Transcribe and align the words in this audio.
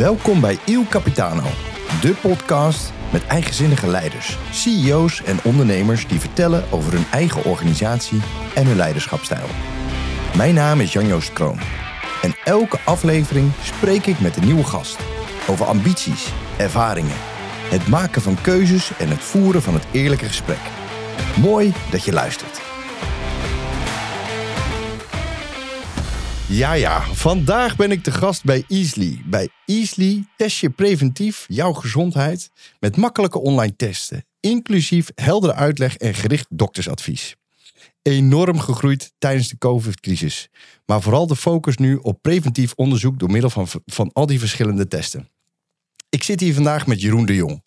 Welkom 0.00 0.40
bij 0.40 0.58
Il 0.64 0.84
Capitano, 0.88 1.42
de 2.00 2.14
podcast 2.20 2.92
met 3.12 3.26
eigenzinnige 3.26 3.86
leiders, 3.86 4.38
CEO's 4.50 5.22
en 5.22 5.38
ondernemers 5.44 6.06
die 6.06 6.20
vertellen 6.20 6.64
over 6.70 6.92
hun 6.92 7.04
eigen 7.10 7.44
organisatie 7.44 8.20
en 8.54 8.66
hun 8.66 8.76
leiderschapstijl. 8.76 9.46
Mijn 10.36 10.54
naam 10.54 10.80
is 10.80 10.92
Jan-Joost 10.92 11.32
Kroon 11.32 11.58
en 12.22 12.34
elke 12.44 12.78
aflevering 12.84 13.52
spreek 13.62 14.06
ik 14.06 14.20
met 14.20 14.36
een 14.36 14.44
nieuwe 14.44 14.64
gast 14.64 14.98
over 15.48 15.66
ambities, 15.66 16.28
ervaringen, 16.56 17.16
het 17.68 17.88
maken 17.88 18.22
van 18.22 18.40
keuzes 18.40 18.90
en 18.98 19.08
het 19.08 19.20
voeren 19.20 19.62
van 19.62 19.74
het 19.74 19.84
eerlijke 19.90 20.26
gesprek. 20.26 20.60
Mooi 21.40 21.72
dat 21.90 22.04
je 22.04 22.12
luistert. 22.12 22.49
Ja, 26.50 26.72
ja. 26.72 27.02
Vandaag 27.02 27.76
ben 27.76 27.90
ik 27.90 28.02
te 28.02 28.12
gast 28.12 28.44
bij 28.44 28.64
Easly. 28.68 29.22
Bij 29.24 29.48
Easly 29.66 30.24
test 30.36 30.58
je 30.58 30.70
preventief 30.70 31.44
jouw 31.48 31.72
gezondheid 31.72 32.50
met 32.80 32.96
makkelijke 32.96 33.38
online 33.38 33.76
testen, 33.76 34.24
inclusief 34.40 35.10
heldere 35.14 35.54
uitleg 35.54 35.96
en 35.96 36.14
gericht 36.14 36.46
doktersadvies. 36.48 37.36
Enorm 38.02 38.58
gegroeid 38.58 39.12
tijdens 39.18 39.48
de 39.48 39.58
COVID-crisis, 39.58 40.48
maar 40.86 41.02
vooral 41.02 41.26
de 41.26 41.36
focus 41.36 41.76
nu 41.76 41.96
op 41.96 42.22
preventief 42.22 42.72
onderzoek 42.74 43.18
door 43.18 43.30
middel 43.30 43.50
van, 43.50 43.68
van 43.86 44.10
al 44.12 44.26
die 44.26 44.38
verschillende 44.38 44.88
testen. 44.88 45.28
Ik 46.08 46.22
zit 46.22 46.40
hier 46.40 46.54
vandaag 46.54 46.86
met 46.86 47.00
Jeroen 47.00 47.26
de 47.26 47.34
Jong. 47.34 47.64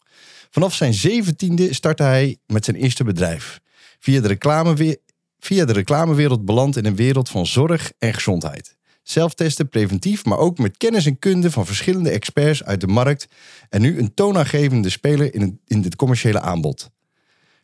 Vanaf 0.50 0.74
zijn 0.74 0.94
zeventiende 0.94 1.74
startte 1.74 2.04
hij 2.04 2.38
met 2.48 2.66
zijn 2.66 2.78
eerste 2.78 3.04
bedrijf. 3.04 3.60
Via 4.00 4.22
de, 4.22 4.28
reclame, 4.28 5.00
via 5.40 5.66
de 5.66 5.74
reclamewereld 5.74 6.46
beland 6.46 6.78
in 6.78 6.86
een 6.86 6.96
wereld 6.96 7.30
van 7.30 7.46
zorg 7.46 7.92
en 7.98 8.14
gezondheid. 8.14 8.76
Zelftesten 9.04 9.70
preventief, 9.70 10.26
maar 10.26 10.38
ook 10.38 10.58
met 10.58 10.78
kennis 10.78 11.06
en 11.06 11.20
kunde 11.20 11.52
van 11.52 11.66
verschillende 11.66 12.10
experts 12.10 12.64
uit 12.64 12.82
de 12.82 12.88
markt. 12.88 13.28
En 13.70 13.82
nu 13.82 14.00
een 14.00 14.14
toonaangevende 14.14 14.90
speler 14.90 15.34
in 15.34 15.42
het, 15.42 15.54
in 15.66 15.84
het 15.84 15.96
commerciële 15.96 16.40
aanbod. 16.40 16.90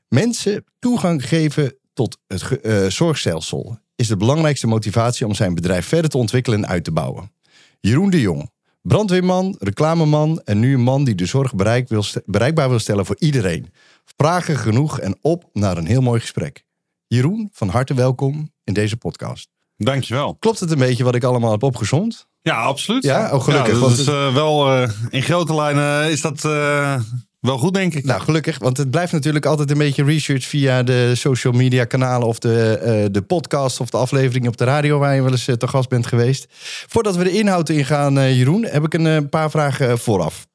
Mensen 0.07 0.65
toegang 0.79 1.27
geven 1.27 1.75
tot 1.93 2.17
het 2.27 2.59
uh, 2.61 2.85
zorgstelsel 2.87 3.79
is 3.95 4.07
de 4.07 4.17
belangrijkste 4.17 4.67
motivatie 4.67 5.25
om 5.25 5.33
zijn 5.33 5.55
bedrijf 5.55 5.85
verder 5.85 6.09
te 6.09 6.17
ontwikkelen 6.17 6.63
en 6.63 6.69
uit 6.69 6.83
te 6.83 6.91
bouwen. 6.91 7.31
Jeroen 7.79 8.09
de 8.09 8.21
Jong, 8.21 8.51
brandweerman, 8.81 9.55
reclameman 9.59 10.41
en 10.43 10.59
nu 10.59 10.73
een 10.73 10.81
man 10.81 11.03
die 11.03 11.15
de 11.15 11.25
zorg 11.25 11.51
wil 11.87 12.03
bereikbaar 12.25 12.69
wil 12.69 12.79
stellen 12.79 13.05
voor 13.05 13.15
iedereen. 13.19 13.73
Vragen 14.17 14.57
genoeg 14.57 14.99
en 14.99 15.17
op 15.21 15.49
naar 15.53 15.77
een 15.77 15.85
heel 15.85 16.01
mooi 16.01 16.19
gesprek. 16.19 16.63
Jeroen, 17.07 17.49
van 17.51 17.69
harte 17.69 17.93
welkom 17.93 18.51
in 18.63 18.73
deze 18.73 18.97
podcast. 18.97 19.58
Dankjewel. 19.83 20.35
Klopt 20.35 20.59
het 20.59 20.72
een 20.72 20.77
beetje 20.77 21.03
wat 21.03 21.16
ik 21.16 21.23
allemaal 21.23 21.52
heb 21.52 21.63
opgezond? 21.63 22.27
Ja, 22.41 22.61
absoluut. 22.61 23.03
Ja, 23.03 23.33
oh, 23.33 23.44
gelukkig. 23.44 23.80
Ja, 23.80 23.88
is 23.88 24.08
uh, 24.08 24.33
wel 24.33 24.81
uh, 24.81 24.89
in 25.09 25.21
grote 25.21 25.55
lijnen 25.55 26.11
is 26.11 26.21
dat 26.21 26.44
uh, 26.44 26.99
wel 27.39 27.58
goed, 27.58 27.73
denk 27.73 27.94
ik. 27.94 28.03
Nou, 28.03 28.21
gelukkig, 28.21 28.58
want 28.58 28.77
het 28.77 28.91
blijft 28.91 29.11
natuurlijk 29.11 29.45
altijd 29.45 29.71
een 29.71 29.77
beetje 29.77 30.03
research 30.03 30.44
via 30.44 30.83
de 30.83 31.16
social 31.16 31.53
media 31.53 31.86
kanalen 31.86 32.27
of 32.27 32.39
de, 32.39 33.08
de 33.11 33.21
podcast 33.21 33.80
of 33.80 33.89
de 33.89 33.97
afleveringen 33.97 34.49
op 34.49 34.58
de 34.58 34.63
radio 34.63 34.99
waar 34.99 35.16
je 35.16 35.21
wel 35.21 35.31
eens 35.31 35.45
te 35.45 35.67
gast 35.67 35.89
bent 35.89 36.08
geweest. 36.08 36.45
Voordat 36.88 37.16
we 37.16 37.23
de 37.23 37.31
inhoud 37.31 37.69
ingaan, 37.69 38.36
Jeroen, 38.36 38.64
heb 38.64 38.86
ik 38.86 38.93
een 38.93 39.30
paar 39.30 39.52
vragen 39.52 39.99
vooraf. 39.99 40.47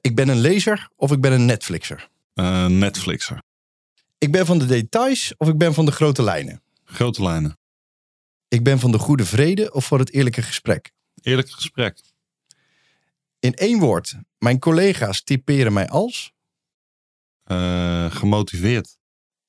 ik 0.00 0.14
ben 0.14 0.28
een 0.28 0.40
lezer 0.40 0.88
of 0.96 1.12
ik 1.12 1.20
ben 1.20 1.32
een 1.32 1.44
Netflixer? 1.44 2.08
Netflixer. 2.68 3.42
Ik 4.18 4.32
ben 4.32 4.46
van 4.46 4.58
de 4.58 4.66
details 4.66 5.34
of 5.36 5.48
ik 5.48 5.58
ben 5.58 5.74
van 5.74 5.84
de 5.84 5.92
grote 5.92 6.22
lijnen? 6.22 6.62
Grote 6.84 7.22
lijnen. 7.22 7.56
Ik 8.54 8.62
ben 8.62 8.78
van 8.78 8.92
de 8.92 8.98
goede 8.98 9.24
vrede 9.24 9.72
of 9.72 9.84
voor 9.84 9.98
het 9.98 10.12
eerlijke 10.12 10.42
gesprek? 10.42 10.92
Eerlijk 11.22 11.50
gesprek. 11.50 11.98
In 13.38 13.54
één 13.54 13.78
woord, 13.78 14.14
mijn 14.38 14.58
collega's 14.58 15.22
typeren 15.22 15.72
mij 15.72 15.88
als? 15.88 16.32
Uh, 17.46 18.10
gemotiveerd. 18.10 18.96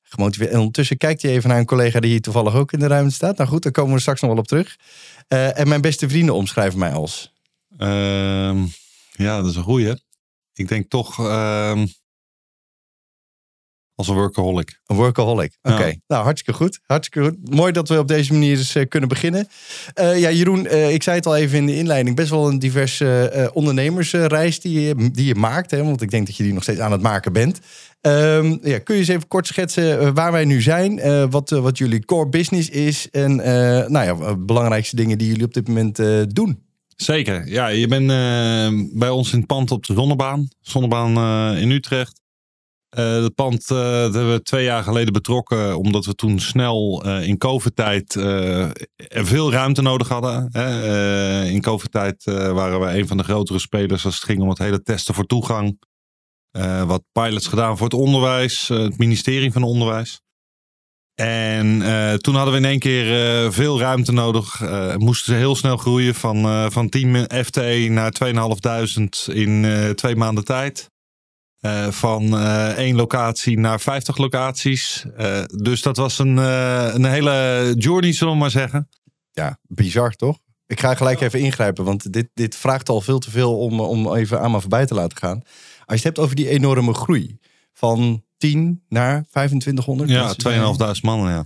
Gemotiveerd. 0.02 0.52
En 0.52 0.58
ondertussen 0.58 0.98
kijkt 0.98 1.22
hij 1.22 1.32
even 1.32 1.50
naar 1.50 1.60
een 1.60 1.66
collega 1.66 2.00
die 2.00 2.10
hier 2.10 2.22
toevallig 2.22 2.56
ook 2.56 2.72
in 2.72 2.80
de 2.80 2.88
ruimte 2.88 3.16
staat. 3.16 3.38
Nou 3.38 3.50
goed, 3.50 3.64
daar 3.64 3.72
komen 3.72 3.94
we 3.94 4.00
straks 4.00 4.22
nog 4.22 4.30
wel 4.30 4.40
op 4.40 4.48
terug. 4.48 4.78
Uh, 5.30 5.60
en 5.60 5.68
mijn 5.68 5.82
beste 5.82 6.10
vrienden 6.10 6.36
omschrijven 6.36 6.80
mij 6.80 6.92
als? 6.92 7.34
Uh, 7.78 8.64
ja, 9.12 9.42
dat 9.42 9.46
is 9.46 9.56
een 9.56 9.64
goeie. 9.64 10.02
Ik 10.54 10.68
denk 10.68 10.90
toch 10.90 11.20
ehm, 11.20 11.88
als 13.96 14.08
een 14.08 14.16
workaholic. 14.16 14.80
Een 14.86 14.96
workaholic. 14.96 15.58
Oké. 15.62 15.96
Nou, 16.08 16.24
hartstikke 16.24 16.60
goed. 16.60 16.80
Hartstikke 16.86 17.30
goed. 17.30 17.56
Mooi 17.56 17.72
dat 17.72 17.90
we 17.90 18.00
op 18.00 18.08
deze 18.08 18.34
manier 18.34 18.58
eens 18.58 18.76
uh, 18.76 18.84
kunnen 18.88 19.10
beginnen. 19.10 19.48
Uh, 20.00 20.20
ja, 20.20 20.32
Jeroen, 20.32 20.66
uh, 20.66 20.94
ik 20.94 21.04
zei 21.04 21.16
het 21.16 21.26
al 21.26 21.36
even 21.36 21.58
in 21.58 21.66
de 21.66 21.76
inleiding. 21.76 22.16
Best 22.16 22.30
wel 22.30 22.48
een 22.48 22.60
diverse 22.60 23.52
ondernemersreis 23.54 24.60
die 24.60 24.82
je, 24.82 25.10
die 25.12 25.26
je 25.26 25.36
maakt. 25.36 25.72
Hè, 25.72 25.84
want 25.84 26.02
ik 26.02 26.12
denk 26.12 26.26
dat 26.26 26.36
je 26.36 26.44
die 26.44 26.54
nog 26.54 26.64
steeds 26.64 26.80
aan 26.80 26.92
het 26.92 27.02
maken 27.02 27.34
bent. 27.34 27.60
Um, 28.02 28.60
ja, 28.62 28.80
kun 28.80 28.94
je 28.94 29.00
eens 29.00 29.10
even 29.10 29.28
kort 29.28 29.48
schetsen 29.48 30.14
waar 30.14 30.32
wij 30.32 30.46
nu 30.46 30.62
zijn? 30.62 31.30
wat, 31.30 31.50
wat 31.50 31.78
jullie 31.78 32.06
core 32.06 32.30
business 32.30 32.70
is? 32.70 33.10
En 33.10 33.36
nou 33.92 34.06
ja, 34.06 34.36
belangrijkste 34.36 34.96
dingen 34.96 35.18
die 35.18 35.28
jullie 35.28 35.46
op 35.46 35.54
dit 35.54 35.68
moment 35.68 36.00
doen? 36.36 36.64
Zeker. 36.96 37.48
Ja, 37.48 37.68
je 37.68 37.88
bent 37.88 38.08
bij 39.00 39.10
ons 39.10 39.32
in 39.32 39.38
het 39.38 39.48
pand 39.48 39.72
op 39.72 39.86
de 39.86 39.94
Zonnebaan. 39.94 40.48
Zonnebaan 40.62 41.18
in 41.58 41.72
Utrecht. 41.72 42.22
Pand 43.36 43.70
uh, 43.70 43.78
dat 43.78 44.14
hebben 44.14 44.34
we 44.34 44.42
twee 44.42 44.64
jaar 44.64 44.84
geleden 44.84 45.14
betrokken, 45.14 45.78
omdat 45.78 46.06
we 46.06 46.16
toen 46.16 46.40
snel 46.40 47.06
uh, 47.06 47.28
in 47.28 47.38
COVID-tijd 47.38 48.14
veel 49.08 49.52
ruimte 49.52 49.82
nodig 49.82 50.08
hadden. 50.08 50.52
in 51.52 51.62
COVID-tijd 51.62 52.24
waren 52.26 52.80
we 52.80 52.98
een 52.98 53.08
van 53.08 53.18
de 53.18 53.24
grotere 53.24 53.60
spelers 53.60 54.06
als 54.06 54.16
het 54.16 54.24
ging 54.24 54.42
om 54.42 54.50
het 54.50 54.58
hele 54.58 54.82
testen 54.82 55.14
voor 55.14 55.26
toegang. 55.26 55.80
wat 56.86 57.04
pilots 57.12 57.48
gedaan 57.48 57.78
voor 57.78 57.86
het 57.86 57.96
onderwijs, 57.96 58.68
het 58.68 58.98
ministerie 58.98 59.52
van 59.52 59.64
Onderwijs. 59.64 60.22
En 61.16 61.80
toen 62.22 62.36
hadden 62.36 62.54
we 62.54 62.60
in 62.60 62.66
één 62.66 62.80
keer 62.80 63.52
veel 63.54 63.80
ruimte 63.80 64.12
nodig. 64.12 64.62
moesten 64.98 65.34
ze 65.34 65.40
heel 65.40 65.56
snel 65.56 65.78
groeien 65.78 66.16
van, 66.16 66.72
van 66.72 66.90
10 66.90 67.28
FTE 67.46 67.88
naar 67.90 68.14
2.500 69.30 69.34
in 69.34 69.66
twee 69.96 70.16
maanden 70.16 70.46
tijd. 70.46 70.94
Uh, 71.66 71.88
van 71.92 72.24
uh, 72.24 72.78
één 72.78 72.96
locatie 72.96 73.60
naar 73.60 73.80
50 73.80 74.18
locaties. 74.18 75.06
Uh, 75.18 75.44
dus 75.46 75.82
dat 75.82 75.98
was 75.98 76.20
een, 76.20 76.38
een 76.38 77.06
hele 77.06 77.74
journey, 77.78 78.14
zullen 78.14 78.34
we 78.34 78.40
maar 78.40 78.52
zeggen. 78.52 78.90
Ja, 79.32 79.60
bizar 79.68 80.12
toch? 80.12 80.40
Ik 80.68 80.80
ga 80.80 80.96
gelijk 80.96 81.22
even 81.22 81.40
ingrijpen, 81.40 81.84
want 81.84 82.14
dit, 82.14 82.30
dit 82.34 82.56
vraagt 82.56 82.90
al 82.90 83.02
veel 83.02 83.20
te 83.20 83.32
veel 83.32 83.60
om, 83.60 83.80
om 83.80 84.16
even 84.16 84.42
aan 84.42 84.52
me 84.52 84.60
voorbij 84.60 84.86
te 84.86 84.94
laten 84.94 85.18
gaan. 85.18 85.42
Als 85.86 85.86
je 85.86 85.94
het 85.94 86.04
hebt 86.04 86.20
over 86.20 86.36
die 86.36 86.50
enorme 86.50 86.94
groei 86.94 87.40
van 87.74 88.24
10 88.38 88.84
naar 88.90 89.26
2500. 89.30 90.10
Ja, 90.10 90.34
2.500 90.96 91.02
mannen, 91.02 91.32
ja. 91.32 91.46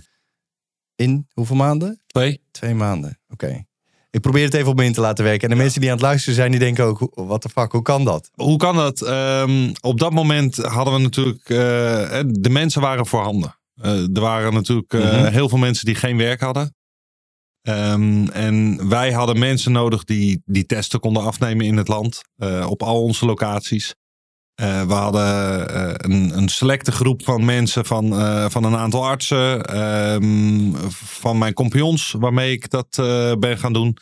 In 0.94 1.26
hoeveel 1.32 1.56
maanden? 1.56 2.02
Twee. 2.06 2.42
Twee 2.50 2.74
maanden, 2.74 3.20
oké. 3.28 3.64
Ik 4.10 4.20
probeer 4.20 4.44
het 4.44 4.54
even 4.54 4.68
op 4.68 4.76
me 4.76 4.84
in 4.84 4.92
te 4.92 5.00
laten 5.00 5.24
werken. 5.24 5.48
En 5.48 5.56
de 5.56 5.62
mensen 5.62 5.80
die 5.80 5.90
aan 5.90 5.96
het 5.96 6.04
luisteren 6.04 6.34
zijn, 6.34 6.50
die 6.50 6.60
denken 6.60 6.84
ook, 6.84 7.10
wat 7.14 7.42
de 7.42 7.48
fuck, 7.48 7.72
hoe 7.72 7.82
kan 7.82 8.04
dat? 8.04 8.30
Hoe 8.34 8.56
kan 8.56 8.76
dat? 8.76 9.08
Um, 9.08 9.72
op 9.80 9.98
dat 9.98 10.12
moment 10.12 10.56
hadden 10.56 10.94
we 10.94 11.00
natuurlijk, 11.00 11.48
uh, 11.48 11.58
de 12.26 12.50
mensen 12.50 12.80
waren 12.80 13.06
voorhanden. 13.06 13.58
Uh, 13.82 14.16
er 14.16 14.20
waren 14.20 14.52
natuurlijk 14.52 14.92
uh, 14.92 15.02
mm-hmm. 15.02 15.24
heel 15.24 15.48
veel 15.48 15.58
mensen 15.58 15.84
die 15.84 15.94
geen 15.94 16.16
werk 16.16 16.40
hadden. 16.40 16.74
Um, 17.62 18.28
en 18.28 18.88
wij 18.88 19.12
hadden 19.12 19.38
mensen 19.38 19.72
nodig 19.72 20.04
die 20.04 20.42
die 20.44 20.66
testen 20.66 21.00
konden 21.00 21.22
afnemen 21.22 21.66
in 21.66 21.76
het 21.76 21.88
land. 21.88 22.20
op 22.66 22.82
al 22.82 23.02
onze 23.02 23.26
locaties. 23.26 23.94
Uh, 24.60 24.86
we 24.86 24.92
hadden 24.92 25.70
uh, 25.70 25.92
een, 25.96 26.36
een, 26.36 26.48
selecte 26.48 26.92
groep 26.92 27.24
van 27.24 27.44
mensen 27.44 27.84
van, 27.84 28.12
uh, 28.12 28.48
van 28.48 28.64
een 28.64 28.76
aantal 28.76 29.06
artsen, 29.06 29.76
um, 30.12 30.74
van 30.92 31.38
mijn 31.38 31.52
compagnons, 31.52 32.14
waarmee 32.18 32.52
ik 32.52 32.70
dat 32.70 32.88
ben 33.38 33.58
gaan 33.58 33.72
doen. 33.72 33.96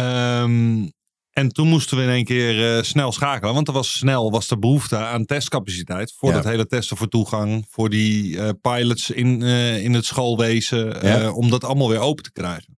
Um, 0.00 0.92
en 1.30 1.48
toen 1.48 1.68
moesten 1.68 1.96
we 1.96 2.02
in 2.02 2.08
één 2.08 2.24
keer 2.24 2.84
snel 2.84 3.12
schakelen, 3.12 3.54
want 3.54 3.68
er 3.68 3.74
was 3.74 3.92
snel 3.92 4.30
was 4.30 4.48
de 4.48 4.58
behoefte 4.58 4.96
aan 4.96 5.24
testcapaciteit 5.24 6.14
voor 6.16 6.28
ja. 6.28 6.34
dat 6.34 6.44
hele 6.44 6.66
testen 6.66 6.96
voor 6.96 7.08
toegang, 7.08 7.66
voor 7.68 7.90
die 7.90 8.54
pilots 8.54 9.10
in, 9.10 9.42
in 9.82 9.94
het 9.94 10.04
schoolwezen, 10.04 11.06
ja. 11.06 11.32
om 11.32 11.50
dat 11.50 11.64
allemaal 11.64 11.88
weer 11.88 11.98
open 11.98 12.24
te 12.24 12.32
krijgen. 12.32 12.78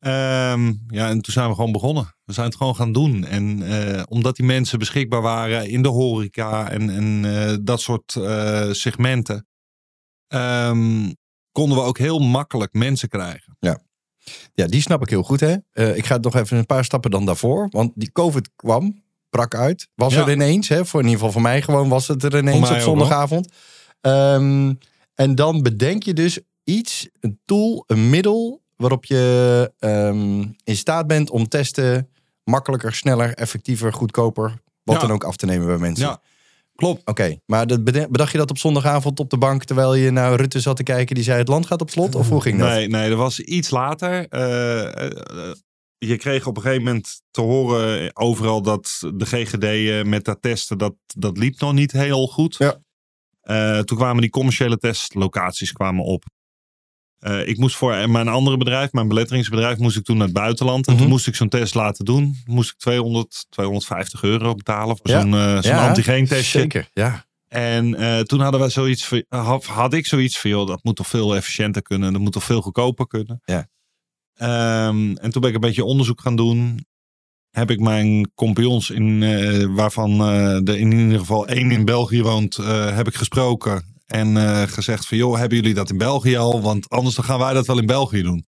Um, 0.00 0.84
ja, 0.88 1.08
en 1.08 1.20
toen 1.20 1.32
zijn 1.32 1.48
we 1.48 1.54
gewoon 1.54 1.72
begonnen. 1.72 2.14
We 2.24 2.32
zijn 2.32 2.46
het 2.46 2.56
gewoon 2.56 2.76
gaan 2.76 2.92
doen. 2.92 3.24
En 3.24 3.62
uh, 3.62 4.02
omdat 4.08 4.36
die 4.36 4.46
mensen 4.46 4.78
beschikbaar 4.78 5.22
waren 5.22 5.68
in 5.68 5.82
de 5.82 5.88
horeca 5.88 6.70
en, 6.70 6.90
en 6.90 7.24
uh, 7.24 7.56
dat 7.60 7.80
soort 7.80 8.14
uh, 8.14 8.70
segmenten, 8.70 9.46
um, 10.28 11.14
konden 11.52 11.78
we 11.78 11.84
ook 11.84 11.98
heel 11.98 12.18
makkelijk 12.18 12.72
mensen 12.72 13.08
krijgen. 13.08 13.56
Ja. 13.60 13.80
Ja, 14.52 14.66
die 14.66 14.80
snap 14.80 15.02
ik 15.02 15.08
heel 15.08 15.22
goed. 15.22 15.40
Hè? 15.40 15.56
ik 15.94 16.06
ga 16.06 16.16
nog 16.16 16.34
even 16.34 16.56
een 16.56 16.66
paar 16.66 16.84
stappen 16.84 17.10
dan 17.10 17.24
daarvoor. 17.24 17.66
Want 17.70 17.92
die 17.94 18.12
COVID 18.12 18.50
kwam, 18.56 19.02
brak 19.30 19.54
uit. 19.54 19.88
Was 19.94 20.14
ja. 20.14 20.20
er 20.20 20.32
ineens, 20.32 20.68
hè? 20.68 20.84
Voor, 20.84 21.00
in 21.00 21.06
ieder 21.06 21.18
geval 21.18 21.32
voor 21.32 21.50
mij 21.50 21.62
gewoon 21.62 21.88
was 21.88 22.08
het 22.08 22.22
er 22.22 22.38
ineens 22.38 22.70
op 22.70 22.78
zondagavond. 22.78 23.52
Um, 24.00 24.78
en 25.14 25.34
dan 25.34 25.62
bedenk 25.62 26.02
je 26.02 26.12
dus 26.12 26.40
iets, 26.64 27.08
een 27.20 27.40
tool, 27.44 27.84
een 27.86 28.10
middel 28.10 28.62
waarop 28.78 29.04
je 29.04 29.72
um, 29.78 30.56
in 30.64 30.76
staat 30.76 31.06
bent 31.06 31.30
om 31.30 31.48
testen 31.48 32.08
makkelijker, 32.44 32.94
sneller, 32.94 33.34
effectiever, 33.34 33.92
goedkoper. 33.92 34.60
Wat 34.82 35.00
Ja. 35.00 35.06
dan 35.06 35.10
ook 35.10 35.24
af 35.24 35.36
te 35.36 35.46
nemen 35.46 35.66
bij 35.66 35.78
mensen. 35.78 36.06
Ja, 36.06 36.20
klopt. 36.74 37.02
Oké, 37.04 37.38
maar 37.46 37.66
bedacht 37.66 38.32
je 38.32 38.38
dat 38.38 38.50
op 38.50 38.58
zondagavond 38.58 39.20
op 39.20 39.30
de 39.30 39.38
bank 39.38 39.64
terwijl 39.64 39.94
je 39.94 40.10
naar 40.10 40.34
Rutte 40.34 40.60
zat 40.60 40.76
te 40.76 40.82
kijken 40.82 41.14
die 41.14 41.24
zei 41.24 41.38
het 41.38 41.48
land 41.48 41.66
gaat 41.66 41.80
op 41.80 41.90
slot? 41.90 42.14
Of 42.14 42.28
hoe 42.28 42.40
ging 42.42 42.58
dat? 42.58 42.68
Nee, 42.68 42.88
nee, 42.88 43.08
dat 43.08 43.18
was 43.18 43.40
iets 43.40 43.70
later. 43.70 44.28
Eh, 44.28 45.06
eh, 45.06 45.52
je 45.98 46.16
kreeg 46.16 46.46
op 46.46 46.56
een 46.56 46.62
gegeven 46.62 46.84
moment 46.84 47.22
te 47.30 47.40
horen 47.40 48.16
overal 48.16 48.62
dat 48.62 48.98
de 49.14 49.26
GGD 49.26 49.64
eh, 49.64 50.02
met 50.02 50.24
dat 50.24 50.42
testen, 50.42 50.78
dat, 50.78 50.94
dat 51.06 51.38
liep 51.38 51.60
nog 51.60 51.72
niet 51.72 51.92
heel 51.92 52.26
goed. 52.26 52.56
Ja. 52.58 52.76
Toen 53.84 53.96
kwamen 53.96 54.20
die 54.20 54.30
commerciële 54.30 54.76
testlocaties 54.78 55.72
kwamen 55.72 56.04
op. 56.04 56.24
Eh, 57.18 57.48
ik 57.48 57.58
moest 57.58 57.76
voor 57.76 58.10
mijn 58.10 58.28
andere 58.28 58.56
bedrijf, 58.56 58.92
mijn 58.92 59.08
beletteringsbedrijf, 59.08 59.78
moest 59.78 59.96
ik 59.96 60.04
toen 60.04 60.16
naar 60.16 60.24
het 60.26 60.34
buitenland. 60.34 60.86
En 60.86 60.92
Mhm. 60.92 61.02
toen 61.02 61.10
moest 61.10 61.26
ik 61.26 61.34
zo'n 61.34 61.48
test 61.48 61.74
laten 61.74 62.04
doen. 62.04 62.36
Moest 62.46 62.70
ik 62.70 62.78
200, 62.78 63.46
250 63.48 64.22
euro 64.22 64.54
betalen 64.54 64.96
voor 64.96 65.10
Ja. 65.10 65.20
zo'n 65.20 65.62
zo'n 65.62 65.72
Ja, 65.74 65.88
antigeentestje. 65.88 66.58
Zeker, 66.60 66.88
ja. 66.92 67.26
En 67.48 67.94
eh, 67.94 68.20
toen 68.20 68.40
hadden 68.40 68.60
we 68.60 68.68
zoiets 68.68 69.04
van, 69.06 69.24
had, 69.28 69.64
had 69.64 69.92
ik 69.94 70.06
zoiets 70.06 70.38
van, 70.38 70.50
joh, 70.50 70.66
dat 70.66 70.84
moet 70.84 70.96
toch 70.96 71.06
veel 71.06 71.36
efficiënter 71.36 71.82
kunnen. 71.82 72.12
Dat 72.12 72.20
moet 72.22 72.32
toch 72.32 72.44
veel 72.44 72.60
goedkoper 72.62 73.06
kunnen. 73.06 73.40
Ja. 73.44 73.68
Ehm, 74.34 75.12
en 75.16 75.30
toen 75.30 75.40
ben 75.40 75.48
ik 75.50 75.54
een 75.54 75.60
beetje 75.60 75.84
onderzoek 75.84 76.20
gaan 76.20 76.36
doen. 76.36 76.86
Heb 77.50 77.70
ik 77.70 77.80
mijn 77.80 78.30
compagnons, 78.34 78.90
in, 78.90 79.74
waarvan 79.74 80.20
er 80.20 80.76
in 80.76 80.92
ieder 80.92 81.18
geval 81.18 81.46
één 81.46 81.70
in 81.70 81.84
België 81.84 82.22
woont, 82.22 82.56
heb 82.94 83.06
ik 83.08 83.14
gesproken. 83.14 83.97
En 84.08 84.36
eh, 84.36 84.62
gezegd 84.62 85.06
van, 85.06 85.16
joh, 85.16 85.38
hebben 85.38 85.58
jullie 85.58 85.74
dat 85.74 85.90
in 85.90 85.98
België 85.98 86.36
al? 86.36 86.60
Want 86.60 86.88
anders 86.88 87.14
dan 87.14 87.24
gaan 87.24 87.38
wij 87.38 87.52
dat 87.52 87.66
wel 87.66 87.78
in 87.78 87.86
België 87.86 88.22
doen. 88.22 88.46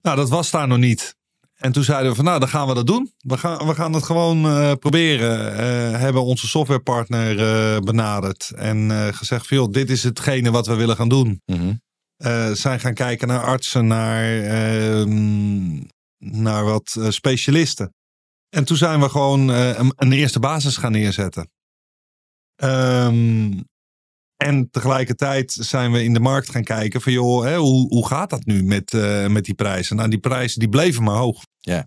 Nou, 0.00 0.16
dat 0.16 0.28
was 0.28 0.50
daar 0.50 0.68
nog 0.68 0.78
niet. 0.78 1.16
En 1.54 1.72
toen 1.72 1.84
zeiden 1.84 2.08
we 2.10 2.16
van, 2.16 2.24
nou, 2.24 2.40
dan 2.40 2.48
gaan 2.48 2.68
we 2.68 2.74
dat 2.74 2.86
doen. 2.86 3.12
We 3.18 3.38
gaan, 3.38 3.66
we 3.66 3.74
gaan 3.74 3.92
het 3.92 4.04
gewoon 4.04 4.46
eh, 4.46 4.72
proberen. 4.72 5.56
Eh, 5.56 6.00
hebben 6.00 6.22
onze 6.22 6.46
softwarepartner 6.46 7.36
benaderd. 7.82 8.50
En 8.56 8.90
gezegd 9.14 9.46
van, 9.46 9.56
joh, 9.56 9.72
dit 9.72 9.90
is 9.90 10.02
hetgene 10.02 10.50
wat 10.50 10.66
we 10.66 10.74
willen 10.74 10.96
gaan 10.96 11.08
doen. 11.08 11.42
Eh, 12.16 12.50
zijn 12.50 12.80
gaan 12.80 12.94
kijken 12.94 13.28
naar 13.28 13.44
artsen, 13.44 13.86
naar, 13.86 14.42
ehm, 14.42 15.82
naar 16.18 16.64
wat 16.64 16.96
specialisten. 17.08 17.94
En 18.48 18.64
toen 18.64 18.76
zijn 18.76 19.00
we 19.00 19.08
gewoon 19.08 19.48
een, 19.48 19.92
een 19.96 20.12
eerste 20.12 20.40
basis 20.40 20.76
gaan 20.76 20.92
neerzetten. 20.92 21.50
Ehm, 22.56 23.50
en 24.36 24.68
tegelijkertijd 24.70 25.52
zijn 25.60 25.92
we 25.92 26.04
in 26.04 26.12
de 26.12 26.20
markt 26.20 26.50
gaan 26.50 26.64
kijken 26.64 27.00
van 27.00 27.12
joh, 27.12 27.44
hè, 27.44 27.56
hoe, 27.56 27.88
hoe 27.88 28.06
gaat 28.06 28.30
dat 28.30 28.44
nu 28.44 28.62
met, 28.62 28.92
eh, 28.94 29.26
met 29.26 29.44
die 29.44 29.54
prijzen? 29.54 29.96
Nou, 29.96 30.08
die 30.08 30.18
prijzen 30.18 30.58
die 30.60 30.68
bleven 30.68 31.02
maar 31.02 31.16
hoog. 31.16 31.42
Ja. 31.60 31.86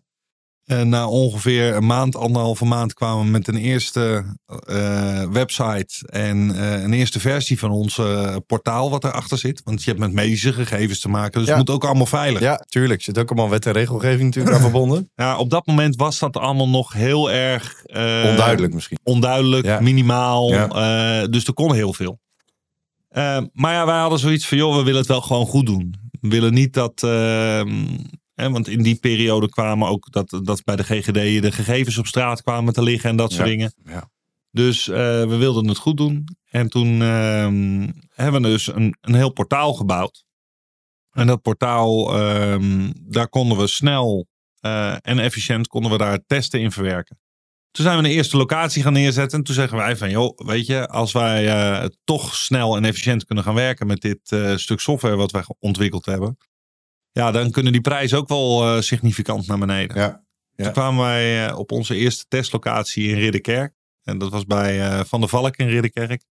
En 0.65 0.89
na 0.89 1.07
ongeveer 1.07 1.75
een 1.75 1.85
maand, 1.85 2.15
anderhalve 2.15 2.65
maand 2.65 2.93
kwamen 2.93 3.25
we 3.25 3.31
met 3.31 3.47
een 3.47 3.55
eerste 3.55 4.25
eh, 4.65 5.23
website 5.31 6.07
en 6.09 6.55
eh, 6.55 6.83
een 6.83 6.93
eerste 6.93 7.19
versie 7.19 7.59
van 7.59 7.71
ons 7.71 7.99
portaal 8.45 8.89
wat 8.89 9.03
erachter 9.03 9.37
zit. 9.37 9.61
Want 9.63 9.83
je 9.83 9.89
hebt 9.89 10.01
met 10.01 10.13
medische 10.13 10.53
gegevens 10.53 10.99
te 10.99 11.09
maken, 11.09 11.39
dus 11.39 11.49
Ja. 11.49 11.55
het 11.57 11.65
moet 11.65 11.75
ook 11.75 11.85
allemaal 11.85 12.05
veilig. 12.05 12.41
Ja, 12.41 12.55
tuurlijk. 12.67 12.99
Er 12.99 13.05
zit 13.05 13.17
ook 13.17 13.29
allemaal 13.29 13.49
wet 13.49 13.65
en 13.65 13.71
regelgeving 13.73 14.23
natuurlijk 14.23 14.55
aan 14.55 14.61
verbonden. 14.61 15.11
Ja, 15.15 15.37
op 15.37 15.49
dat 15.49 15.65
moment 15.65 15.95
was 15.95 16.19
dat 16.19 16.37
allemaal 16.37 16.69
nog 16.69 16.93
heel 16.93 17.31
erg 17.31 17.83
Onduidelijk 18.29 18.73
misschien. 18.73 18.97
onduidelijk, 19.03 19.65
Ja. 19.65 19.79
minimaal. 19.79 20.51
Ja. 20.51 21.27
dus 21.27 21.45
er 21.47 21.53
kon 21.53 21.73
heel 21.73 21.93
veel. 21.93 22.19
Eh, 23.17 23.41
maar 23.53 23.73
ja, 23.73 23.85
wij 23.85 23.99
hadden 23.99 24.19
zoiets 24.19 24.47
van, 24.47 24.57
joh, 24.57 24.75
we 24.75 24.83
willen 24.83 24.99
het 24.99 25.07
wel 25.07 25.21
gewoon 25.21 25.45
goed 25.45 25.65
doen. 25.65 25.95
We 26.21 26.27
willen 26.29 26.53
niet 26.53 26.73
dat... 26.73 27.03
ehm, 27.03 27.97
hè, 28.33 28.49
want 28.49 28.67
in 28.67 28.81
die 28.83 28.95
periode 28.95 29.49
kwamen 29.49 29.87
ook 29.87 30.11
dat, 30.11 30.39
dat 30.43 30.63
bij 30.63 30.75
de 30.75 30.83
GGD 30.83 31.41
de 31.41 31.51
gegevens 31.51 31.97
op 31.97 32.07
straat 32.07 32.41
kwamen 32.41 32.73
te 32.73 32.83
liggen 32.83 33.09
en 33.09 33.15
dat 33.15 33.31
soort 33.31 33.47
Ja. 33.47 33.51
dingen. 33.53 33.73
Ja. 33.85 34.09
Dus 34.51 34.87
eh, 34.87 34.95
we 35.27 35.35
wilden 35.35 35.67
het 35.67 35.77
goed 35.77 35.97
doen. 35.97 36.27
En 36.49 36.69
toen 36.69 37.01
ehm, 37.01 37.89
hebben 38.13 38.41
we 38.41 38.47
dus 38.47 38.67
een, 38.67 38.97
een 39.01 39.15
heel 39.15 39.31
portaal 39.31 39.73
gebouwd. 39.73 40.25
En 41.11 41.27
dat 41.27 41.41
portaal, 41.41 42.15
ehm, 42.19 42.91
daar 42.95 43.29
konden 43.29 43.57
we 43.57 43.67
snel 43.67 44.27
eh, 44.59 44.95
en 45.01 45.19
efficiënt 45.19 45.67
konden 45.67 45.91
we 45.91 45.97
daar 45.97 46.19
testen 46.27 46.59
in 46.61 46.71
verwerken. 46.71 47.19
Toen 47.77 47.85
zijn 47.85 47.97
we 48.01 48.07
een 48.07 48.15
eerste 48.15 48.37
locatie 48.37 48.83
gaan 48.83 48.93
neerzetten. 48.93 49.37
En 49.37 49.43
toen 49.43 49.55
zeggen 49.55 49.77
wij 49.77 49.97
van, 49.97 50.09
joh, 50.09 50.37
weet 50.37 50.65
je, 50.65 50.87
als 50.87 51.11
wij 51.11 51.47
eh, 51.47 51.85
toch 52.03 52.35
snel 52.35 52.75
en 52.75 52.85
efficiënt 52.85 53.25
kunnen 53.25 53.43
gaan 53.43 53.53
werken 53.53 53.87
met 53.87 54.01
dit 54.01 54.31
eh, 54.31 54.55
stuk 54.55 54.79
software 54.79 55.15
wat 55.15 55.31
wij 55.31 55.43
ontwikkeld 55.59 56.05
hebben. 56.05 56.37
Ja, 57.11 57.31
dan 57.31 57.51
kunnen 57.51 57.71
die 57.71 57.81
prijzen 57.81 58.17
ook 58.17 58.27
wel 58.27 58.63
eh, 58.63 58.81
significant 58.81 59.47
naar 59.47 59.57
beneden. 59.57 59.97
Ja. 59.97 60.23
Ja. 60.55 60.63
Toen 60.63 60.73
kwamen 60.73 61.03
wij 61.03 61.53
op 61.53 61.71
onze 61.71 61.95
eerste 61.95 62.25
testlocatie 62.27 63.07
in 63.07 63.17
Ridderkerk. 63.17 63.73
En 64.03 64.17
dat 64.17 64.31
was 64.31 64.45
bij 64.45 65.05
Van 65.05 65.19
der 65.19 65.29
Valk 65.29 65.55
in 65.55 65.67
Ridderkerk. 65.67 66.23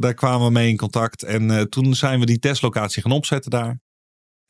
Daar 0.00 0.14
kwamen 0.14 0.46
we 0.46 0.52
mee 0.52 0.68
in 0.68 0.76
contact. 0.76 1.22
En 1.22 1.70
toen 1.70 1.94
zijn 1.94 2.20
we 2.20 2.26
die 2.26 2.38
testlocatie 2.38 3.02
gaan 3.02 3.12
opzetten 3.12 3.50
daar. 3.50 3.80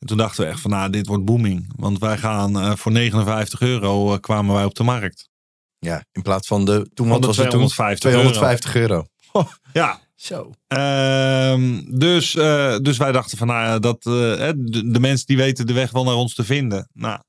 En 0.01 0.07
toen 0.07 0.17
dachten 0.17 0.43
we 0.43 0.49
echt 0.49 0.59
van, 0.59 0.71
nou, 0.71 0.89
dit 0.89 1.07
wordt 1.07 1.25
booming. 1.25 1.73
Want 1.75 1.99
wij 1.99 2.17
gaan 2.17 2.59
eh, 2.59 2.75
voor 2.75 2.91
59 2.91 3.61
euro 3.61 4.13
eh, 4.13 4.19
kwamen 4.19 4.55
wij 4.55 4.65
op 4.65 4.75
de 4.75 4.83
markt. 4.83 5.29
ja, 5.79 6.03
in 6.11 6.21
plaats 6.21 6.47
van 6.47 6.65
de... 6.65 6.89
Toen 6.93 7.07
Van 7.07 7.09
wat 7.09 7.21
de 7.21 7.27
was 7.27 7.37
het 7.37 7.49
toen? 7.49 7.67
250 7.67 8.09
250 8.09 8.75
euro. 8.75 9.05
Ja, 9.73 9.99
Zo. 10.15 10.51
Ehm, 10.67 11.81
dus, 11.99 12.35
eh, 12.35 12.77
dus 12.77 12.97
wij 12.97 13.11
dachten 13.11 13.37
van, 13.37 13.47
nou 13.47 13.65
ja, 13.65 13.79
dat, 13.79 14.05
eh, 14.05 14.13
hè, 14.13 14.63
de, 14.63 14.91
de 14.91 14.99
mensen 14.99 15.25
die 15.25 15.37
weten 15.37 15.67
de 15.67 15.73
weg 15.73 15.91
wel 15.91 16.03
naar 16.03 16.15
ons 16.15 16.33
te 16.33 16.43
vinden. 16.43 16.89
Nou, 16.93 17.19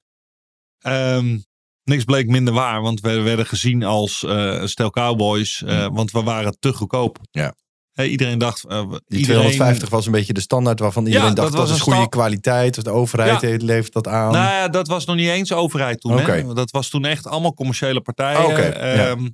ehm, 0.78 1.38
niks 1.84 2.04
bleek 2.04 2.28
minder 2.28 2.54
waar, 2.54 2.80
want 2.80 3.00
we 3.00 3.20
werden 3.20 3.46
gezien 3.46 3.82
als 3.82 4.24
eh, 4.24 4.64
stel 4.64 4.90
cowboys, 4.90 5.62
eh, 5.62 5.86
want 5.92 6.10
we 6.10 6.22
waren 6.22 6.56
te 6.58 6.72
goedkoop. 6.72 7.18
Ja. 7.30 7.54
Iedereen 7.96 8.38
dacht, 8.38 8.64
eh, 8.64 8.78
Die 8.78 9.18
iedereen, 9.18 9.24
250 9.42 9.88
was 9.88 10.06
een 10.06 10.12
beetje 10.12 10.32
de 10.32 10.40
standaard 10.40 10.78
waarvan 10.80 11.06
iedereen 11.06 11.28
Ja, 11.28 11.34
dacht 11.34 11.48
dat 11.48 11.56
dat, 11.56 11.60
was 11.68 11.70
is 11.70 11.76
een 11.76 11.82
goede 11.82 11.98
sta- 11.98 12.08
kwaliteit. 12.08 12.84
De 12.84 12.90
overheid 12.90 13.40
Ja. 13.40 13.56
levert 13.66 13.92
dat 13.92 14.08
aan. 14.08 14.32
Nou 14.32 14.44
ja, 14.52 14.68
dat 14.68 14.88
was 14.88 15.04
nog 15.04 15.16
niet 15.16 15.28
eens 15.28 15.52
overheid 15.52 16.00
toen. 16.00 16.18
Hè? 16.18 16.54
Dat 16.54 16.70
was 16.70 16.88
toen 16.88 17.04
echt 17.04 17.26
allemaal 17.26 17.54
commerciële 17.54 18.00
partijen. 18.00 18.44
Oké, 18.44 18.62
ja. 18.66 18.72
ehm, 18.72 19.28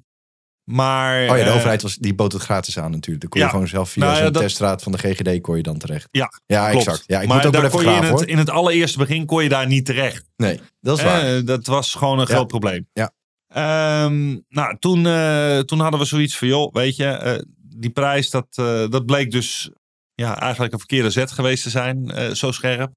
Maar, 0.64 1.20
oh 1.30 1.36
ja, 1.36 1.44
de 1.44 1.50
eh, 1.50 1.54
overheid 1.56 1.82
was, 1.82 1.96
die 1.96 2.14
bood 2.14 2.32
het 2.32 2.42
gratis 2.42 2.78
aan 2.78 2.90
natuurlijk. 2.90 3.20
Dan 3.20 3.28
kon 3.30 3.40
Ja. 3.40 3.46
je 3.46 3.52
gewoon 3.52 3.68
zelf 3.68 3.90
via 3.90 4.04
Nou 4.04 4.16
zo'n 4.16 4.32
dat- 4.32 4.42
testraad 4.42 4.82
van 4.82 4.92
de 4.92 4.98
GGD 4.98 5.40
kon 5.40 5.56
je 5.56 5.62
dan 5.62 5.78
terecht. 5.78 6.08
Ja, 6.10 6.30
Ja, 6.46 6.70
klopt. 6.70 6.86
exact. 6.86 7.04
Ja, 7.06 7.20
ik 7.20 7.28
maar 7.28 7.36
moet 7.36 7.46
ook 7.46 7.52
daar 7.52 7.70
kon 7.70 7.82
je 7.84 7.90
in 7.90 8.02
het, 8.02 8.20
in 8.22 8.38
het 8.38 8.50
allereerste 8.50 8.98
begin 8.98 9.26
kon 9.26 9.42
je 9.42 9.48
daar 9.48 9.66
niet 9.66 9.84
terecht. 9.84 10.24
Nee, 10.36 10.60
dat 10.80 10.98
is 10.98 11.04
waar. 11.04 11.44
Dat 11.44 11.66
was 11.66 11.94
gewoon 11.94 12.18
een 12.18 12.26
Ja. 12.28 12.34
groot 12.34 12.46
probleem. 12.46 12.88
Ja. 12.92 13.10
Ehm, 13.48 14.36
nou, 14.48 14.76
toen, 14.78 15.06
eh, 15.06 15.58
toen 15.58 15.80
hadden 15.80 16.00
we 16.00 16.06
zoiets 16.06 16.36
van, 16.38 16.48
joh, 16.48 16.72
weet 16.72 16.96
je, 16.96 17.44
die 17.78 17.90
prijs, 17.90 18.30
dat, 18.30 18.46
eh, 18.50 18.88
dat 18.88 19.06
bleek 19.06 19.30
dus 19.30 19.70
ja, 20.14 20.40
eigenlijk 20.40 20.72
een 20.72 20.78
verkeerde 20.78 21.10
zet 21.10 21.30
geweest 21.30 21.62
te 21.62 21.70
zijn, 21.70 22.10
eh, 22.10 22.30
zo 22.30 22.52
scherp. 22.52 22.92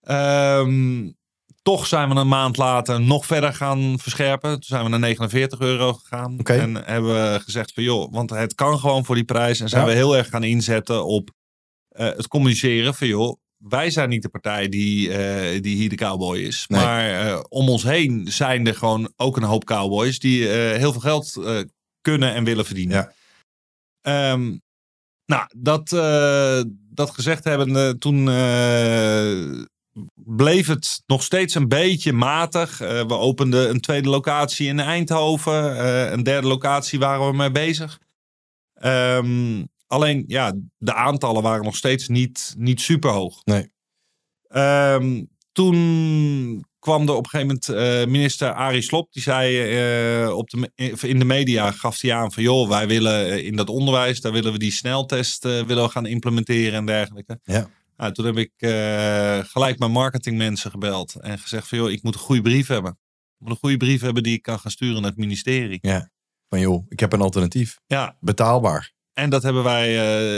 Ehm, 0.00 1.10
toch 1.62 1.86
zijn 1.86 2.08
we 2.08 2.14
een 2.14 2.28
maand 2.28 2.56
later 2.56 3.00
nog 3.00 3.26
verder 3.26 3.54
gaan 3.54 3.98
verscherpen. 3.98 4.50
Toen 4.50 4.62
zijn 4.62 4.82
we 4.84 4.88
naar 4.90 4.98
49 4.98 5.58
euro 5.60 5.92
gegaan. 5.92 6.38
En 6.60 6.84
hebben 6.84 7.12
we 7.32 7.40
gezegd 7.40 7.72
van, 7.72 7.82
joh, 7.82 8.12
want 8.12 8.30
het 8.30 8.54
kan 8.54 8.78
gewoon 8.78 9.04
voor 9.04 9.14
die 9.14 9.24
prijs. 9.24 9.60
En 9.60 9.68
zijn 9.68 9.82
Ja. 9.82 9.88
we 9.88 9.94
heel 9.94 10.16
erg 10.16 10.28
gaan 10.28 10.44
inzetten 10.44 11.06
op 11.06 11.30
eh, 11.88 12.06
het 12.06 12.28
communiceren 12.28 12.94
van, 12.94 13.06
joh, 13.06 13.36
wij 13.56 13.90
zijn 13.90 14.08
niet 14.08 14.22
de 14.22 14.28
partij 14.28 14.68
die, 14.68 15.08
die 15.60 15.76
hier 15.76 15.88
de 15.88 15.96
cowboy 15.96 16.38
is. 16.38 16.64
Nee. 16.68 16.80
Maar 16.80 17.40
om 17.42 17.68
ons 17.68 17.82
heen 17.82 18.26
zijn 18.30 18.66
er 18.66 18.74
gewoon 18.74 19.12
ook 19.16 19.36
een 19.36 19.42
hoop 19.42 19.64
cowboys 19.64 20.18
die 20.18 20.46
heel 20.48 20.92
veel 20.92 21.00
geld 21.00 21.36
kunnen 22.00 22.34
en 22.34 22.44
willen 22.44 22.64
verdienen. 22.64 22.96
Ja. 22.96 23.12
Ehm, 24.02 24.56
nou, 25.26 25.48
dat, 25.56 25.92
eh, 25.92 26.62
dat 26.68 27.10
gezegd 27.10 27.44
hebbende, 27.44 27.98
toen 27.98 28.28
eh, 28.28 29.64
bleef 30.14 30.66
het 30.66 31.02
nog 31.06 31.22
steeds 31.22 31.54
een 31.54 31.68
beetje 31.68 32.12
matig. 32.12 32.80
Eh, 32.80 33.06
we 33.06 33.14
openden 33.14 33.70
een 33.70 33.80
tweede 33.80 34.08
locatie 34.08 34.68
in 34.68 34.80
Eindhoven. 34.80 35.84
Een 36.12 36.22
derde 36.22 36.48
locatie 36.48 36.98
waren 36.98 37.26
we 37.30 37.36
mee 37.36 37.50
bezig. 37.50 38.00
Ehm, 38.74 39.64
alleen, 39.86 40.24
ja, 40.26 40.52
de 40.76 40.94
aantallen 40.94 41.42
waren 41.42 41.64
nog 41.64 41.76
steeds 41.76 42.08
niet, 42.08 42.54
niet 42.58 42.80
super 42.80 43.10
hoog. 43.10 43.44
Nee. 43.44 43.72
Ehm, 44.48 45.24
toen 45.52 46.64
kwam 46.80 47.08
er 47.08 47.14
op 47.14 47.24
een 47.24 47.30
gegeven 47.30 47.46
moment 47.46 47.68
eh, 48.04 48.10
minister 48.12 48.52
Arie 48.52 48.82
Slob. 48.82 49.12
Die 49.12 49.22
zei 49.22 49.58
eh, 50.24 50.36
op 50.36 50.50
de, 50.50 50.56
me- 50.56 50.96
in 51.00 51.18
de 51.18 51.24
media, 51.24 51.70
gaf 51.70 52.00
hij 52.00 52.14
aan 52.14 52.32
van... 52.32 52.42
joh, 52.42 52.68
wij 52.68 52.86
willen 52.86 53.26
eh, 53.30 53.44
in 53.46 53.56
dat 53.56 53.68
onderwijs, 53.68 54.20
daar 54.20 54.32
willen 54.32 54.52
we 54.52 54.58
die 54.58 54.72
sneltest 54.72 55.44
eh, 55.44 55.62
willen 55.62 55.84
we 55.84 55.90
gaan 55.90 56.06
implementeren 56.06 56.74
en 56.74 56.86
dergelijke. 56.86 57.40
Ja. 57.42 57.68
Nou, 57.96 58.12
toen 58.12 58.24
heb 58.26 58.36
ik 58.36 58.52
eh, 58.56 59.38
gelijk 59.44 59.78
mijn 59.78 59.90
marketingmensen 59.92 60.70
gebeld 60.70 61.14
en 61.20 61.38
gezegd 61.38 61.68
van... 61.68 61.78
joh, 61.78 61.90
ik 61.90 62.02
moet 62.02 62.14
een 62.14 62.20
goede 62.20 62.42
brief 62.42 62.66
hebben. 62.66 62.90
Ik 62.90 63.46
moet 63.46 63.50
een 63.50 63.56
goede 63.56 63.76
brief 63.76 64.00
hebben 64.00 64.22
die 64.22 64.34
ik 64.34 64.42
kan 64.42 64.58
gaan 64.58 64.70
sturen 64.70 65.00
naar 65.02 65.10
het 65.10 65.18
ministerie. 65.20 65.78
Van 66.48 66.60
joh, 66.60 66.86
ik 66.88 67.00
heb 67.00 67.12
een 67.12 67.20
alternatief. 67.20 67.78
Ja, 67.86 68.16
Betaalbaar. 68.20 68.92
en 69.12 69.30
dat 69.30 69.42
hebben 69.42 69.62
wij 69.62 69.88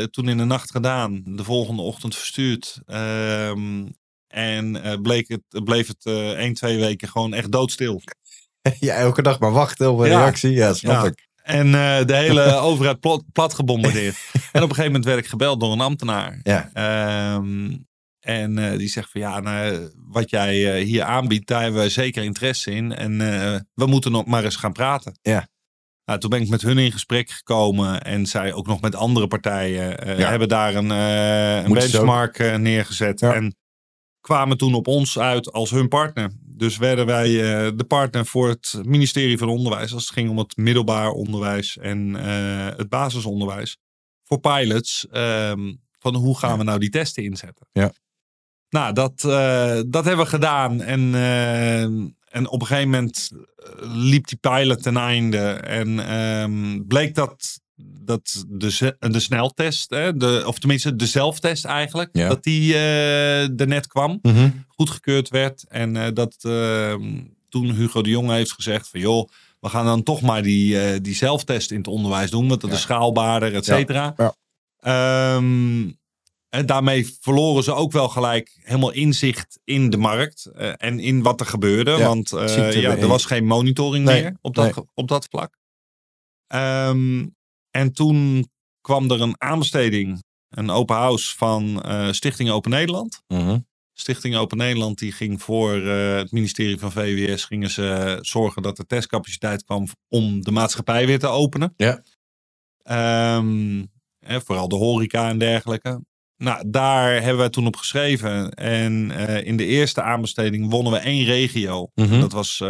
eh, 0.01 0.05
toen 0.05 0.29
in 0.29 0.37
de 0.37 0.45
nacht 0.45 0.71
gedaan. 0.71 1.23
De 1.25 1.45
volgende 1.45 1.83
ochtend 1.83 2.17
verstuurd. 2.17 2.81
Ehm, 2.87 3.87
En 4.33 4.83
eh, 4.83 5.01
bleek 5.01 5.29
het, 5.29 5.65
bleef 5.65 5.87
het 5.87 6.07
eh 6.07 6.31
1, 6.31 6.55
2 6.55 6.79
weken 6.79 7.09
gewoon 7.09 7.35
echt 7.35 7.53
doodstil. 7.53 8.03
ja, 8.81 8.95
elke 8.95 9.23
dag 9.23 9.39
maar 9.41 9.53
wachten 9.53 9.93
op 9.93 9.99
een 9.99 10.09
Ja. 10.09 10.19
reactie. 10.19 10.51
Ja, 10.53 10.75
snap 10.75 11.03
Ja. 11.03 11.05
ik. 11.09 11.29
En 11.43 11.67
eh, 11.67 12.05
de 12.07 12.15
hele 12.17 12.55
overheid 12.71 13.01
plat, 13.01 13.25
plat 13.33 13.55
gebombardeerd. 13.55 14.17
en 14.33 14.63
op 14.63 14.69
een 14.69 14.75
gegeven 14.75 14.85
moment 14.85 15.05
werd 15.05 15.19
ik 15.19 15.27
gebeld 15.27 15.61
door 15.61 15.73
een 15.73 15.81
ambtenaar. 15.81 16.41
Ja. 16.43 16.71
Ehm, 16.73 17.77
en 18.21 18.59
eh, 18.59 18.79
die 18.79 18.89
zegt 18.89 19.11
van 19.11 19.21
ja, 19.21 19.41
nou, 19.41 19.91
wat 20.09 20.31
jij 20.31 20.75
eh, 20.75 20.85
hier 20.85 21.03
aanbiedt, 21.03 21.47
daar 21.47 21.63
hebben 21.63 21.83
we 21.83 21.89
zeker 21.89 22.23
interesse 22.25 22.71
in. 22.71 22.93
En 22.95 23.21
eh, 23.21 23.61
we 23.75 23.87
moeten 23.87 24.13
nog 24.13 24.27
maar 24.27 24.45
eens 24.45 24.57
gaan 24.57 24.73
praten. 24.73 25.19
Ja. 25.23 25.49
Nou, 26.05 26.19
toen 26.21 26.31
ben 26.31 26.41
ik 26.41 26.49
met 26.49 26.63
hun 26.63 26.79
in 26.79 26.93
gesprek 26.93 27.31
gekomen 27.31 28.03
en 28.03 28.27
zij 28.27 28.53
ook 28.53 28.67
nog 28.67 28.81
met 28.81 28.95
andere 28.95 29.27
partijen 29.27 29.99
eh, 29.99 30.19
Ja. 30.19 30.29
hebben 30.29 30.49
daar 30.49 30.75
een, 30.75 30.91
eh, 30.91 31.65
een 31.65 31.73
benchmark 31.73 32.39
eh, 32.39 32.55
neergezet. 32.57 33.21
Ja. 33.21 33.35
En 33.35 33.57
kwamen 34.23 34.57
toen 34.57 34.75
op 34.75 34.87
ons 34.87 35.19
uit 35.19 35.53
als 35.53 35.71
hun 35.71 35.89
partner. 35.89 36.31
Dus 36.41 36.77
werden 36.77 37.07
wij 37.07 37.29
eh, 37.29 37.73
de 37.77 37.85
partner 37.85 38.27
voor 38.27 38.49
het 38.49 38.81
ministerie 38.83 39.39
van 39.39 39.49
Onderwijs 39.49 39.93
als 39.93 40.03
het 40.03 40.13
ging 40.13 40.31
om 40.31 40.39
het 40.39 40.57
middelbaar 40.57 41.11
onderwijs 41.11 41.79
en 41.79 42.17
eh, 42.17 42.77
het 42.77 42.89
basisonderwijs. 42.89 43.79
Voor 44.23 44.41
pilots 44.41 45.07
ehm, 45.11 45.75
van 45.99 46.15
hoe 46.15 46.39
gaan 46.39 46.59
we 46.59 46.65
nou 46.65 46.79
die 46.79 46.91
testen 46.91 47.23
inzetten. 47.23 47.67
Ja. 47.73 47.93
Nou, 48.69 48.93
dat, 48.93 49.25
eh, 49.25 49.81
dat 49.87 50.05
hebben 50.05 50.25
we 50.25 50.31
gedaan. 50.31 50.81
En, 50.81 51.15
en 52.29 52.49
op 52.49 52.61
een 52.61 52.67
gegeven 52.67 52.91
moment 52.91 53.31
liep 53.81 54.27
die 54.27 54.39
pilot 54.39 54.83
ten 54.83 54.97
einde. 54.97 55.39
En 55.53 56.09
ehm, 56.09 56.87
bleek 56.87 57.15
dat, 57.15 57.61
dat 58.05 58.45
de, 58.49 58.97
de 58.99 59.21
sneltest, 59.21 59.91
hè, 59.91 60.17
de, 60.17 60.43
of 60.47 60.59
tenminste 60.59 60.97
de 60.97 61.07
zelftest 61.07 61.65
eigenlijk, 61.65 62.11
Ja. 62.13 62.29
dat 62.29 62.43
die 62.43 62.75
eh, 62.75 63.61
er 63.61 63.67
net 63.67 63.87
kwam 63.87 64.19
Mhm. 64.23 64.51
goedgekeurd 64.69 65.29
werd. 65.29 65.65
En 65.69 65.97
eh, 65.97 66.13
dat 66.15 66.37
ehm, 66.41 67.21
toen 67.49 67.71
Hugo 67.71 68.03
de 68.03 68.11
Jonge 68.11 68.35
heeft 68.35 68.53
gezegd 68.53 68.89
van 68.89 69.01
joh, 69.01 69.29
we 69.61 69.69
gaan 69.69 69.85
dan 69.85 70.03
toch 70.03 70.21
maar 70.21 70.43
die, 70.43 70.81
eh, 70.81 70.99
die 71.03 71.15
zelftest 71.15 71.71
in 71.71 71.77
het 71.77 71.87
onderwijs 71.87 72.31
doen. 72.31 72.49
Want 72.49 72.61
dat 72.61 72.71
Ja. 72.71 72.77
is 72.77 72.83
schaalbaarder, 72.83 73.55
et 73.55 73.65
cetera. 73.65 74.15
Ja. 74.17 74.35
Ehm, 74.79 75.91
en 76.49 76.67
daarmee 76.67 77.17
verloren 77.21 77.63
ze 77.63 77.73
ook 77.75 77.93
wel 77.93 78.09
gelijk 78.09 78.57
helemaal 78.63 78.93
inzicht 78.93 79.59
in 79.65 79.91
de 79.91 79.97
markt 79.97 80.47
en 80.77 80.99
in 81.01 81.23
wat 81.23 81.41
er 81.41 81.47
gebeurde. 81.47 81.99
Want 81.99 82.29
ja, 82.31 82.97
er 82.97 83.07
was 83.09 83.25
geen 83.25 83.47
monitoring 83.47 84.05
Nee, 84.05 84.23
meer 84.23 84.37
op 84.41 84.55
dat, 84.55 84.77
nee. 84.77 84.85
op 84.95 85.09
dat 85.09 85.27
vlak. 85.31 85.59
Ehm, 86.47 87.27
en 87.73 87.93
toen 87.93 88.47
kwam 88.81 89.11
er 89.11 89.21
een 89.21 89.41
aanbesteding, 89.41 90.23
een 90.49 90.71
open 90.71 90.97
house 90.97 91.37
van 91.37 91.83
eh, 91.83 92.13
Stichting 92.13 92.51
Open 92.51 92.71
Nederland. 92.71 93.23
Mhm. 93.29 93.59
Stichting 93.93 94.37
Open 94.37 94.57
Nederland 94.57 94.99
die 94.99 95.13
ging 95.13 95.43
voor 95.43 95.75
eh, 95.75 96.17
het 96.17 96.33
ministerie 96.33 96.79
van 96.79 96.93
VWS 96.93 97.45
gingen 97.45 97.71
ze 97.71 98.19
zorgen 98.21 98.63
dat 98.63 98.79
er 98.79 98.87
testcapaciteit 98.87 99.65
kwam 99.65 99.87
om 100.09 100.43
de 100.43 100.51
maatschappij 100.51 101.07
weer 101.07 101.19
te 101.19 101.27
openen. 101.27 101.75
Ja. 101.77 102.03
Ehm, 102.83 103.85
hè, 104.19 104.41
vooral 104.41 104.69
de 104.69 104.77
horeca 104.77 105.29
en 105.29 105.39
dergelijke. 105.39 106.05
Nou, 106.37 106.71
daar 106.71 107.13
hebben 107.13 107.37
wij 107.37 107.51
toen 107.51 107.67
op 107.67 107.77
geschreven. 107.77 108.51
En 108.51 109.11
eh, 109.11 109.47
in 109.47 109.57
de 109.57 109.67
eerste 109.67 110.03
aanbesteding 110.03 110.71
wonnen 110.71 110.93
we 110.93 110.99
één 110.99 111.25
regio. 111.25 111.91
Mhm. 111.95 112.21
Dat 112.21 112.33
was 112.33 112.61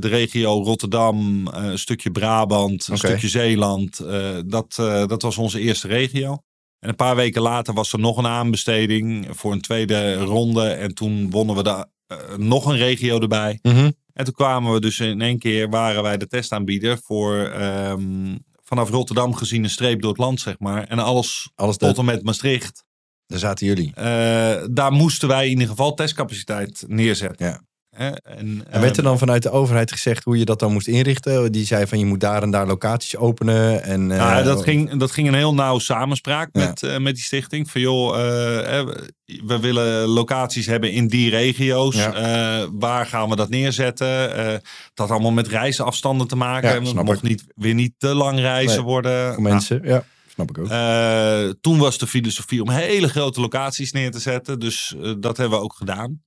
de 0.00 0.08
regio 0.08 0.62
Rotterdam, 0.62 1.48
eh, 1.48 1.64
een 1.64 1.78
stukje 1.78 2.10
Brabant, 2.10 2.88
een 2.88 2.98
stukje 2.98 3.28
Zeeland. 3.28 3.98
Eh, 3.98 4.36
dat, 4.46 4.76
eh, 4.78 5.06
dat 5.06 5.22
was 5.22 5.38
onze 5.38 5.60
eerste 5.60 5.88
regio. 5.88 6.38
En 6.78 6.88
een 6.88 6.96
paar 6.96 7.16
weken 7.16 7.42
later 7.42 7.74
was 7.74 7.92
er 7.92 7.98
nog 7.98 8.16
een 8.16 8.26
aanbesteding 8.26 9.26
voor 9.30 9.52
een 9.52 9.60
tweede 9.60 10.14
ronde. 10.14 10.68
En 10.68 10.94
toen 10.94 11.30
wonnen 11.30 11.56
we 11.56 11.62
daar 11.62 11.86
eh, 12.06 12.18
nog 12.36 12.66
een 12.66 12.76
regio 12.76 13.20
erbij. 13.20 13.58
Mhm. 13.62 13.90
En 14.12 14.24
toen 14.24 14.34
kwamen 14.34 14.72
we 14.72 14.80
dus 14.80 15.00
in 15.00 15.20
één 15.20 15.38
keer, 15.38 15.68
waren 15.70 16.02
wij 16.02 16.16
de 16.16 16.26
testaanbieder 16.26 16.98
voor 17.02 17.38
ehm, 17.38 18.36
vanaf 18.62 18.90
Rotterdam 18.90 19.34
gezien 19.34 19.64
een 19.64 19.70
streep 19.70 20.00
door 20.00 20.10
het 20.10 20.18
land, 20.20 20.40
zeg 20.40 20.58
maar. 20.58 20.84
En 20.84 20.98
alles 20.98 21.50
Alles 21.54 21.76
tot 21.76 21.98
en 21.98 22.04
met 22.04 22.22
Maastricht. 22.22 22.84
daar 23.26 23.38
zaten 23.38 23.66
jullie. 23.66 23.92
Eh, 23.94 24.64
daar 24.70 24.92
moesten 24.92 25.28
wij 25.28 25.44
in 25.44 25.50
ieder 25.50 25.68
geval 25.68 25.94
testcapaciteit 25.94 26.84
neerzetten. 26.86 27.46
Ja. 27.46 27.60
En, 27.94 28.20
En 28.24 28.80
werd 28.80 28.90
er 28.90 28.96
ehm, 28.96 29.02
dan 29.02 29.18
vanuit 29.18 29.42
de 29.42 29.50
overheid 29.50 29.92
gezegd 29.92 30.24
hoe 30.24 30.38
je 30.38 30.44
dat 30.44 30.58
dan 30.58 30.72
moest 30.72 30.86
inrichten? 30.88 31.52
Die 31.52 31.66
zei 31.66 31.86
van 31.86 31.98
je 31.98 32.04
moet 32.06 32.20
daar 32.20 32.42
en 32.42 32.50
daar 32.50 32.66
locaties 32.66 33.16
openen. 33.16 33.82
En, 33.82 34.10
eh, 34.10 34.18
Nou, 34.18 34.44
dat, 34.44 34.62
ging, 34.62 34.96
dat 34.96 35.10
ging 35.10 35.28
een 35.28 35.34
heel 35.34 35.54
nauw 35.54 35.78
samenspraak 35.78 36.48
Ja. 36.52 36.66
met, 36.66 36.82
eh, 36.82 36.98
met 36.98 37.14
die 37.14 37.24
stichting. 37.24 37.70
Van 37.70 37.80
joh, 37.80 38.16
eh, 38.18 38.86
we 39.46 39.58
willen 39.60 40.06
locaties 40.06 40.66
hebben 40.66 40.92
in 40.92 41.06
die 41.08 41.30
regio's. 41.30 41.94
Ja. 41.96 42.68
Waar 42.72 43.06
gaan 43.06 43.28
we 43.28 43.36
dat 43.36 43.48
neerzetten? 43.48 44.28
Dat 44.30 44.62
had 44.94 45.10
allemaal 45.10 45.32
met 45.32 45.48
reisafstanden 45.48 46.26
te 46.26 46.36
maken. 46.36 46.68
Ja, 46.68 46.74
Het 46.94 47.04
mocht 47.04 47.22
ik. 47.22 47.28
niet, 47.28 47.44
weer 47.54 47.74
niet 47.74 47.92
te 47.98 48.14
lang 48.14 48.38
reizen 48.38 48.76
Nee, 48.76 48.86
worden. 48.86 49.34
voor 49.34 49.42
mensen. 49.42 49.80
Ja, 49.84 50.04
snap 50.28 50.50
ik 50.50 50.58
ook. 50.58 50.66
Toen 51.60 51.78
was 51.78 51.98
de 51.98 52.06
filosofie 52.06 52.62
om 52.62 52.70
hele 52.70 53.08
grote 53.08 53.40
locaties 53.40 53.92
neer 53.92 54.10
te 54.10 54.18
zetten. 54.20 54.60
Dus 54.60 54.94
dat 55.18 55.36
hebben 55.36 55.58
we 55.58 55.64
ook 55.64 55.74
gedaan. 55.74 56.22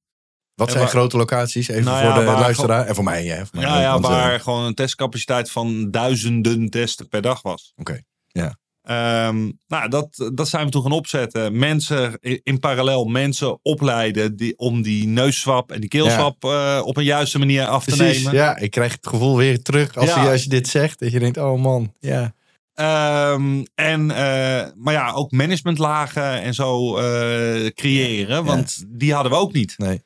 Wat 0.57 0.69
zijn 0.71 0.83
waar- 0.83 0.89
grote 0.91 1.17
locaties? 1.17 1.67
Even 1.67 1.83
Nou 1.83 2.05
voor 2.05 2.19
de 2.19 2.25
waar 2.25 2.39
luisteraar. 2.39 2.85
En 2.85 2.95
voor 2.95 3.03
mij. 3.03 3.25
Hè, 3.25 3.35
voor 3.45 3.47
mij 3.59 3.63
Ja, 3.63 3.75
ook, 3.75 3.81
ja 3.81 3.91
want, 3.91 4.05
waar 4.05 4.39
gewoon 4.39 4.63
een 4.63 4.73
testcapaciteit 4.73 5.51
van 5.51 5.91
duizenden 5.91 6.69
testen 6.69 7.07
per 7.07 7.21
dag 7.21 7.41
was. 7.41 7.73
Oké, 7.75 8.01
ja. 8.27 8.57
Ehm, 8.81 9.51
nou, 9.67 9.89
dat, 9.89 10.29
dat 10.33 10.47
zijn 10.47 10.65
we 10.65 10.71
toen 10.71 10.81
gaan 10.81 10.91
opzetten. 10.91 11.57
Mensen 11.57 12.17
in, 12.43 12.59
parallel 12.59 13.05
mensen 13.05 13.59
opleiden 13.61 14.35
die, 14.35 14.57
om 14.57 14.81
die 14.81 15.07
neusswap 15.07 15.71
en 15.71 15.79
die 15.79 15.89
keelswap 15.89 16.43
eh, 16.43 16.81
op 16.83 16.97
een 16.97 17.03
juiste 17.03 17.39
manier 17.39 17.65
af 17.65 17.83
te 17.85 17.95
Precies, 17.95 18.17
nemen. 18.23 18.33
ja. 18.33 18.57
Ik 18.57 18.71
krijg 18.71 18.91
het 18.91 19.07
gevoel 19.07 19.37
weer 19.37 19.61
terug 19.61 19.95
als, 19.95 20.09
Ja. 20.09 20.23
je, 20.23 20.29
als 20.29 20.43
je 20.43 20.49
dit 20.49 20.67
zegt. 20.67 20.99
Dat 20.99 21.11
je 21.11 21.19
denkt, 21.19 21.37
oh 21.37 21.59
man, 21.61 21.93
ja. 21.99 22.33
Ehm, 22.73 23.63
en, 23.75 24.11
eh, 24.11 24.65
maar 24.75 24.93
ja, 24.93 25.11
ook 25.11 25.31
managementlagen 25.31 26.41
en 26.41 26.53
zo 26.53 26.97
eh, 26.97 27.67
creëren. 27.69 28.43
Want 28.45 28.83
die 28.87 29.13
hadden 29.13 29.31
we 29.31 29.37
ook 29.37 29.53
niet. 29.53 29.73
Nee. 29.77 30.01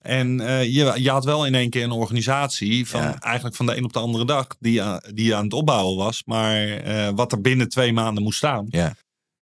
En 0.00 0.40
eh, 0.40 0.62
je, 0.64 0.92
je 0.96 1.10
had 1.10 1.24
wel 1.24 1.46
in 1.46 1.54
één 1.54 1.70
keer 1.70 1.84
een 1.84 1.90
organisatie 1.90 2.88
van 2.88 3.00
Ja. 3.02 3.18
eigenlijk 3.18 3.56
van 3.56 3.66
de 3.66 3.76
een 3.76 3.84
op 3.84 3.92
de 3.92 3.98
andere 3.98 4.24
dag 4.24 4.46
die, 4.60 4.82
aan- 4.82 5.00
die 5.14 5.34
aan 5.34 5.44
het 5.44 5.52
opbouwen 5.52 5.96
was. 5.96 6.22
Maar 6.26 6.68
eh, 6.68 7.08
wat 7.14 7.32
er 7.32 7.40
binnen 7.40 7.68
twee 7.68 7.92
maanden 7.92 8.22
moest 8.22 8.38
staan. 8.38 8.66
Ja. 8.68 8.94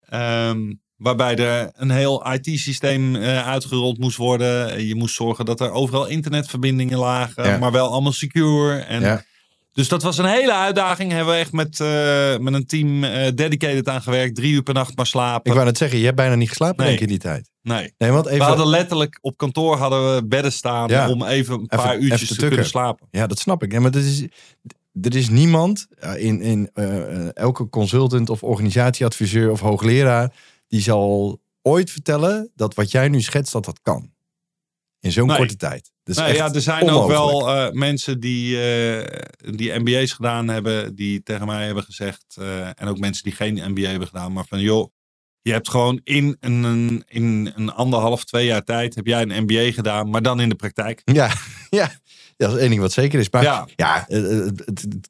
Ehm, 0.10 0.74
waarbij 0.96 1.36
er 1.36 1.70
een 1.74 1.90
heel 1.92 2.34
IT-systeem 2.34 3.16
eh, 3.16 3.48
uitgerold 3.48 3.98
moest 3.98 4.18
worden. 4.18 4.86
Je 4.86 4.96
moest 4.96 5.16
zorgen 5.16 5.46
dat 5.46 5.60
er 5.60 5.72
overal 5.72 6.06
internetverbindingen 6.06 6.98
lagen, 6.98 7.46
Ja. 7.46 7.58
maar 7.58 7.72
wel 7.72 7.90
allemaal 7.92 8.12
secure. 8.12 8.78
En 8.80 9.02
Ja. 9.02 9.24
Dus 9.76 9.88
dat 9.88 10.04
was 10.04 10.18
een 10.18 10.26
hele 10.26 10.54
uitdaging. 10.54 11.12
Hebben 11.12 11.34
we 11.34 11.40
echt 11.40 11.52
met, 11.52 11.80
eh, 11.80 12.38
met 12.38 12.54
een 12.54 12.66
team 12.66 13.04
eh, 13.04 13.32
dedicated 13.36 13.88
aan 13.90 14.02
gewerkt. 14.02 14.36
Drie 14.36 14.54
uur 14.54 14.64
per 14.64 14.74
nacht 14.74 14.96
maar 14.96 15.06
slapen. 15.06 15.46
Ik 15.46 15.54
wou 15.54 15.66
net 15.66 15.78
zeggen, 15.78 15.98
je 15.98 16.04
hebt 16.04 16.16
bijna 16.16 16.36
niet 16.36 16.50
geslapen 16.50 16.78
Nee. 16.78 16.86
denk 16.88 16.98
ik 16.98 17.04
in 17.06 17.12
die 17.12 17.22
tijd. 17.22 17.50
Nee. 17.62 17.94
Nee, 17.98 18.12
want 18.12 18.26
even... 18.26 18.38
We 18.38 18.44
hadden 18.44 18.68
letterlijk 18.68 19.18
op 19.22 19.38
kantoor 19.38 19.78
hadden 19.78 20.16
we 20.16 20.26
bedden 20.28 20.52
staan 20.52 20.90
Ja. 20.90 21.10
om 21.10 21.24
even 21.24 21.54
een 21.60 21.66
paar 21.66 21.92
even 21.92 22.04
uurtjes 22.04 22.36
te 22.38 22.48
kunnen 22.48 22.66
slapen. 22.66 23.08
Ja, 23.12 23.28
dat 23.28 23.40
snap 23.40 23.64
ik. 23.64 23.72
Nee, 23.72 23.80
maar 23.80 23.92
dat 23.92 24.02
is, 24.04 24.22
er 25.02 25.16
is 25.16 25.30
niemand 25.30 25.88
eh, 26.00 26.24
in, 26.24 26.42
in 26.42 26.70
elke 27.34 27.70
consultant 27.70 28.30
of 28.30 28.44
organisatieadviseur 28.44 29.52
of 29.52 29.60
hoogleraar 29.60 30.34
die 30.68 30.82
zal 30.82 31.40
ooit 31.62 31.92
vertellen 31.92 32.52
dat 32.56 32.74
wat 32.74 32.92
jij 32.92 33.08
nu 33.10 33.22
schetst, 33.22 33.52
dat 33.52 33.66
dat 33.66 33.80
kan. 33.82 34.14
In 35.06 35.12
zo'n 35.12 35.28
Nee. 35.28 35.38
korte 35.38 35.56
tijd. 35.56 35.92
Nou 36.04 36.28
echt 36.28 36.38
ja, 36.38 36.54
er 36.54 36.62
zijn 36.62 36.90
ook 36.90 37.08
wel 37.08 37.50
eh, 37.50 37.72
mensen 37.72 38.20
die, 38.20 38.62
eh, 38.62 39.22
die 39.56 39.80
MBA's 39.80 40.12
gedaan 40.12 40.48
hebben, 40.48 40.96
die 40.96 41.24
tegen 41.24 41.46
mij 41.48 41.66
hebben 41.66 41.84
gezegd, 41.84 42.26
eh, 42.40 42.68
en 42.68 42.88
ook 42.88 42.98
mensen 43.00 43.24
die 43.24 43.34
geen 43.34 43.72
MBA 43.72 43.90
hebben 43.90 44.08
gedaan, 44.08 44.34
maar 44.34 44.46
van 44.48 44.60
joh, 44.60 44.90
je 45.42 45.52
hebt 45.52 45.70
gewoon 45.70 46.00
in 46.04 46.38
een, 46.40 47.04
in 47.08 47.52
een 47.56 47.72
anderhalf, 47.72 48.24
twee 48.26 48.46
jaar 48.46 48.64
tijd, 48.64 48.96
heb 48.96 49.06
jij 49.06 49.22
een 49.22 49.44
MBA 49.44 49.72
gedaan, 49.72 50.10
maar 50.10 50.22
dan 50.22 50.40
in 50.40 50.50
de 50.50 50.56
praktijk. 50.56 51.02
Ja, 51.06 51.32
ja. 51.70 51.92
Dat 52.38 52.54
is 52.54 52.60
één 52.60 52.70
ding 52.70 52.82
wat 52.82 52.92
zeker 52.92 53.20
is. 53.20 53.30
Maar 53.30 53.44
ja, 53.44 53.68
Ja. 53.76 54.06
het, 54.08 54.64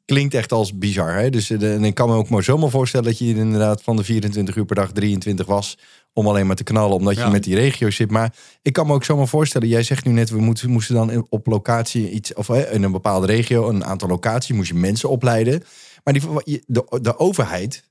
klinkt 0.04 0.34
echt 0.34 0.52
als 0.52 0.78
bizar. 0.78 1.14
Hè? 1.14 1.30
Dus 1.30 1.46
de- 1.46 1.72
en 1.72 1.84
ik 1.84 1.94
kan 1.94 2.08
me 2.08 2.14
ook 2.14 2.28
maar 2.28 2.42
zomaar 2.42 2.70
voorstellen 2.70 3.06
dat 3.06 3.18
je 3.18 3.24
inderdaad 3.34 3.82
van 3.82 3.96
de 3.96 4.04
24 4.04 4.56
uur 4.56 4.64
per 4.64 4.76
dag 4.76 4.92
23 4.92 5.46
was. 5.46 5.78
Om 6.18 6.26
alleen 6.28 6.46
maar 6.46 6.56
te 6.56 6.64
knallen, 6.64 6.96
omdat 6.96 7.14
je 7.14 7.20
Ja. 7.20 7.28
met 7.30 7.44
die 7.44 7.54
regio 7.54 7.90
zit. 7.90 8.10
Maar 8.10 8.34
ik 8.62 8.72
kan 8.72 8.86
me 8.86 8.92
ook 8.92 9.04
zomaar 9.04 9.28
voorstellen. 9.28 9.68
Jij 9.68 9.82
zegt 9.82 10.04
nu 10.04 10.12
net, 10.12 10.30
we 10.30 10.38
moeten, 10.40 10.70
moesten 10.70 10.94
dan 10.94 11.26
op 11.28 11.46
locatie 11.46 12.10
iets, 12.10 12.34
of 12.34 12.48
in 12.48 12.82
een 12.82 12.92
bepaalde 12.92 13.26
regio, 13.26 13.68
een 13.68 13.84
aantal 13.84 14.08
locaties, 14.08 14.56
moest 14.56 14.68
je 14.68 14.74
mensen 14.74 15.08
opleiden. 15.08 15.62
Maar 16.04 16.14
die, 16.14 16.62
de, 16.66 16.98
de 17.02 17.18
overheid 17.18 17.84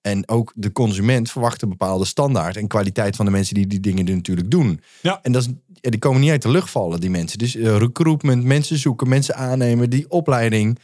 en 0.00 0.28
ook 0.28 0.52
de 0.54 0.72
consument 0.72 1.30
verwachten 1.30 1.62
een 1.62 1.76
bepaalde 1.78 2.04
standaard 2.04 2.56
en 2.56 2.68
kwaliteit 2.68 3.16
van 3.16 3.24
de 3.24 3.30
mensen 3.30 3.54
die 3.54 3.66
die 3.66 3.80
dingen 3.80 4.04
natuurlijk 4.04 4.50
doen. 4.50 4.80
Ja. 5.02 5.18
En 5.22 5.32
dat 5.32 5.42
is, 5.42 5.48
die 5.80 5.98
komen 5.98 6.20
niet 6.20 6.30
uit 6.30 6.42
de 6.42 6.50
lucht 6.50 6.70
vallen, 6.70 7.00
die 7.00 7.10
mensen. 7.10 7.38
Dus 7.38 7.56
eh, 7.56 7.76
recruitment, 7.76 8.44
mensen 8.44 8.78
zoeken, 8.78 9.08
mensen 9.08 9.34
aannemen, 9.36 9.90
die 9.90 10.10
opleiding. 10.10 10.78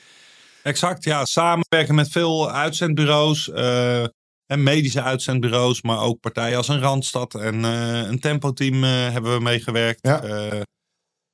Exact, 0.62 1.04
ja. 1.04 1.24
Samenwerken 1.24 1.94
met 1.94 2.08
veel 2.08 2.50
uitzendbureaus. 2.50 3.50
eh, 3.50 4.04
En 4.46 4.62
medische 4.62 5.02
uitzendbureaus, 5.02 5.82
maar 5.82 6.00
ook 6.00 6.20
partijen 6.20 6.56
als 6.56 6.68
een 6.68 6.80
Randstad 6.80 7.34
en 7.34 7.54
uh, 7.54 7.98
een 8.08 8.20
Tempo-team 8.20 8.84
uh, 8.84 8.90
hebben 8.90 9.34
we 9.34 9.40
meegewerkt. 9.42 9.98
Ja. 10.02 10.24
Uh, 10.24 10.60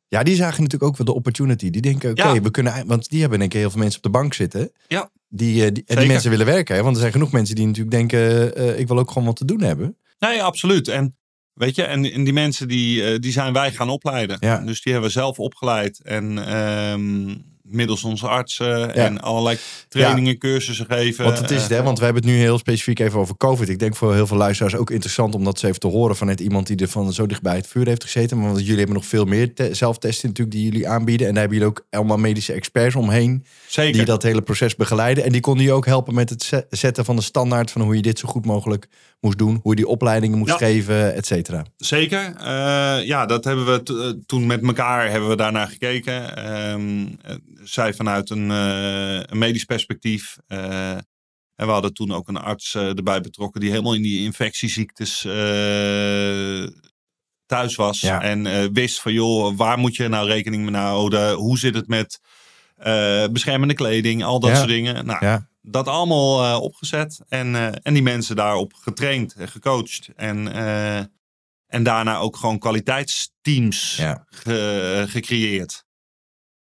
Ja, 0.09 0.23
die 0.23 0.35
zagen 0.35 0.63
natuurlijk 0.63 0.91
ook 0.91 0.97
wel 0.97 1.07
de 1.07 1.15
opportunity. 1.15 1.71
Die 1.71 1.83
denken, 1.83 2.11
oké, 2.11 2.23
Ja. 2.23 2.41
we 2.41 2.51
kunnen... 2.51 2.87
Want 2.87 3.09
die 3.09 3.21
hebben 3.21 3.39
denk 3.39 3.53
ik 3.53 3.59
heel 3.61 3.71
veel 3.71 3.79
mensen 3.81 3.97
op 3.97 4.03
de 4.05 4.19
bank 4.19 4.35
zitten. 4.35 4.73
Ja. 4.89 5.11
Die, 5.29 5.65
eh, 5.65 5.73
die, 5.73 5.83
en 5.87 5.97
die 5.97 6.07
mensen 6.07 6.31
willen 6.31 6.47
werken. 6.47 6.77
Hè? 6.77 6.83
Want 6.83 6.95
er 6.95 7.01
zijn 7.01 7.13
genoeg 7.13 7.33
mensen 7.33 7.55
die 7.55 7.67
natuurlijk 7.67 7.95
denken... 7.97 8.55
eh, 8.57 8.79
ik 8.79 8.89
wil 8.89 8.99
ook 8.99 9.09
gewoon 9.11 9.25
wat 9.29 9.37
te 9.37 9.45
doen 9.45 9.61
hebben. 9.61 9.97
nee, 10.19 10.43
absoluut. 10.43 10.89
En 10.89 11.17
weet 11.53 11.75
je, 11.75 11.83
en, 11.83 12.13
en 12.13 12.25
die 12.25 12.33
mensen 12.33 12.69
die, 12.69 13.05
eh, 13.05 13.19
die 13.19 13.33
zijn 13.33 13.53
wij 13.53 13.73
gaan 13.73 13.89
opleiden. 13.89 14.37
Ja. 14.41 14.59
Dus 14.59 14.83
die 14.83 14.93
hebben 14.93 15.11
we 15.11 15.19
zelf 15.19 15.39
opgeleid. 15.39 16.03
En 16.03 16.47
ehm, 16.47 17.35
middels 17.63 18.05
onze 18.05 18.29
artsen 18.29 18.95
en 18.95 19.21
allerlei 19.21 19.59
trainingen, 19.89 20.39
cursussen 20.39 20.87
geven. 20.87 21.25
Want 21.25 21.39
het 21.39 21.51
is 21.51 21.63
het, 21.63 21.71
hè? 21.71 21.83
Want 21.83 21.99
we 21.99 22.05
hebben 22.05 22.23
het 22.23 22.33
nu 22.33 22.39
heel 22.39 22.59
specifiek 22.59 22.99
even 22.99 23.19
over 23.19 23.37
COVID. 23.37 23.69
Ik 23.69 23.79
denk 23.79 23.97
voor 23.97 24.15
heel 24.15 24.27
veel 24.27 24.37
luisteraars 24.37 24.75
ook 24.75 24.91
interessant 24.91 25.35
om 25.35 25.45
dat 25.45 25.53
eens 25.55 25.63
even 25.63 25.81
te 25.81 25.87
horen 25.87 26.17
vanuit 26.17 26.41
iemand 26.41 26.67
die 26.67 26.77
er 26.77 26.89
van 26.89 27.13
zo 27.13 27.27
dicht 27.27 27.43
bij 27.43 27.57
het 27.57 27.67
vuur 27.67 27.87
heeft 27.87 28.03
gezeten. 28.05 28.41
Want 28.41 28.59
jullie 28.61 28.77
hebben 28.77 28.95
nog 28.95 29.07
veel 29.07 29.25
meer 29.25 29.55
te- 29.55 29.75
zelftesten 29.75 30.29
natuurlijk 30.29 30.57
die 30.57 30.65
jullie 30.71 30.89
aanbieden. 30.89 31.27
En 31.27 31.33
daar 31.33 31.43
hebben 31.43 31.59
jullie 31.61 31.75
ook 31.75 31.87
allemaal 31.91 32.17
medische 32.19 32.53
experts 32.53 32.95
omheen 32.97 33.45
Zeker. 33.69 33.93
die 33.93 34.05
dat 34.05 34.23
hele 34.23 34.43
proces 34.43 34.77
begeleiden. 34.77 35.25
En 35.25 35.33
die 35.33 35.41
konden 35.41 35.65
je 35.65 35.73
ook 35.73 35.87
helpen 35.87 36.15
met 36.15 36.31
het 36.31 36.43
ze- 36.43 36.67
zetten 36.71 37.05
van 37.05 37.17
de 37.17 37.23
standaard 37.23 37.71
van 37.71 37.83
hoe 37.83 37.97
je 37.97 38.03
dit 38.03 38.19
zo 38.19 38.29
goed 38.29 38.47
mogelijk 38.47 38.89
moest 39.23 39.39
doen. 39.39 39.59
Hoe 39.63 39.71
je 39.71 39.77
die 39.77 39.87
opleidingen 39.89 40.39
moest 40.39 40.51
Ja. 40.51 40.57
geven, 40.57 41.15
et 41.15 41.27
cetera. 41.27 41.65
Zeker. 41.77 42.35
Eh, 42.37 43.07
ja, 43.07 43.27
dat 43.27 43.45
hebben 43.45 43.65
we 43.67 43.83
eh, 44.03 44.23
toen 44.27 44.47
met 44.47 44.63
elkaar 44.63 45.11
hebben 45.11 45.29
we 45.29 45.37
daarnaar 45.37 45.69
gekeken. 45.69 46.37
Ehm, 46.37 47.07
eh, 47.23 47.37
zij 47.63 47.95
vanuit 47.95 48.31
een, 48.31 48.49
een 48.51 49.39
medisch 49.39 49.65
perspectief. 49.65 50.37
en 51.57 51.67
we 51.69 51.73
hadden 51.73 51.95
toen 51.95 52.13
ook 52.13 52.29
een 52.29 52.37
arts 52.37 52.75
erbij 52.75 53.21
betrokken 53.21 53.61
die 53.61 53.71
helemaal 53.71 53.95
in 53.95 54.03
die 54.03 54.25
infectieziektes 54.25 55.21
thuis 57.47 57.75
was. 57.77 58.01
Ja. 58.01 58.23
En 58.23 58.73
wist 58.73 59.01
van 59.01 59.13
joh, 59.13 59.57
waar 59.57 59.79
moet 59.79 59.97
je 59.97 60.09
nou 60.09 60.29
rekening 60.29 60.71
mee 60.71 60.81
houden? 60.81 61.33
Hoe 61.35 61.59
zit 61.59 61.75
het 61.75 61.89
met 61.89 62.21
beschermende 63.33 63.75
kleding? 63.75 64.25
Al 64.25 64.41
dat 64.41 64.51
Ja. 64.51 64.57
soort 64.57 64.69
dingen. 64.69 65.07
Nou, 65.07 65.25
Ja. 65.27 65.47
Dat 65.63 65.89
allemaal 65.89 66.45
eh, 66.45 66.61
opgezet 66.63 67.21
en, 67.29 67.55
eh, 67.55 67.67
en 67.83 67.95
die 67.95 68.03
mensen 68.03 68.37
daarop 68.37 68.75
getraind 68.75 69.35
en 69.35 69.49
gecoacht. 69.49 70.09
En, 70.17 70.53
eh, 70.53 70.99
en 71.67 71.83
daarna 71.83 72.19
ook 72.19 72.37
gewoon 72.37 72.59
kwaliteitsteams 72.59 73.97
Ja. 73.97 74.25
ge- 74.27 75.05
gecreëerd. 75.09 75.85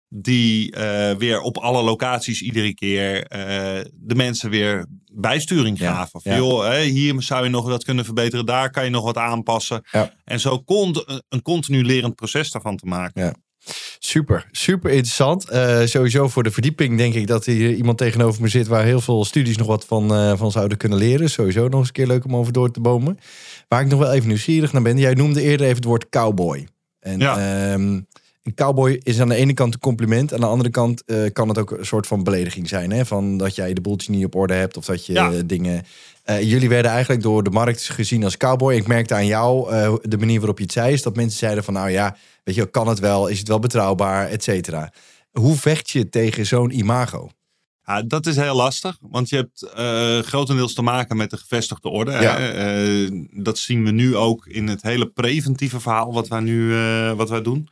Die 0.08 0.70
weer 1.18 1.40
op 1.40 1.58
alle 1.58 1.82
locaties 1.82 2.42
iedere 2.42 2.74
keer 2.74 3.24
de 3.94 4.14
mensen 4.14 4.50
weer 4.50 4.86
bijsturing 5.12 5.78
gaven. 5.78 6.20
Ja. 6.22 6.36
joh, 6.36 6.64
hè, 6.68 6.82
hier 6.82 7.22
zou 7.22 7.44
je 7.44 7.50
nog 7.50 7.64
wat 7.66 7.84
kunnen 7.84 8.04
verbeteren, 8.04 8.46
daar 8.46 8.70
kan 8.70 8.84
je 8.84 8.90
nog 8.90 9.04
wat 9.04 9.16
aanpassen. 9.16 9.84
Ja. 9.90 10.14
En 10.24 10.40
zo 10.40 10.62
cont- 10.64 11.22
een 11.28 11.42
continu 11.42 11.84
lerend 11.84 12.14
proces 12.14 12.50
daarvan 12.50 12.76
te 12.76 12.86
maken. 12.86 13.44
Super, 13.98 14.46
super 14.50 14.90
interessant. 14.90 15.48
Eh, 15.48 15.80
sowieso 15.84 16.28
voor 16.28 16.42
de 16.42 16.50
verdieping 16.50 16.98
denk 16.98 17.14
ik 17.14 17.26
dat 17.26 17.44
hier 17.44 17.74
iemand 17.74 17.98
tegenover 17.98 18.42
me 18.42 18.48
zit 18.48 18.66
waar 18.66 18.84
heel 18.84 19.00
veel 19.00 19.24
studies 19.24 19.56
nog 19.56 19.66
wat 19.66 19.84
van, 19.84 20.14
eh, 20.14 20.32
van 20.36 20.50
zouden 20.50 20.78
kunnen 20.78 20.98
leren. 20.98 21.30
Sowieso 21.30 21.68
nog 21.68 21.78
eens 21.78 21.86
een 21.88 21.92
keer 21.94 22.06
leuk 22.06 22.24
om 22.24 22.36
over 22.36 22.52
door 22.52 22.70
te 22.70 22.80
bomen. 22.80 23.18
Waar 23.68 23.80
ik 23.80 23.86
nog 23.88 23.98
wel 23.98 24.12
even 24.12 24.28
nieuwsgierig 24.28 24.72
naar 24.72 24.82
ben. 24.82 24.98
Jij 24.98 25.14
noemde 25.14 25.42
eerder 25.42 25.66
even 25.66 25.76
het 25.76 25.84
woord 25.84 26.08
cowboy. 26.08 26.66
En 27.00 27.18
Ja. 27.18 27.36
ehm, 27.72 27.82
een 28.42 28.54
cowboy 28.54 29.00
is 29.02 29.20
aan 29.20 29.28
de 29.28 29.34
ene 29.34 29.52
kant 29.54 29.74
een 29.74 29.80
compliment. 29.80 30.34
Aan 30.34 30.40
de 30.40 30.46
andere 30.46 30.70
kant 30.70 31.04
eh, 31.04 31.16
kan 31.32 31.48
het 31.48 31.58
ook 31.58 31.70
een 31.70 31.86
soort 31.86 32.06
van 32.06 32.22
belediging 32.24 32.68
zijn. 32.68 32.90
Hè? 32.92 33.04
Van 33.06 33.36
dat 33.36 33.54
jij 33.54 33.74
de 33.74 33.80
boeltje 33.80 34.12
niet 34.12 34.24
op 34.24 34.34
orde 34.34 34.54
hebt 34.54 34.76
of 34.76 34.84
dat 34.84 35.06
je 35.06 35.12
Ja. 35.12 35.30
dingen... 35.46 35.82
Jullie 36.40 36.68
werden 36.68 36.90
eigenlijk 36.90 37.22
door 37.22 37.42
de 37.42 37.50
markt 37.50 37.88
gezien 37.88 38.24
als 38.24 38.36
cowboy. 38.36 38.74
Ik 38.74 38.86
merkte 38.86 39.14
aan 39.14 39.26
jou, 39.26 39.68
de 40.02 40.18
manier 40.18 40.38
waarop 40.38 40.58
je 40.58 40.64
het 40.64 40.72
zei, 40.72 40.92
is 40.92 41.02
dat 41.02 41.16
mensen 41.16 41.38
zeiden 41.38 41.64
van 41.64 41.74
nou 41.74 41.90
ja, 41.90 42.16
weet 42.46 42.54
je, 42.54 42.70
kan 42.70 42.88
het 42.88 42.98
wel, 42.98 43.26
is 43.26 43.38
het 43.38 43.48
wel 43.48 43.58
betrouwbaar, 43.58 44.28
et 44.28 44.42
cetera. 44.42 44.92
Hoe 45.30 45.56
vecht 45.56 45.90
je 45.90 46.08
tegen 46.08 46.46
zo'n 46.46 46.70
imago? 46.70 47.30
Ja, 47.82 48.02
dat 48.02 48.26
is 48.26 48.36
heel 48.36 48.56
lastig, 48.56 48.98
want 49.00 49.28
je 49.28 49.36
hebt 49.36 49.62
eh, 49.62 50.18
grotendeels 50.18 50.74
te 50.74 50.82
maken 50.82 51.16
met 51.16 51.30
de 51.30 51.36
gevestigde 51.36 51.88
orde. 51.88 52.10
Ja. 52.10 52.38
Eh, 52.38 53.26
dat 53.30 53.58
zien 53.58 53.84
we 53.84 53.90
nu 53.90 54.16
ook 54.16 54.46
in 54.46 54.68
het 54.68 54.82
hele 54.82 55.06
preventieve 55.06 55.80
verhaal 55.80 56.12
wat 56.12 56.28
wij 56.28 56.40
nu 56.40 56.74
eh, 56.74 57.12
wat 57.12 57.28
wij 57.28 57.42
doen. 57.42 57.68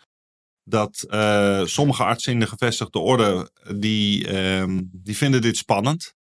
Dat 0.64 1.06
sommige 1.64 2.04
artsen 2.04 2.32
in 2.32 2.40
de 2.40 2.46
gevestigde 2.46 2.98
orde, 2.98 3.50
die, 3.76 4.28
ehm, 4.28 4.80
die 4.92 5.16
vinden 5.16 5.42
dit 5.42 5.56
spannend. 5.56 6.14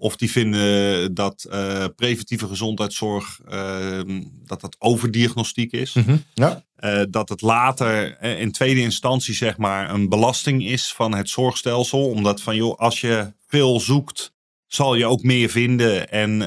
Of 0.00 0.16
die 0.16 0.30
vinden 0.30 1.14
dat 1.14 1.44
eh, 1.44 1.84
preventieve 1.96 2.46
gezondheidszorg, 2.46 3.40
ehm, 3.48 4.22
dat 4.44 4.60
dat 4.60 4.76
overdiagnostiek 4.78 5.72
is. 5.72 5.96
Ja, 6.34 6.64
Eh, 6.76 7.02
dat 7.10 7.28
het 7.28 7.40
later 7.40 8.16
eh, 8.16 8.40
in 8.40 8.52
tweede 8.52 8.80
instantie 8.80 9.34
zeg 9.34 9.56
maar 9.56 9.90
een 9.90 10.08
belasting 10.08 10.66
is 10.66 10.92
van 10.92 11.14
het 11.14 11.28
zorgstelsel. 11.28 12.08
Omdat 12.08 12.42
van 12.42 12.56
joh, 12.56 12.78
als 12.78 13.00
je 13.00 13.32
veel 13.46 13.80
zoekt, 13.80 14.32
zal 14.66 14.94
je 14.94 15.06
ook 15.06 15.22
meer 15.22 15.48
vinden. 15.48 16.10
En 16.10 16.38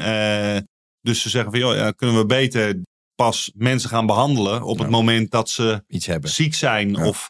dus 1.02 1.22
ze 1.22 1.30
zeggen 1.30 1.52
van 1.52 1.60
joh, 1.60 1.76
ja, 1.76 1.92
kunnen 1.92 2.18
we 2.18 2.26
beter 2.26 2.82
pas 3.16 3.52
mensen 3.56 3.90
gaan 3.90 4.06
behandelen 4.06 4.64
op 4.64 4.80
het 4.80 4.90
moment 4.90 5.32
dat 5.32 5.50
ze 5.50 5.84
iets 5.88 6.06
hebben. 6.06 6.30
ziek 6.30 6.54
zijn. 6.54 6.90
Ja. 6.90 7.08
Of 7.08 7.30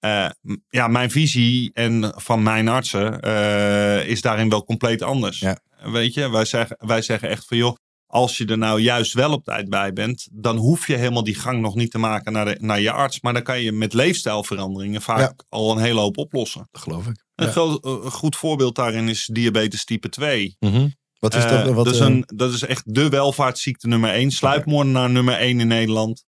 Ja. 0.00 0.34
eh, 0.42 0.54
ja, 0.68 0.88
mijn 0.88 1.10
visie 1.10 1.70
en 1.72 2.12
van 2.16 2.42
mijn 2.42 2.68
artsen 2.68 3.20
eh, 3.20 4.06
is 4.08 4.20
daarin 4.20 4.48
wel 4.48 4.64
compleet 4.64 5.02
anders. 5.02 5.38
Ja. 5.38 5.58
Weet 5.92 6.14
je, 6.14 6.30
wij 6.30 6.44
zeggen, 6.44 6.76
wij 6.86 7.02
zeggen 7.02 7.28
echt 7.28 7.44
van 7.46 7.56
joh, 7.56 7.76
als 8.06 8.36
je 8.36 8.46
er 8.46 8.58
nou 8.58 8.80
juist 8.80 9.12
wel 9.12 9.32
op 9.32 9.44
tijd 9.44 9.68
bij 9.68 9.92
bent, 9.92 10.28
dan 10.32 10.56
hoef 10.56 10.86
je 10.86 10.96
helemaal 10.96 11.24
die 11.24 11.34
gang 11.34 11.60
nog 11.60 11.74
niet 11.74 11.90
te 11.90 11.98
maken 11.98 12.32
naar, 12.32 12.44
de, 12.44 12.56
naar 12.60 12.80
je 12.80 12.90
arts. 12.90 13.20
Maar 13.20 13.32
dan 13.32 13.42
kan 13.42 13.60
je 13.60 13.72
met 13.72 13.92
leefstijlveranderingen 13.92 15.02
vaak 15.02 15.18
Ja. 15.18 15.34
al 15.48 15.70
een 15.72 15.82
hele 15.82 16.00
hoop 16.00 16.16
oplossen. 16.18 16.68
Dat 16.70 16.82
geloof 16.82 17.06
ik. 17.06 17.24
Een, 17.34 17.46
Ja. 17.46 17.52
groot- 17.52 17.84
een 17.84 18.10
goed 18.10 18.36
voorbeeld 18.36 18.74
daarin 18.76 19.08
is 19.08 19.28
diabetes 19.32 19.84
type 19.84 20.08
2. 20.08 20.56
Mhm. 20.58 20.88
Wat 21.18 21.34
is 21.34 21.42
dat? 21.42 21.66
Eh, 21.66 21.74
Wat, 21.74 21.84
dat, 21.84 21.94
is 21.94 22.00
eh, 22.00 22.06
een, 22.06 22.22
dat 22.26 22.52
is 22.52 22.62
echt 22.62 22.94
de 22.94 23.08
welvaartsziekte 23.08 23.86
nummer 23.88 24.10
1. 24.10 24.30
Sluipmoordenaar 24.30 25.10
nummer 25.10 25.34
1 25.34 25.60
in 25.60 25.66
Nederland. 25.68 26.24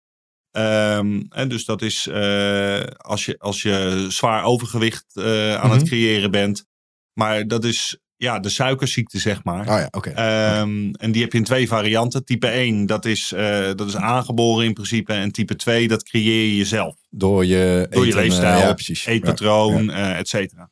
Ehm, 0.54 1.20
en 1.30 1.48
dus 1.48 1.64
dat 1.64 1.82
is 1.82 2.06
eh, 2.06 2.80
als, 2.96 3.24
je, 3.24 3.34
als 3.38 3.62
je 3.62 4.06
zwaar 4.08 4.44
overgewicht 4.44 5.04
eh, 5.14 5.54
aan 5.56 5.68
Mhm. 5.68 5.78
het 5.78 5.86
creëren 5.88 6.30
bent. 6.30 6.64
Maar 7.12 7.46
dat 7.46 7.64
is 7.64 7.98
ja, 8.16 8.38
de 8.40 8.48
suikerziekte, 8.48 9.18
zeg 9.18 9.44
maar. 9.44 9.60
Oh 9.60 9.66
ja, 9.78 9.88
oké. 9.90 10.10
Ehm, 10.10 10.90
en 10.92 11.12
die 11.12 11.22
heb 11.22 11.32
je 11.32 11.38
in 11.38 11.44
twee 11.44 11.68
varianten. 11.68 12.24
Type 12.24 12.48
1, 12.48 12.86
dat 12.86 13.04
is, 13.04 13.32
eh, 13.32 13.70
dat 13.74 13.88
is 13.88 13.96
aangeboren 13.96 14.64
in 14.64 14.72
principe. 14.72 15.12
En 15.12 15.32
type 15.32 15.56
2, 15.56 15.88
dat 15.88 16.02
creëer 16.02 16.54
je 16.56 16.64
zelf. 16.64 16.94
door 17.10 17.44
je, 17.44 17.86
Door 17.90 18.02
je 18.02 18.08
eten, 18.10 18.20
leefstijl, 18.22 18.58
ja, 18.58 18.72
precies. 18.72 19.06
eetpatroon, 19.06 19.90
et 19.90 20.28
cetera. 20.28 20.70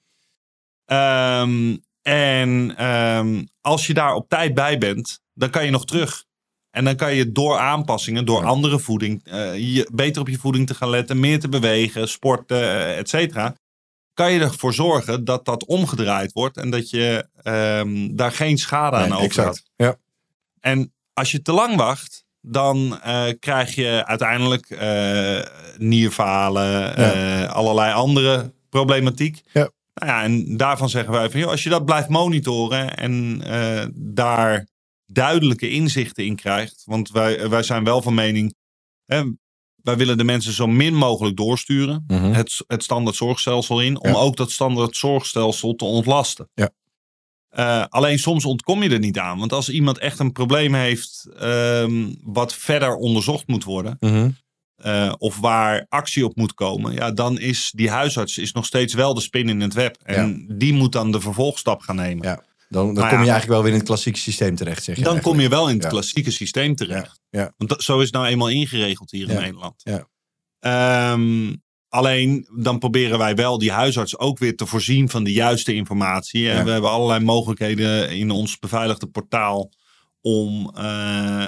Ehm, 0.84 1.76
en 2.02 2.74
als 3.60 3.86
je 3.86 3.94
daar 3.94 4.14
op 4.14 4.28
tijd 4.28 4.54
bij 4.54 4.78
bent, 4.78 5.20
dan 5.34 5.50
kan 5.50 5.64
je 5.64 5.70
nog 5.70 5.84
terug. 5.84 6.24
En 6.72 6.84
dan 6.84 6.96
kan 6.96 7.14
je 7.14 7.32
door 7.32 7.58
aanpassingen, 7.58 8.24
door 8.24 8.44
andere 8.44 8.78
voeding, 8.78 9.24
eh, 9.24 9.74
je, 9.74 9.88
beter 9.92 10.20
op 10.20 10.28
je 10.28 10.38
voeding 10.38 10.66
te 10.66 10.74
gaan 10.74 10.88
letten, 10.88 11.20
meer 11.20 11.40
te 11.40 11.48
bewegen, 11.48 12.08
sporten, 12.08 12.62
eh, 12.62 12.98
et 12.98 13.08
cetera. 13.08 13.54
Kan 14.14 14.32
je 14.32 14.40
ervoor 14.40 14.74
zorgen 14.74 15.24
dat 15.24 15.44
dat 15.44 15.64
omgedraaid 15.64 16.32
wordt 16.32 16.56
en 16.56 16.70
dat 16.70 16.90
je 16.90 17.26
ehm, 17.42 18.16
daar 18.16 18.32
geen 18.32 18.58
schade 18.58 18.96
aan 18.96 19.12
overhoudt. 19.12 19.62
Ja. 19.76 19.96
En 20.60 20.92
als 21.12 21.30
je 21.30 21.42
te 21.42 21.52
lang 21.52 21.76
wacht, 21.76 22.24
dan 22.40 23.00
eh, 23.00 23.24
krijg 23.38 23.74
je 23.74 24.06
uiteindelijk 24.06 24.76
nierfalen, 25.78 27.48
allerlei 27.48 27.92
andere 27.92 28.52
problematiek. 28.68 29.42
Ja. 29.52 29.70
Nou 29.94 30.10
ja, 30.10 30.22
en 30.22 30.56
daarvan 30.56 30.88
zeggen 30.88 31.12
wij 31.12 31.30
van, 31.30 31.40
joh, 31.40 31.50
als 31.50 31.62
je 31.62 31.70
dat 31.70 31.84
blijft 31.84 32.08
monitoren 32.08 32.96
en 32.96 33.42
daar 33.94 34.66
duidelijke 35.12 35.70
inzichten 35.70 36.24
in 36.24 36.36
krijgt. 36.36 36.82
Want 36.84 37.10
wij, 37.10 37.48
wij 37.48 37.62
zijn 37.62 37.84
wel 37.84 38.02
van 38.02 38.14
mening, 38.14 38.54
hè, 39.04 39.22
wij 39.82 39.96
willen 39.96 40.18
de 40.18 40.24
mensen 40.24 40.52
zo 40.52 40.66
min 40.66 40.94
mogelijk 40.94 41.36
doorsturen. 41.36 42.04
Mhm. 42.06 42.32
Het, 42.32 42.64
het 42.66 42.82
standaard 42.82 43.16
zorgstelsel 43.16 43.80
in, 43.80 44.00
om 44.00 44.08
Ja. 44.10 44.14
ook 44.16 44.36
dat 44.36 44.50
standaard 44.50 44.96
zorgstelsel 44.96 45.74
te 45.74 45.84
ontlasten. 45.84 46.48
Ja. 46.54 46.70
Eh, 47.48 47.84
alleen 47.88 48.18
soms 48.18 48.44
ontkom 48.44 48.82
je 48.82 48.88
er 48.90 48.98
niet 48.98 49.18
aan. 49.18 49.38
Want 49.38 49.52
als 49.52 49.68
iemand 49.68 49.98
echt 49.98 50.18
een 50.18 50.32
probleem 50.32 50.74
heeft 50.74 51.28
ehm, 51.38 52.12
wat 52.22 52.54
verder 52.54 52.94
onderzocht 52.96 53.46
moet 53.46 53.64
worden, 53.64 53.96
Mhm. 54.00 54.30
eh, 54.76 55.12
of 55.18 55.38
waar 55.38 55.86
actie 55.88 56.24
op 56.24 56.36
moet 56.36 56.54
komen, 56.54 56.92
ja, 56.92 57.10
dan 57.10 57.38
is 57.38 57.70
die 57.74 57.90
huisarts 57.90 58.38
is 58.38 58.52
nog 58.52 58.64
steeds 58.66 58.94
wel 58.94 59.14
de 59.14 59.20
spin 59.20 59.48
in 59.48 59.60
het 59.60 59.74
web. 59.74 59.96
En 60.02 60.46
die 60.58 60.72
moet 60.72 60.92
dan 60.92 61.12
de 61.12 61.20
vervolgstap 61.20 61.80
gaan 61.80 61.96
nemen. 61.96 62.24
Ja. 62.28 62.42
Dan, 62.72 62.94
dan 62.94 63.08
kom 63.08 63.18
je 63.18 63.30
eigenlijk 63.30 63.46
wel 63.46 63.62
weer 63.62 63.72
in 63.72 63.78
het 63.78 63.86
klassieke 63.86 64.18
systeem 64.18 64.54
terecht, 64.56 64.84
zeg 64.84 64.96
je 64.96 65.02
dan 65.02 65.20
kom 65.20 65.40
je 65.40 65.48
wel 65.48 65.68
in 65.68 65.78
het 65.78 65.86
klassieke 65.86 66.30
systeem 66.30 66.74
terecht. 66.74 67.20
Ja. 67.30 67.52
Want 67.56 67.70
dat, 67.70 67.82
zo 67.82 67.98
is 67.98 68.04
het 68.04 68.14
nou 68.14 68.26
eenmaal 68.26 68.48
ingeregeld 68.48 69.10
hier 69.10 69.28
in 69.30 69.36
Nederland. 69.40 69.74
ja. 69.84 70.08
Ehm, 70.58 71.54
alleen 71.88 72.48
dan 72.56 72.78
proberen 72.78 73.18
wij 73.18 73.34
wel 73.34 73.58
die 73.58 73.72
huisarts 73.72 74.18
ook 74.18 74.38
weer 74.38 74.56
te 74.56 74.66
voorzien 74.66 75.08
van 75.08 75.24
de 75.24 75.32
juiste 75.32 75.74
informatie. 75.74 76.50
En 76.50 76.56
Ja. 76.56 76.64
we 76.64 76.70
hebben 76.70 76.90
allerlei 76.90 77.24
mogelijkheden 77.24 78.10
in 78.10 78.30
ons 78.30 78.58
beveiligde 78.58 79.06
portaal 79.06 79.70
om 80.22 80.72
uh, 80.78 81.44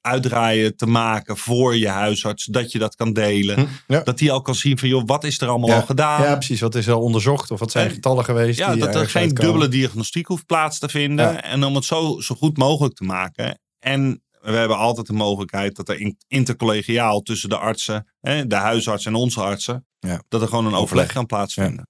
uitdraaien 0.00 0.76
te 0.76 0.86
maken 0.86 1.36
voor 1.36 1.76
je 1.76 1.88
huisarts. 1.88 2.44
Dat 2.44 2.72
je 2.72 2.78
dat 2.78 2.94
kan 2.94 3.12
delen. 3.12 3.58
Hm, 3.58 3.66
ja. 3.86 4.00
Dat 4.00 4.18
die 4.18 4.32
al 4.32 4.42
kan 4.42 4.54
zien 4.54 4.78
van, 4.78 4.88
joh, 4.88 5.02
wat 5.06 5.24
is 5.24 5.40
er 5.40 5.48
allemaal 5.48 5.72
al 5.72 5.82
gedaan? 5.82 6.22
Ja, 6.22 6.34
precies. 6.34 6.60
Wat 6.60 6.74
is 6.74 6.88
al 6.88 7.00
onderzocht? 7.00 7.50
Of 7.50 7.58
wat 7.58 7.70
zijn 7.70 7.90
getallen 7.90 8.24
geweest? 8.24 8.58
Ja, 8.58 8.76
dat 8.76 8.94
er 8.94 9.08
geen 9.08 9.28
dubbele 9.28 9.68
diagnostiek 9.68 10.26
hoeft 10.26 10.46
plaats 10.46 10.78
te 10.78 10.88
vinden. 10.88 11.42
En 11.42 11.64
om 11.64 11.74
het 11.74 11.84
zo, 11.84 12.20
zo 12.20 12.34
goed 12.34 12.56
mogelijk 12.56 12.94
te 12.94 13.04
maken. 13.04 13.60
En 13.78 14.22
we 14.40 14.52
hebben 14.52 14.76
altijd 14.76 15.06
de 15.06 15.12
mogelijkheid 15.12 15.76
dat 15.76 15.88
er 15.88 16.14
intercollegiaal 16.28 17.20
tussen 17.20 17.48
de 17.48 17.58
artsen, 17.58 18.06
hè, 18.20 18.46
de 18.46 18.54
huisarts 18.54 19.06
en 19.06 19.14
onze 19.14 19.40
artsen, 19.40 19.86
dat 20.28 20.42
er 20.42 20.48
gewoon 20.48 20.66
een 20.66 20.74
overleg, 20.74 21.12
kan 21.12 21.26
plaatsvinden. 21.26 21.88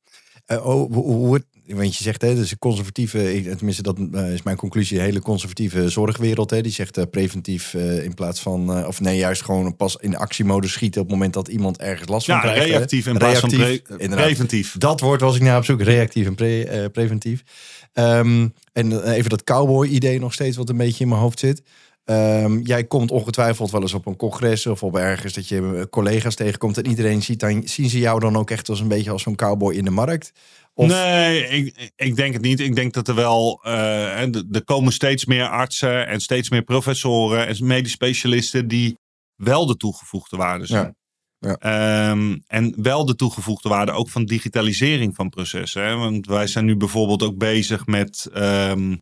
Uh, 0.53 0.67
oh, 0.67 0.93
hoe, 0.93 1.43
want 1.67 1.97
je 1.97 2.05
zegt, 2.05 2.23
hè, 2.23 2.35
dus 2.35 2.51
een 2.51 2.59
conservatieve, 2.59 3.43
tenminste 3.57 3.83
dat 3.83 3.99
uh, 3.99 4.33
is 4.33 4.43
mijn 4.43 4.57
conclusie, 4.57 4.99
een 4.99 5.05
hele 5.05 5.21
conservatieve 5.21 5.89
zorgwereld. 5.89 6.51
Hè, 6.51 6.61
die 6.61 6.73
zegt 6.73 6.99
uh, 6.99 7.05
preventief 7.11 7.75
uh, 7.75 8.05
in 8.05 8.15
plaats 8.15 8.41
van, 8.41 8.87
of 8.87 9.01
nee, 9.01 9.19
juist 9.19 9.43
gewoon 9.43 9.77
pas 9.77 9.97
in 9.97 10.17
actiemodus 10.17 10.73
schieten 10.73 11.01
op 11.01 11.07
het 11.07 11.17
moment 11.17 11.35
dat 11.35 11.49
iemand 11.49 11.79
ergens 11.79 12.09
last 12.09 12.27
van 12.27 12.35
ja, 12.35 12.41
krijgt. 12.41 12.65
reactief 12.65 13.07
in 13.07 13.19
plaats 13.19 13.41
van 13.41 13.49
pre 13.49 13.83
preventief. 13.97 14.75
Dat 14.79 15.01
woord 15.01 15.21
was 15.21 15.37
ik 15.37 15.43
naar 15.43 15.57
op 15.57 15.65
zoek, 15.65 15.83
reactief 15.83 16.27
en 16.27 16.35
pre 16.35 16.89
preventief. 16.93 17.43
Um, 17.95 18.55
en 18.73 19.11
even 19.13 19.31
dat 19.31 19.45
cowboy-idee 19.45 20.19
nog 20.19 20.33
steeds 20.33 20.57
wat 20.57 20.69
een 20.69 20.77
beetje 20.77 21.03
in 21.03 21.09
mijn 21.09 21.21
hoofd 21.21 21.39
zit. 21.39 21.63
Um, 22.11 22.61
jij 22.66 22.85
komt 22.85 23.11
ongetwijfeld 23.11 23.70
wel 23.70 23.81
eens 23.81 23.94
op 23.94 24.07
een 24.07 24.16
congres 24.16 24.66
of 24.66 24.83
op 24.83 24.96
ergens 24.96 25.33
dat 25.33 25.49
je 25.49 25.87
collega's 25.90 26.35
tegenkomt 26.35 26.79
en 26.79 26.87
iedereen 26.87 27.23
ziet 27.23 27.40
dan, 27.40 27.68
zien 27.68 27.90
ze 27.90 27.99
jou 27.99 28.20
dan 28.20 28.37
ook 28.37 28.51
echt 28.51 28.68
als 28.68 28.81
een 28.81 28.88
beetje 28.88 29.11
als 29.11 29.23
zo'n 29.23 29.35
cowboy 29.35 29.75
in 29.75 29.85
de 29.85 29.90
markt? 29.90 30.33
Nee, 30.75 31.49
ik, 31.49 31.92
ik 31.96 32.16
denk 32.16 32.33
het 32.33 32.42
niet. 32.42 32.61
Ik 32.61 32.75
denk 32.75 32.92
dat 32.92 33.09
er 33.09 33.14
wel. 33.14 33.61
Uh, 33.66 34.35
er 34.55 34.64
komen 34.64 34.92
steeds 34.92 35.25
meer 35.25 35.49
artsen 35.49 36.07
en 36.07 36.20
steeds 36.20 36.51
meer 36.51 36.62
professoren 36.62 37.46
en 37.46 37.57
medisch 37.66 37.92
specialisten 37.92 38.68
die 38.68 38.99
wel 39.37 39.66
de 39.66 39.77
toegevoegde 39.77 40.37
waarde 40.37 40.66
zijn. 40.66 40.94
Ja. 41.38 41.57
Ja. 41.61 42.11
Um, 42.11 42.42
en 42.46 42.75
wel 42.83 43.05
de 43.05 43.14
toegevoegde 43.14 43.68
waarde 43.68 43.92
ook 43.92 44.09
van 44.09 44.25
digitalisering 44.25 45.14
van 45.14 45.29
processen. 45.29 45.87
Hè? 45.87 45.96
Want 45.96 46.27
wij 46.27 46.46
zijn 46.46 46.64
nu 46.64 46.77
bijvoorbeeld 46.77 47.23
ook 47.23 47.38
bezig 47.38 47.87
met. 47.87 48.31
Um, 48.35 48.90
uh, 48.90 48.96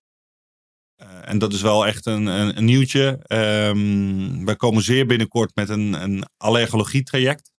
en 1.25 1.39
dat 1.39 1.53
is 1.53 1.61
wel 1.61 1.87
echt 1.87 2.07
een, 2.07 2.27
een, 2.27 2.57
een 2.57 2.65
nieuwtje. 2.65 3.21
Um, 3.29 4.45
wij 4.45 4.57
komen 4.57 4.83
zeer 4.83 5.07
binnenkort 5.07 5.55
met 5.55 5.69
een, 5.69 5.93
een 5.93 6.25
allergologie-traject. 6.37 7.53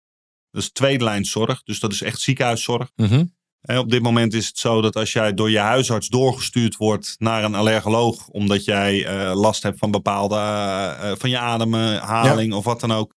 Dat 0.51 0.61
is 0.61 0.71
tweede 0.71 1.03
lijn 1.03 1.25
zorg, 1.25 1.63
dus 1.63 1.79
dat 1.79 1.91
is 1.91 2.01
echt 2.01 2.19
ziekenhuiszorg. 2.19 2.91
Mm 2.95 3.05
-hmm 3.05 3.37
op 3.61 3.89
dit 3.89 4.01
moment 4.01 4.33
is 4.33 4.47
het 4.47 4.57
zo 4.57 4.81
dat 4.81 4.95
als 4.95 5.13
jij 5.13 5.33
door 5.33 5.49
je 5.49 5.59
huisarts 5.59 6.07
doorgestuurd 6.07 6.75
wordt 6.75 7.15
naar 7.17 7.43
een 7.43 7.55
allergoloog, 7.55 8.27
omdat 8.27 8.65
jij 8.65 8.95
uh, 8.97 9.35
last 9.35 9.63
hebt 9.63 9.79
van 9.79 9.91
bepaalde, 9.91 10.35
uh, 10.35 11.11
van 11.17 11.29
je 11.29 11.37
ademhaling 11.37 12.53
of 12.53 12.63
wat 12.63 12.79
dan 12.79 12.91
ook, 12.91 13.15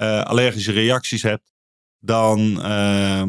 uh, 0.00 0.22
allergische 0.22 0.72
reacties 0.72 1.22
hebt, 1.22 1.52
dan 1.98 2.40
uh, 2.40 3.22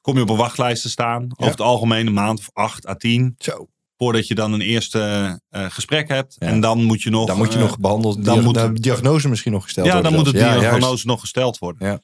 kom 0.00 0.16
je 0.16 0.22
op 0.22 0.28
een 0.28 0.36
wachtlijst 0.36 0.82
te 0.82 0.88
staan. 0.88 1.22
Ja. 1.22 1.34
Over 1.36 1.50
het 1.50 1.60
algemeen 1.60 2.06
een 2.06 2.12
maand 2.12 2.38
of 2.38 2.50
acht 2.52 2.86
à 2.86 2.94
tien. 2.94 3.34
Zo. 3.38 3.68
Voordat 4.00 4.26
je 4.26 4.34
dan 4.34 4.52
een 4.52 4.60
eerste 4.60 5.40
gesprek 5.50 6.08
hebt. 6.08 6.36
Ja. 6.38 6.46
En 6.46 6.60
dan 6.60 6.82
moet 6.82 7.02
je 7.02 7.10
nog. 7.10 7.26
Dan 7.26 7.36
moet 7.36 7.52
je 7.52 7.58
nog 7.58 7.78
behandeld. 7.78 8.24
Dan 8.24 8.42
moet 8.42 8.54
de 8.54 8.72
diagnose 8.72 9.28
misschien 9.28 9.52
nog 9.52 9.62
gesteld 9.62 9.86
worden. 9.86 10.04
Ja, 10.04 10.16
dan 10.16 10.24
moet 10.24 10.32
de 10.32 10.38
diagnose 10.38 11.06
nog 11.06 11.20
gesteld 11.20 11.58
worden. 11.58 11.86
Ja. 11.86 12.00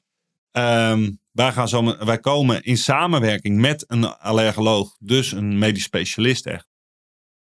Um, 0.91 1.21
wij, 1.33 1.53
gaan 1.53 1.69
zo, 1.69 1.97
wij 2.05 2.19
komen 2.19 2.63
in 2.63 2.77
samenwerking 2.77 3.61
met 3.61 3.85
een 3.87 4.05
allergoloog, 4.05 4.97
dus 4.99 5.33
een 5.33 5.59
medisch 5.59 5.83
specialist 5.83 6.47
echt. 6.47 6.67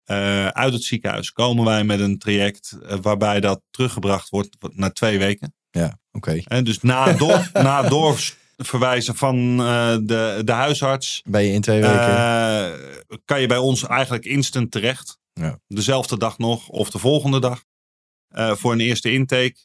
Uh, 0.07 0.47
uit 0.47 0.73
het 0.73 0.85
ziekenhuis 0.85 1.33
komen 1.33 1.65
wij 1.65 1.85
met 1.85 2.01
een 2.01 2.19
traject 2.19 2.79
uh, 2.83 2.95
waarbij 3.03 3.41
dat 3.41 3.63
teruggebracht 3.71 4.29
wordt 4.29 4.57
na 4.73 4.91
twee 4.91 5.19
weken. 5.19 5.55
Ja, 5.71 5.85
oké. 5.87 5.97
Okay. 6.13 6.45
En 6.47 6.65
dus 6.65 6.81
na, 6.81 7.13
door, 7.13 7.51
na 7.53 7.83
doorverwijzen 8.57 9.15
van 9.15 9.61
uh, 9.61 9.97
de, 10.03 10.43
de 10.45 10.53
huisarts. 10.53 11.23
Ben 11.25 11.43
je 11.43 11.53
in 11.53 11.61
twee 11.61 11.81
weken? 11.81 13.23
kan 13.25 13.41
je 13.41 13.47
bij 13.47 13.59
ons 13.59 13.87
eigenlijk 13.87 14.25
instant 14.25 14.71
terecht. 14.71 15.19
Ja. 15.33 15.59
Dezelfde 15.67 16.19
dag 16.19 16.39
nog 16.39 16.69
of 16.69 16.91
de 16.91 16.99
volgende 16.99 17.41
dag. 17.41 17.65
voor 18.57 18.73
een 18.73 18.81
eerste 18.81 19.13
intake. 19.13 19.57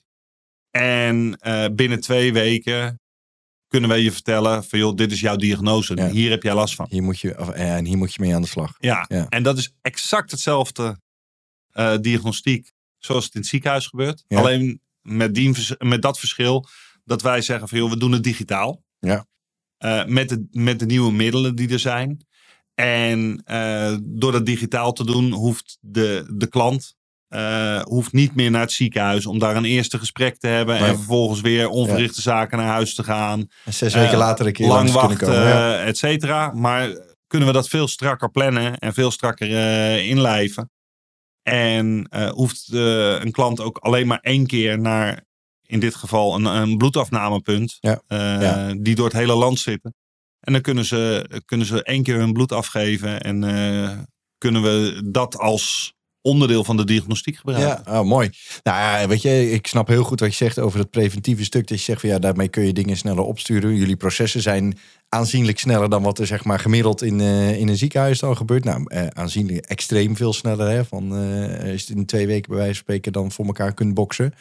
En 0.71 1.39
binnen 1.75 1.99
twee 1.99 2.33
weken 2.33 2.99
kunnen 3.67 3.89
wij 3.89 3.99
je 3.99 4.11
vertellen 4.11 4.63
van 4.63 4.79
joh, 4.79 4.95
dit 4.95 5.11
is 5.11 5.19
jouw 5.19 5.35
diagnose. 5.35 6.09
Hier 6.11 6.29
heb 6.29 6.43
jij 6.43 6.53
last 6.53 6.75
van. 6.75 6.85
Hier 6.89 7.03
moet 7.03 7.19
je, 7.19 7.35
en 7.35 7.85
hier 7.85 7.97
moet 7.97 8.13
je 8.13 8.21
mee 8.21 8.35
aan 8.35 8.41
de 8.41 8.47
slag. 8.47 8.75
Ja, 8.79 9.07
en 9.07 9.43
dat 9.43 9.57
is 9.57 9.73
exact 9.81 10.31
hetzelfde 10.31 10.99
uh, 11.73 11.97
diagnostiek 12.01 12.71
zoals 12.97 13.25
het 13.25 13.33
in 13.33 13.39
het 13.39 13.49
ziekenhuis 13.49 13.87
gebeurt. 13.87 14.23
Alleen 14.27 14.81
met, 15.01 15.33
die, 15.33 15.55
met 15.77 16.01
dat 16.01 16.19
verschil 16.19 16.67
dat 17.09 17.21
wij 17.21 17.41
zeggen 17.41 17.67
van 17.67 17.77
joh, 17.77 17.89
we 17.89 17.97
doen 17.97 18.11
het 18.11 18.23
digitaal. 18.23 18.83
Ja. 18.99 19.25
Uh, 19.85 20.05
met, 20.05 20.29
de, 20.29 20.47
met 20.51 20.79
de 20.79 20.85
nieuwe 20.85 21.11
middelen 21.11 21.55
die 21.55 21.69
er 21.69 21.79
zijn. 21.79 22.27
En 22.75 23.43
uh, 23.45 23.95
door 24.01 24.31
dat 24.31 24.45
digitaal 24.45 24.93
te 24.93 25.05
doen, 25.05 25.31
hoeft 25.31 25.77
de, 25.81 26.33
de 26.33 26.47
klant 26.47 26.95
uh, 27.29 27.81
hoeft 27.81 28.13
niet 28.13 28.35
meer 28.35 28.51
naar 28.51 28.61
het 28.61 28.71
ziekenhuis 28.71 29.25
om 29.25 29.39
daar 29.39 29.55
een 29.55 29.65
eerste 29.65 29.97
gesprek 29.97 30.37
te 30.37 30.47
hebben. 30.47 30.77
En 30.77 30.95
vervolgens 30.95 31.41
weer 31.41 31.69
onverrichte 31.69 32.21
zaken 32.21 32.57
naar 32.57 32.67
huis 32.67 32.95
te 32.95 33.03
gaan. 33.03 33.47
En 33.65 33.73
zes 33.73 33.93
weken 33.93 34.17
later 34.17 34.47
een 34.47 34.53
keer 34.53 34.67
lang 34.67 34.91
wachten, 34.91 35.17
komen, 35.17 35.47
ja. 35.47 35.83
et 35.83 35.97
cetera. 35.97 36.51
Maar 36.53 36.89
kunnen 37.27 37.47
we 37.47 37.53
dat 37.53 37.67
veel 37.67 37.87
strakker 37.87 38.31
plannen 38.31 38.77
en 38.77 38.93
veel 38.93 39.11
strakker 39.11 39.49
inlijven. 40.03 40.71
En 41.43 42.07
hoeft 42.33 42.73
een 42.73 43.31
klant 43.31 43.59
ook 43.59 43.77
alleen 43.77 44.07
maar 44.07 44.19
één 44.21 44.45
keer 44.45 44.79
naar, 44.79 45.23
in 45.69 45.79
dit 45.79 45.95
geval, 45.95 46.35
een, 46.35 46.45
een 46.45 46.77
bloedafnamepunt. 46.77 47.77
Ja. 47.79 48.73
Die 48.77 48.95
door 48.95 49.05
het 49.05 49.15
hele 49.15 49.35
land 49.35 49.59
zitten. 49.59 49.93
En 50.39 50.53
dan 50.53 50.61
kunnen 50.61 50.85
ze, 50.85 51.29
kunnen 51.45 51.67
ze 51.67 51.83
één 51.83 52.03
keer 52.03 52.17
hun 52.17 52.33
bloed 52.33 52.51
afgeven. 52.51 53.21
En 53.21 54.07
kunnen 54.37 54.61
we 54.61 55.01
dat 55.05 55.37
als 55.37 55.93
onderdeel 56.21 56.63
van 56.63 56.77
de 56.77 56.85
diagnostiek 56.85 57.37
gebruiken. 57.37 57.83
Ja, 57.85 57.99
oh, 57.99 58.07
mooi. 58.07 58.29
Nou 58.63 58.77
ja, 58.77 59.07
weet 59.07 59.21
je, 59.21 59.51
ik 59.51 59.67
snap 59.67 59.87
heel 59.87 60.03
goed 60.03 60.19
wat 60.19 60.29
je 60.29 60.35
zegt 60.35 60.59
over 60.59 60.79
het 60.79 60.89
preventieve 60.89 61.43
stuk. 61.43 61.67
Dat 61.67 61.77
je 61.77 61.83
zegt 61.83 62.01
van 62.01 62.09
ja, 62.09 62.19
daarmee 62.19 62.47
kun 62.47 62.65
je 62.65 62.73
dingen 62.73 62.97
sneller 62.97 63.23
opsturen. 63.23 63.75
Jullie 63.75 63.95
processen 63.95 64.41
zijn 64.41 64.77
aanzienlijk 65.09 65.59
sneller 65.59 65.89
dan 65.89 66.03
wat 66.03 66.19
er 66.19 66.27
zeg 66.27 66.43
maar 66.43 66.59
gemiddeld 66.59 67.01
in, 67.01 67.19
uh, 67.19 67.59
in 67.59 67.67
een 67.67 67.77
ziekenhuis 67.77 68.19
dan 68.19 68.37
gebeurt. 68.37 68.63
Nou, 68.63 68.83
uh, 68.87 69.07
aanzienlijk 69.07 69.65
extreem 69.65 70.15
veel 70.15 70.33
sneller. 70.33 70.69
Hè? 70.69 70.85
Van 70.85 71.23
uh, 71.23 71.71
als 71.71 71.83
je 71.83 71.93
in 71.93 72.05
twee 72.05 72.27
weken 72.27 72.49
bij 72.49 72.57
wijze 72.57 72.73
van 72.73 72.83
spreken 72.83 73.11
dan 73.11 73.31
voor 73.31 73.45
elkaar 73.45 73.73
kunt 73.73 73.93
boksen. 73.93 74.33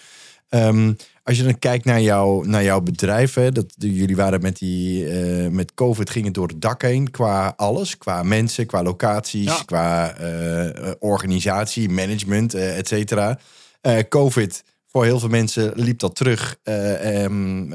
Um, 0.51 0.97
als 1.29 1.37
je 1.37 1.43
dan 1.43 1.59
kijkt 1.59 1.85
naar, 1.85 2.01
jou, 2.01 2.49
naar 2.49 2.65
jouw 2.65 2.81
bedrijf, 2.81 3.35
hè, 3.35 3.51
dat, 3.53 3.75
jullie 3.77 4.17
waren 4.17 4.41
met, 4.41 4.59
die, 4.59 5.05
uh, 5.05 5.49
met 5.49 5.75
COVID, 5.75 6.11
ging 6.11 6.25
het 6.25 6.35
door 6.35 6.49
het 6.49 6.61
dak 6.61 6.83
heen 6.83 7.11
qua 7.11 7.53
alles. 7.57 7.99
Qua 7.99 8.23
mensen, 8.23 8.67
qua 8.67 8.83
locaties, 8.83 9.45
ja. 9.45 9.63
qua 9.65 10.21
uh, 10.21 10.91
organisatie, 10.99 11.89
management, 11.89 12.55
uh, 12.55 12.79
et 12.79 12.89
cetera. 12.89 13.39
COVID, 14.09 14.65
voor 14.87 15.05
heel 15.05 15.19
veel 15.19 15.29
mensen 15.29 15.73
liep 15.75 15.99
dat 15.99 16.17
terug. 16.17 16.57
Um, 17.07 17.69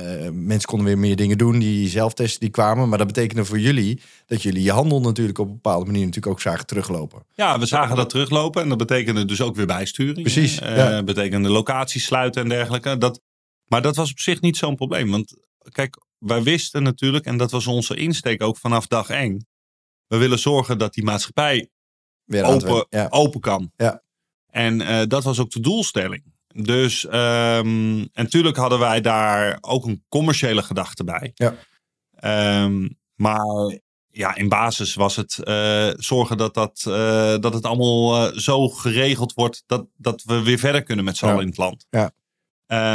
mensen 0.45 0.69
konden 0.69 0.87
weer 0.87 0.97
meer 0.97 1.15
dingen 1.15 1.37
doen, 1.37 1.59
die 1.59 1.89
zelftesten 1.89 2.39
die 2.39 2.49
kwamen. 2.49 2.89
Maar 2.89 2.97
dat 2.97 3.07
betekende 3.07 3.45
voor 3.45 3.59
jullie 3.59 4.01
dat 4.25 4.41
jullie 4.41 4.63
je 4.63 4.71
handel 4.71 5.01
natuurlijk 5.01 5.37
op 5.39 5.47
een 5.47 5.53
bepaalde 5.53 5.85
manier 5.85 6.05
natuurlijk 6.05 6.33
ook 6.33 6.41
zagen 6.41 6.65
teruglopen. 6.65 7.23
Ja, 7.33 7.59
we 7.59 7.65
zagen 7.65 7.95
dat 7.95 8.09
teruglopen 8.09 8.61
en 8.61 8.69
dat 8.69 8.77
betekende 8.77 9.25
dus 9.25 9.41
ook 9.41 9.55
weer 9.55 9.65
bijsturing. 9.65 10.21
Precies. 10.21 10.57
Ja. 10.57 11.03
betekende 11.03 11.49
locaties 11.49 12.05
sluiten 12.05 12.41
en 12.41 12.49
dergelijke. 12.49 12.97
Dat, 12.97 13.21
maar 13.73 13.81
dat 13.81 13.95
was 13.95 14.11
op 14.11 14.19
zich 14.19 14.41
niet 14.41 14.57
zo'n 14.57 14.75
probleem. 14.75 15.11
Want 15.11 15.33
kijk, 15.71 15.97
wij 16.17 16.43
wisten 16.43 16.83
natuurlijk, 16.83 17.25
en 17.25 17.37
dat 17.37 17.51
was 17.51 17.67
onze 17.67 17.95
insteek 17.95 18.43
ook 18.43 18.57
vanaf 18.57 18.87
dag 18.87 19.09
één. 19.09 19.47
We 20.07 20.17
willen 20.17 20.39
zorgen 20.39 20.77
dat 20.77 20.93
die 20.93 21.03
maatschappij 21.03 21.69
Weer 22.23 22.43
open, 22.43 22.85
ja. 22.89 23.07
open 23.09 23.39
kan. 23.39 23.71
Ja. 23.75 24.03
En 24.49 24.81
uh, 24.81 25.01
dat 25.07 25.23
was 25.23 25.39
ook 25.39 25.51
de 25.51 25.59
doelstelling. 25.59 26.23
Dus, 26.47 27.03
um, 27.03 27.11
en 27.13 28.09
natuurlijk 28.13 28.57
hadden 28.57 28.79
wij 28.79 29.01
daar 29.01 29.57
ook 29.61 29.85
een 29.85 30.03
commerciële 30.09 30.63
gedachte 30.63 31.03
bij. 31.03 31.31
Ja. 31.33 31.55
Um, 32.63 32.99
maar 33.15 33.79
ja, 34.07 34.35
in 34.35 34.49
basis 34.49 34.93
was 34.93 35.15
het 35.15 35.39
uh, 35.43 35.89
zorgen 35.95 36.37
dat, 36.37 36.53
dat, 36.53 36.85
uh, 36.87 37.37
dat 37.39 37.53
het 37.53 37.65
allemaal 37.65 38.31
zo 38.39 38.69
geregeld 38.69 39.33
wordt 39.33 39.63
dat, 39.65 39.85
dat 39.97 40.23
we 40.23 40.43
weer 40.43 40.59
verder 40.59 40.83
kunnen 40.83 41.05
met 41.05 41.17
z'n 41.17 41.25
allen 41.25 41.41
in 41.41 41.47
het 41.47 41.57
land. 41.57 41.85
Ja. 41.89 42.11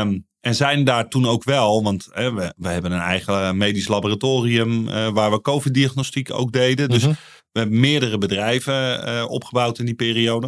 Um, 0.01 0.27
en 0.41 0.55
zijn 0.55 0.85
daar 0.85 1.09
toen 1.09 1.27
ook 1.27 1.45
wel, 1.45 1.83
want 1.83 2.09
hè, 2.11 2.33
we, 2.33 2.55
we 2.57 2.69
hebben 2.69 2.93
een 2.93 3.01
eigen 3.01 3.57
medisch 3.57 3.89
laboratorium 3.89 4.89
uh, 4.89 5.09
waar 5.09 5.31
we 5.31 5.41
COVID-diagnostiek 5.41 6.33
ook 6.33 6.53
deden. 6.53 6.89
Dus 6.89 7.03
mm 7.03 7.09
-hmm. 7.09 7.19
we 7.53 7.61
hebben 7.61 7.81
meerdere 7.81 8.19
bedrijven 8.19 9.09
uh, 9.09 9.25
opgebouwd 9.29 9.79
in 9.79 9.85
die 9.85 9.95
periode. 9.95 10.47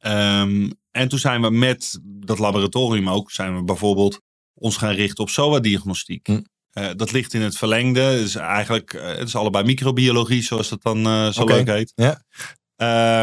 Um, 0.00 0.72
en 0.90 1.08
toen 1.08 1.18
zijn 1.18 1.40
we 1.40 1.50
met 1.50 2.00
dat 2.02 2.38
laboratorium 2.38 3.08
ook, 3.08 3.30
zijn 3.30 3.56
we 3.56 3.64
bijvoorbeeld 3.64 4.20
ons 4.54 4.76
gaan 4.76 4.94
richten 4.94 5.24
op 5.24 5.30
SOA-diagnostiek. 5.30 6.28
Mm. 6.28 6.46
Uh, 6.72 6.88
dat 6.96 7.12
ligt 7.12 7.34
in 7.34 7.40
het 7.40 7.56
verlengde. 7.56 8.00
Dus 8.00 8.34
eigenlijk, 8.34 8.92
het 8.92 9.28
is 9.28 9.36
allebei 9.36 9.64
microbiologie, 9.64 10.42
zoals 10.42 10.68
dat 10.68 10.82
dan 10.82 11.32
zo 11.32 11.42
okay. 11.42 11.56
leuk 11.56 11.66
heet. 11.66 11.92
Ja. 11.94 12.22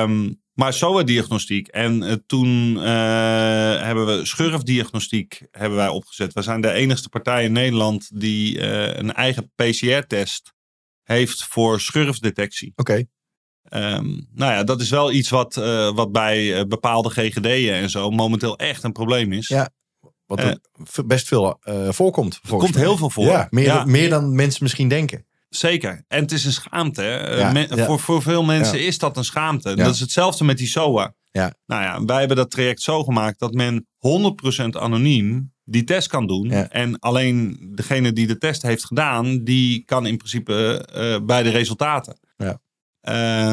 Um, 0.04 0.42
maar 0.54 0.74
SOA-diagnostiek. 0.74 1.68
En 1.68 2.04
uh, 2.04 2.14
toen 2.26 2.76
uh, 2.76 2.84
hebben 3.82 4.06
we 4.06 4.26
schurfdiagnostiek 4.26 5.42
hebben 5.52 5.78
wij 5.78 5.88
opgezet. 5.88 6.34
We 6.34 6.42
zijn 6.42 6.62
de 6.62 6.72
enigste 6.72 7.10
partij 7.10 7.44
in 7.44 7.52
Nederland 7.52 8.20
die 8.20 8.58
uh, 8.58 8.94
een 8.94 9.14
eigen 9.14 9.52
PCR-test 9.56 10.54
heeft 11.04 11.44
voor 11.44 11.80
schurfdetectie. 11.80 12.74
Oké. 12.76 12.92
Okay. 12.92 13.94
Um, 13.94 14.28
nou 14.34 14.52
ja, 14.54 14.64
dat 14.64 14.82
is 14.82 14.90
wel 14.90 15.12
iets 15.12 15.30
wat, 15.30 15.56
wat 15.96 16.12
bij 16.12 16.68
bepaalde 16.68 17.10
GGD'en 17.10 17.74
en 17.74 17.90
zo 17.90 18.10
momenteel 18.10 18.58
echt 18.58 18.84
een 18.84 18.92
probleem 18.92 19.34
is. 19.34 19.48
Ja, 19.48 19.70
wat 20.26 20.60
best 21.06 21.28
veel 21.28 21.60
voorkomt. 21.90 22.40
Er 22.44 22.50
komt 22.50 22.76
heel 22.76 22.98
veel 22.98 23.10
voor. 23.10 23.26
Ja, 23.26 23.48
meer, 23.50 23.66
ja. 23.66 23.86
meer 23.86 24.10
dan 24.10 24.36
mensen 24.36 24.64
misschien 24.64 24.88
denken. 24.88 25.26
Zeker. 25.56 26.04
En 26.08 26.22
het 26.22 26.32
is 26.32 26.46
een 26.46 26.52
schaamte. 26.52 27.04
Ja, 27.38 27.52
Men, 27.52 27.68
ja. 27.76 27.86
Voor, 27.86 28.00
voor 28.00 28.22
veel 28.22 28.44
mensen 28.44 28.78
ja. 28.78 28.86
is 28.86 28.98
dat 28.98 29.18
een 29.18 29.24
schaamte. 29.24 29.76
Dat 29.76 29.94
is 29.94 30.00
hetzelfde 30.00 30.44
met 30.44 30.58
die 30.58 30.68
SOA. 30.68 31.14
Ja. 31.32 31.54
Nou 31.66 31.82
ja, 31.82 32.06
wij 32.06 32.20
hebben 32.20 32.38
dat 32.38 32.52
traject 32.52 32.82
zo 32.82 33.04
gemaakt 33.04 33.40
dat 33.40 33.54
men 33.54 33.88
100% 34.64 34.66
anoniem 34.70 35.54
die 35.64 35.84
test 35.84 36.08
kan 36.08 36.28
doen. 36.28 36.52
En 36.52 37.00
alleen 37.00 37.58
degene 37.76 38.14
die 38.14 38.28
de 38.28 38.38
test 38.38 38.62
heeft 38.62 38.86
gedaan, 38.86 39.44
die 39.44 39.84
kan 39.86 40.06
in 40.06 40.18
principe 40.18 40.88
uh, 40.96 41.26
bij 41.26 41.44
de 41.44 41.50
resultaten. 41.50 42.20
Ja. 42.38 42.60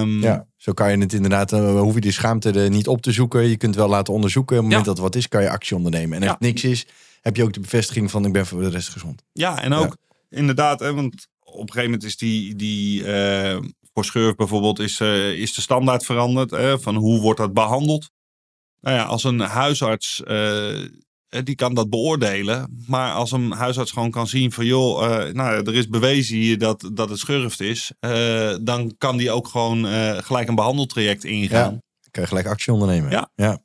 Um, 0.00 0.20
ja, 0.22 0.46
zo 0.56 0.72
kan 0.72 0.90
je 0.90 0.98
het 0.98 1.12
inderdaad, 1.12 1.52
uh, 1.52 1.80
hoef 1.80 1.94
je 1.94 2.00
die 2.00 2.12
schaamte 2.12 2.50
er 2.50 2.70
niet 2.70 2.88
op 2.88 3.02
te 3.02 3.12
zoeken. 3.12 3.48
Je 3.48 3.56
kunt 3.56 3.74
wel 3.74 3.88
laten 3.88 4.14
onderzoeken. 4.14 4.56
Op 4.56 4.62
het 4.62 4.70
moment 4.70 4.88
dat 4.88 4.98
wat 4.98 5.14
is, 5.14 5.28
kan 5.28 5.42
je 5.42 5.50
actie 5.50 5.76
ondernemen. 5.76 6.16
En 6.16 6.22
als 6.22 6.30
het 6.30 6.40
niks 6.40 6.64
is, 6.64 6.86
heb 7.20 7.36
je 7.36 7.42
ook 7.42 7.52
de 7.52 7.60
bevestiging 7.60 8.10
van 8.10 8.24
ik 8.24 8.32
ben 8.32 8.46
voor 8.46 8.60
de 8.60 8.68
rest 8.68 8.88
gezond. 8.88 9.22
Ja, 9.32 9.62
en 9.62 9.72
ook 9.72 9.96
inderdaad, 10.28 10.80
hè, 10.80 10.94
want 10.94 11.28
op 11.52 11.60
een 11.60 11.72
gegeven 11.72 11.84
moment 11.84 12.04
is 12.04 12.16
die, 12.16 12.54
die 12.54 13.02
uh, 13.02 13.58
voor 13.92 14.04
schurf 14.04 14.34
bijvoorbeeld, 14.34 14.78
is, 14.78 15.00
uh, 15.00 15.32
is 15.32 15.54
de 15.54 15.60
standaard 15.60 16.04
veranderd. 16.04 16.50
Hè, 16.50 16.80
van 16.80 16.94
hoe 16.94 17.20
wordt 17.20 17.40
dat 17.40 17.52
behandeld? 17.52 18.10
Nou 18.80 18.96
ja, 18.96 19.04
als 19.04 19.24
een 19.24 19.40
huisarts, 19.40 20.22
uh, 20.26 20.86
die 21.44 21.54
kan 21.54 21.74
dat 21.74 21.90
beoordelen. 21.90 22.82
Maar 22.86 23.12
als 23.12 23.32
een 23.32 23.50
huisarts 23.50 23.90
gewoon 23.90 24.10
kan 24.10 24.26
zien 24.26 24.52
van 24.52 24.66
joh, 24.66 25.28
nou, 25.32 25.62
er 25.62 25.74
is 25.74 25.88
bewezen 25.88 26.36
hier 26.36 26.58
dat, 26.58 26.90
dat 26.92 27.08
het 27.08 27.18
schurft 27.18 27.60
is. 27.60 27.92
dan 28.62 28.94
kan 28.98 29.16
die 29.16 29.30
ook 29.30 29.48
gewoon 29.48 29.84
gelijk 30.22 30.48
een 30.48 30.54
behandeltraject 30.54 31.24
ingaan. 31.24 31.72
Ja, 31.72 31.80
kan 32.10 32.22
je 32.22 32.28
gelijk 32.28 32.46
actie 32.46 32.72
ondernemen. 32.72 33.10
Ja. 33.10 33.30
ja. 33.34 33.62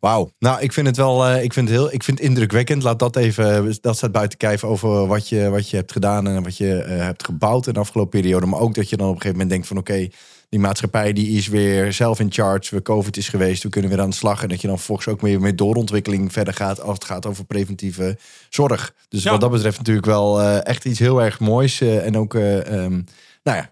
Wauw. 0.00 0.32
Nou, 0.38 0.60
ik 0.60 0.72
vind 0.72 0.86
het 0.86 0.96
wel 0.96 1.30
uh, 1.30 1.42
ik 1.42 1.52
vind 1.52 1.68
het 1.68 1.78
heel, 1.78 1.92
ik 1.92 2.02
vind 2.02 2.18
het 2.18 2.28
indrukwekkend. 2.28 2.82
Laat 2.82 2.98
dat 2.98 3.16
even, 3.16 3.76
dat 3.80 3.96
staat 3.96 4.12
buiten 4.12 4.38
kijf 4.38 4.64
over 4.64 5.06
wat 5.06 5.28
je, 5.28 5.48
wat 5.48 5.70
je 5.70 5.76
hebt 5.76 5.92
gedaan 5.92 6.26
en 6.26 6.42
wat 6.42 6.56
je 6.56 6.84
uh, 6.88 6.96
hebt 7.04 7.24
gebouwd 7.24 7.66
in 7.66 7.72
de 7.72 7.78
afgelopen 7.78 8.20
periode. 8.20 8.46
Maar 8.46 8.60
ook 8.60 8.74
dat 8.74 8.88
je 8.88 8.96
dan 8.96 9.08
op 9.08 9.14
een 9.14 9.20
gegeven 9.20 9.38
moment 9.38 9.50
denkt 9.50 9.66
van 9.66 9.78
oké, 9.78 9.92
okay, 9.92 10.12
die 10.48 10.60
maatschappij 10.60 11.12
die 11.12 11.36
is 11.36 11.48
weer 11.48 11.92
zelf 11.92 12.20
in 12.20 12.32
charge. 12.32 12.74
We 12.74 12.82
COVID 12.82 13.16
is 13.16 13.28
geweest, 13.28 13.62
we 13.62 13.68
kunnen 13.68 13.90
weer 13.90 14.00
aan 14.00 14.10
de 14.10 14.16
slag. 14.16 14.42
En 14.42 14.48
dat 14.48 14.60
je 14.60 14.66
dan 14.66 14.78
volgens 14.78 15.08
ook 15.08 15.22
meer 15.22 15.40
met 15.40 15.58
doorontwikkeling 15.58 16.32
verder 16.32 16.54
gaat 16.54 16.80
als 16.80 16.94
het 16.94 17.04
gaat 17.04 17.26
over 17.26 17.44
preventieve 17.44 18.18
zorg. 18.48 18.94
Dus 19.08 19.22
ja. 19.22 19.30
wat 19.30 19.40
dat 19.40 19.50
betreft 19.50 19.78
natuurlijk 19.78 20.06
wel 20.06 20.40
uh, 20.40 20.66
echt 20.66 20.84
iets 20.84 20.98
heel 20.98 21.22
erg 21.22 21.40
moois. 21.40 21.80
en 21.80 22.16
ook... 22.16 22.34
Um, 22.34 23.04
nou 23.42 23.56
ja, 23.56 23.70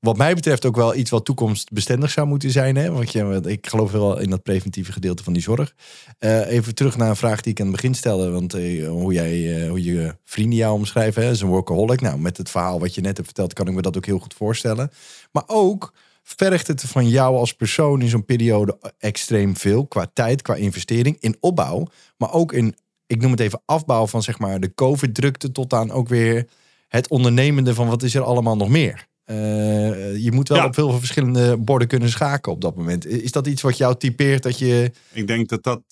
wat 0.00 0.16
mij 0.16 0.34
betreft 0.34 0.66
ook 0.66 0.76
wel 0.76 0.94
iets 0.94 1.10
wat 1.10 1.24
toekomstbestendig 1.24 2.10
zou 2.10 2.26
moeten 2.26 2.50
zijn. 2.50 2.76
Hè? 2.76 2.90
Want 2.90 3.46
ik 3.46 3.66
geloof 3.66 3.92
wel 3.92 4.18
in 4.18 4.30
dat 4.30 4.42
preventieve 4.42 4.92
gedeelte 4.92 5.22
van 5.22 5.32
die 5.32 5.42
zorg. 5.42 5.74
Uh, 6.18 6.50
even 6.50 6.74
terug 6.74 6.96
naar 6.96 7.08
een 7.08 7.16
vraag 7.16 7.40
die 7.40 7.52
ik 7.52 7.60
aan 7.60 7.66
het 7.66 7.74
begin 7.74 7.94
stelde. 7.94 8.30
Want 8.30 8.54
uh, 8.54 8.88
hoe, 8.88 9.12
jij, 9.12 9.36
uh, 9.38 9.68
hoe 9.68 9.84
je 9.84 10.16
vrienden 10.24 10.58
jou 10.58 10.74
omschrijven, 10.74 11.22
hè? 11.22 11.30
is 11.30 11.40
een 11.40 11.48
workaholic. 11.48 12.00
Nou, 12.00 12.18
met 12.18 12.36
het 12.36 12.50
verhaal 12.50 12.80
wat 12.80 12.94
je 12.94 13.00
net 13.00 13.16
hebt 13.16 13.26
verteld, 13.26 13.52
kan 13.52 13.68
ik 13.68 13.74
me 13.74 13.82
dat 13.82 13.96
ook 13.96 14.06
heel 14.06 14.18
goed 14.18 14.34
voorstellen. 14.34 14.90
Maar 15.32 15.44
ook 15.46 15.92
vergt 16.22 16.66
het 16.66 16.82
van 16.82 17.08
jou 17.08 17.36
als 17.36 17.52
persoon 17.52 18.02
in 18.02 18.08
zo'n 18.08 18.24
periode 18.24 18.78
extreem 18.98 19.56
veel. 19.56 19.86
Qua 19.86 20.10
tijd, 20.12 20.42
qua 20.42 20.54
investering, 20.54 21.16
in 21.20 21.36
opbouw. 21.40 21.86
Maar 22.16 22.32
ook 22.32 22.52
in, 22.52 22.76
ik 23.06 23.20
noem 23.20 23.30
het 23.30 23.40
even 23.40 23.62
afbouw 23.64 24.06
van 24.06 24.22
zeg 24.22 24.38
maar 24.38 24.60
de 24.60 24.74
COVID-drukte 24.74 25.52
tot 25.52 25.72
aan 25.72 25.90
ook 25.90 26.08
weer 26.08 26.48
het 26.88 27.08
ondernemende 27.08 27.74
van 27.74 27.88
wat 27.88 28.02
is 28.02 28.14
er 28.14 28.22
allemaal 28.22 28.56
nog 28.56 28.68
meer. 28.68 29.07
Uh, 29.30 30.16
je 30.16 30.32
moet 30.32 30.48
wel 30.48 30.58
ja. 30.58 30.64
op 30.64 30.74
veel 30.74 30.98
verschillende 30.98 31.56
borden 31.56 31.88
kunnen 31.88 32.08
schaken 32.08 32.52
op 32.52 32.60
dat 32.60 32.76
moment. 32.76 33.06
Is 33.06 33.32
dat 33.32 33.46
iets 33.46 33.62
wat 33.62 33.76
jou 33.76 33.96
typeert 33.96 34.42
dat 34.42 34.58
je. 34.58 34.92
Ik 35.12 35.26
denk 35.26 35.48
dat 35.48 35.62
dat, 35.62 35.82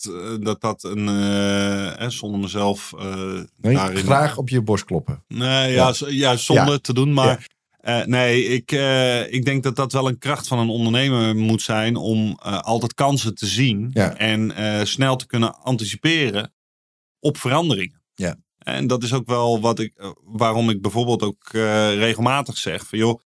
dat, 0.40 0.60
dat 0.60 0.84
een. 0.84 1.08
Uh, 1.08 2.08
zonder 2.08 2.40
mezelf. 2.40 2.92
Uh, 2.98 3.40
nee, 3.60 3.74
daarin... 3.74 3.96
Graag 3.96 4.36
op 4.36 4.48
je 4.48 4.62
borst 4.62 4.84
kloppen. 4.84 5.24
Nee, 5.28 5.72
ja, 5.72 5.94
ja. 5.98 6.08
ja 6.08 6.36
zonder 6.36 6.70
ja. 6.70 6.78
te 6.78 6.94
doen. 6.94 7.12
Maar 7.12 7.46
nee, 8.06 8.44
ik, 8.44 8.72
ik 9.30 9.44
denk 9.44 9.62
dat 9.62 9.76
dat 9.76 9.92
wel 9.92 10.08
een 10.08 10.18
kracht 10.18 10.48
van 10.48 10.58
een 10.58 10.68
ondernemer 10.68 11.36
moet 11.36 11.62
zijn. 11.62 11.96
om 11.96 12.34
altijd 12.40 12.94
kansen 12.94 13.34
te 13.34 13.46
zien. 13.46 13.92
En 14.16 14.52
snel 14.86 15.16
te 15.16 15.26
kunnen 15.26 15.62
anticiperen 15.62 16.52
op 17.20 17.36
veranderingen. 17.36 18.02
Ja. 18.14 18.36
En 18.66 18.86
dat 18.86 19.02
is 19.02 19.12
ook 19.12 19.26
wel 19.26 19.60
wat 19.60 19.78
ik, 19.78 20.14
waarom 20.24 20.70
ik 20.70 20.82
bijvoorbeeld 20.82 21.22
ook 21.22 21.48
regelmatig 21.98 22.56
zeg: 22.56 22.86
van 22.86 22.98
joh, 22.98 23.20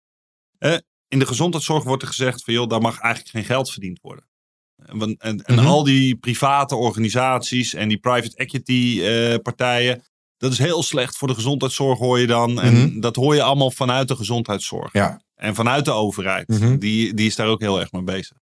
in 1.07 1.19
de 1.19 1.25
gezondheidszorg 1.25 1.83
wordt 1.83 2.01
er 2.01 2.07
gezegd 2.07 2.43
van 2.43 2.53
joh, 2.53 2.69
daar 2.69 2.81
mag 2.81 2.99
eigenlijk 2.99 3.35
geen 3.35 3.45
geld 3.45 3.71
verdiend 3.71 3.99
worden. 4.01 4.27
En, 4.85 4.99
en, 4.99 5.17
en 5.17 5.53
mm 5.53 5.57
-hmm. 5.57 5.67
al 5.67 5.83
die 5.83 6.15
private 6.15 6.75
organisaties 6.75 7.73
en 7.73 7.87
die 7.87 7.97
private 7.97 8.35
equity 8.35 8.99
uh, 9.01 9.35
partijen, 9.41 10.03
dat 10.37 10.51
is 10.51 10.57
heel 10.57 10.83
slecht 10.83 11.17
voor 11.17 11.27
de 11.27 11.33
gezondheidszorg 11.33 11.99
hoor 11.99 12.19
je 12.19 12.27
dan. 12.27 12.61
En 12.61 12.73
mm 12.73 12.79
-hmm. 12.79 12.99
dat 12.99 13.15
hoor 13.15 13.35
je 13.35 13.43
allemaal 13.43 13.71
vanuit 13.71 14.07
de 14.07 14.15
gezondheidszorg. 14.15 14.93
Ja. 14.93 15.21
En 15.35 15.55
vanuit 15.55 15.85
de 15.85 15.91
overheid. 15.91 16.47
Mm 16.47 16.57
-hmm. 16.57 16.79
die, 16.79 17.13
die 17.13 17.27
is 17.27 17.35
daar 17.35 17.47
ook 17.47 17.61
heel 17.61 17.79
erg 17.79 17.91
mee 17.91 18.03
bezig. 18.03 18.37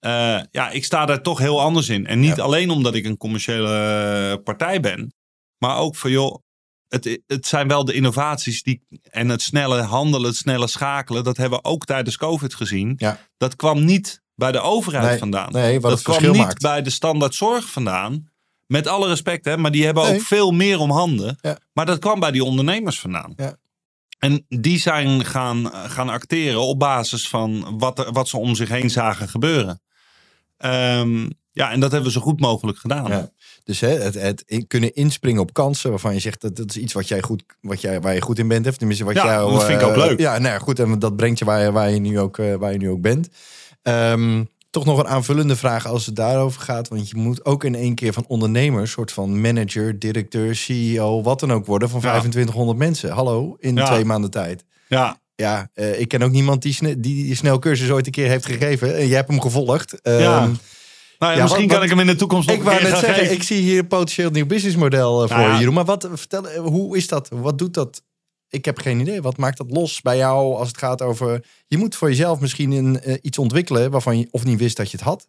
Uh, 0.00 0.40
ja, 0.50 0.70
ik 0.70 0.84
sta 0.84 1.06
daar 1.06 1.22
toch 1.22 1.38
heel 1.38 1.60
anders 1.60 1.88
in. 1.88 2.06
En 2.06 2.20
niet 2.20 2.36
ja. 2.36 2.42
alleen 2.42 2.70
omdat 2.70 2.94
ik 2.94 3.04
een 3.04 3.16
commerciële 3.16 4.40
partij 4.44 4.80
ben. 4.80 5.14
Maar 5.58 5.76
ook 5.76 5.96
van 5.96 6.10
joh, 6.10 6.36
het, 6.88 7.20
het 7.26 7.46
zijn 7.46 7.68
wel 7.68 7.84
de 7.84 7.92
innovaties 7.92 8.62
die, 8.62 8.82
en 9.02 9.28
het 9.28 9.42
snelle 9.42 9.82
handelen, 9.82 10.26
het 10.26 10.36
snelle 10.36 10.66
schakelen. 10.66 11.24
Dat 11.24 11.36
hebben 11.36 11.58
we 11.58 11.68
ook 11.68 11.84
tijdens 11.84 12.16
COVID 12.16 12.54
gezien. 12.54 12.94
Ja. 12.96 13.18
Dat 13.36 13.56
kwam 13.56 13.84
niet 13.84 14.22
bij 14.34 14.52
de 14.52 14.60
overheid 14.60 15.08
nee, 15.08 15.18
vandaan. 15.18 15.52
Nee, 15.52 15.80
wat 15.80 15.90
dat 15.90 16.02
kwam 16.02 16.22
niet 16.22 16.36
maakt. 16.36 16.62
bij 16.62 16.82
de 16.82 16.90
standaard 16.90 17.34
zorg 17.34 17.70
vandaan. 17.70 18.30
Met 18.66 18.86
alle 18.86 19.08
respect, 19.08 19.44
hè, 19.44 19.56
maar 19.56 19.70
die 19.70 19.84
hebben 19.84 20.04
nee. 20.04 20.14
ook 20.14 20.20
veel 20.20 20.50
meer 20.50 20.78
om 20.78 20.90
handen. 20.90 21.38
Ja. 21.40 21.58
Maar 21.72 21.86
dat 21.86 21.98
kwam 21.98 22.20
bij 22.20 22.30
die 22.30 22.44
ondernemers 22.44 23.00
vandaan. 23.00 23.32
Ja. 23.36 23.56
En 24.18 24.44
die 24.48 24.78
zijn 24.78 25.24
gaan, 25.24 25.70
gaan 25.72 26.08
acteren 26.08 26.60
op 26.60 26.78
basis 26.78 27.28
van 27.28 27.78
wat, 27.78 27.98
er, 27.98 28.12
wat 28.12 28.28
ze 28.28 28.36
om 28.36 28.54
zich 28.54 28.68
heen 28.68 28.90
zagen 28.90 29.28
gebeuren. 29.28 29.80
Um, 30.58 31.30
ja, 31.52 31.70
en 31.70 31.80
dat 31.80 31.92
hebben 31.92 32.12
we 32.12 32.18
zo 32.18 32.24
goed 32.24 32.40
mogelijk 32.40 32.78
gedaan. 32.78 33.10
Ja. 33.10 33.30
Dus 33.68 33.80
hè, 33.80 33.88
het, 33.88 34.14
het, 34.14 34.64
kunnen 34.66 34.94
inspringen 34.94 35.40
op 35.40 35.52
kansen 35.52 35.90
waarvan 35.90 36.14
je 36.14 36.20
zegt 36.20 36.40
dat 36.40 36.56
dat 36.56 36.70
is 36.70 36.76
iets 36.76 36.92
wat 36.92 37.08
jij 37.08 37.22
goed, 37.22 37.42
wat 37.60 37.80
jij, 37.80 38.00
waar 38.00 38.14
je 38.14 38.20
goed 38.20 38.38
in 38.38 38.48
bent. 38.48 38.66
Of 38.66 38.76
tenminste, 38.76 39.04
wat 39.04 39.14
ja, 39.14 39.24
jou, 39.24 39.52
dat 39.52 39.64
vind 39.64 39.80
ik 39.80 39.86
ook 39.86 39.96
uh, 39.96 40.04
leuk. 40.06 40.20
Ja, 40.20 40.38
nou 40.38 40.52
ja, 40.52 40.58
goed. 40.58 40.78
En 40.78 40.98
dat 40.98 41.16
brengt 41.16 41.38
je 41.38 41.44
waar, 41.44 41.62
je, 41.62 41.72
waar, 41.72 41.90
je, 41.90 41.98
nu 41.98 42.18
ook, 42.18 42.38
uh, 42.38 42.54
waar 42.54 42.72
je 42.72 42.78
nu 42.78 42.90
ook 42.90 43.00
bent. 43.00 43.28
Um, 43.82 44.48
toch 44.70 44.84
nog 44.84 44.98
een 44.98 45.08
aanvullende 45.08 45.56
vraag 45.56 45.86
als 45.86 46.06
het 46.06 46.16
daarover 46.16 46.60
gaat. 46.60 46.88
Want 46.88 47.08
je 47.08 47.16
moet 47.16 47.44
ook 47.44 47.64
in 47.64 47.74
één 47.74 47.94
keer 47.94 48.12
van 48.12 48.24
ondernemer, 48.26 48.88
soort 48.88 49.12
van 49.12 49.40
manager, 49.40 49.98
directeur, 49.98 50.56
CEO, 50.56 51.22
wat 51.22 51.40
dan 51.40 51.52
ook 51.52 51.66
worden 51.66 51.88
van 51.88 52.00
2500 52.00 52.78
ja. 52.78 52.84
mensen. 52.84 53.10
Hallo, 53.10 53.56
in 53.58 53.74
ja. 53.74 53.86
twee 53.86 54.04
maanden 54.04 54.30
tijd. 54.30 54.64
Ja, 54.86 55.18
ja, 55.34 55.70
uh, 55.74 56.00
ik 56.00 56.08
ken 56.08 56.22
ook 56.22 56.30
niemand 56.30 56.62
die, 56.62 56.72
sne 56.72 57.00
die, 57.00 57.24
die 57.24 57.36
snel 57.36 57.58
cursus 57.58 57.90
ooit 57.90 58.06
een 58.06 58.12
keer 58.12 58.28
heeft 58.28 58.46
gegeven. 58.46 58.96
En 58.96 59.06
jij 59.06 59.16
hebt 59.16 59.28
hem 59.28 59.40
gevolgd. 59.40 59.98
Um, 60.02 60.18
ja. 60.18 60.50
Nou 61.18 61.36
ja, 61.36 61.42
misschien 61.42 61.66
wat, 61.66 61.76
kan 61.76 61.82
ik 61.82 61.90
hem 61.90 62.00
in 62.00 62.06
de 62.06 62.16
toekomst 62.16 62.48
nog 62.48 62.56
ik 62.56 62.62
wou 62.62 62.82
net 62.82 62.90
zeggen, 62.90 63.14
geven. 63.14 63.34
Ik 63.34 63.42
zie 63.42 63.60
hier 63.60 63.78
een 63.78 63.86
potentieel 63.86 64.30
nieuw 64.30 64.46
businessmodel 64.46 65.22
uh, 65.22 65.28
voor 65.28 65.36
Nou 65.36 65.50
ja. 65.50 65.58
Jeroen. 65.58 65.74
Maar 65.74 65.84
wat, 65.84 66.08
vertel, 66.12 66.46
hoe 66.56 66.96
is 66.96 67.08
dat? 67.08 67.28
Wat 67.32 67.58
doet 67.58 67.74
dat? 67.74 68.02
Ik 68.48 68.64
heb 68.64 68.78
geen 68.78 69.00
idee. 69.00 69.22
Wat 69.22 69.36
maakt 69.36 69.56
dat 69.56 69.70
los 69.70 70.00
bij 70.00 70.16
jou 70.16 70.54
als 70.54 70.68
het 70.68 70.78
gaat 70.78 71.02
over... 71.02 71.44
Je 71.66 71.76
moet 71.76 71.96
voor 71.96 72.08
jezelf 72.08 72.40
misschien 72.40 72.70
een, 72.70 73.00
uh, 73.06 73.14
iets 73.22 73.38
ontwikkelen 73.38 73.90
waarvan 73.90 74.18
je 74.18 74.28
of 74.30 74.44
niet 74.44 74.58
wist 74.58 74.76
dat 74.76 74.90
je 74.90 74.96
het 74.96 75.06
had. 75.06 75.28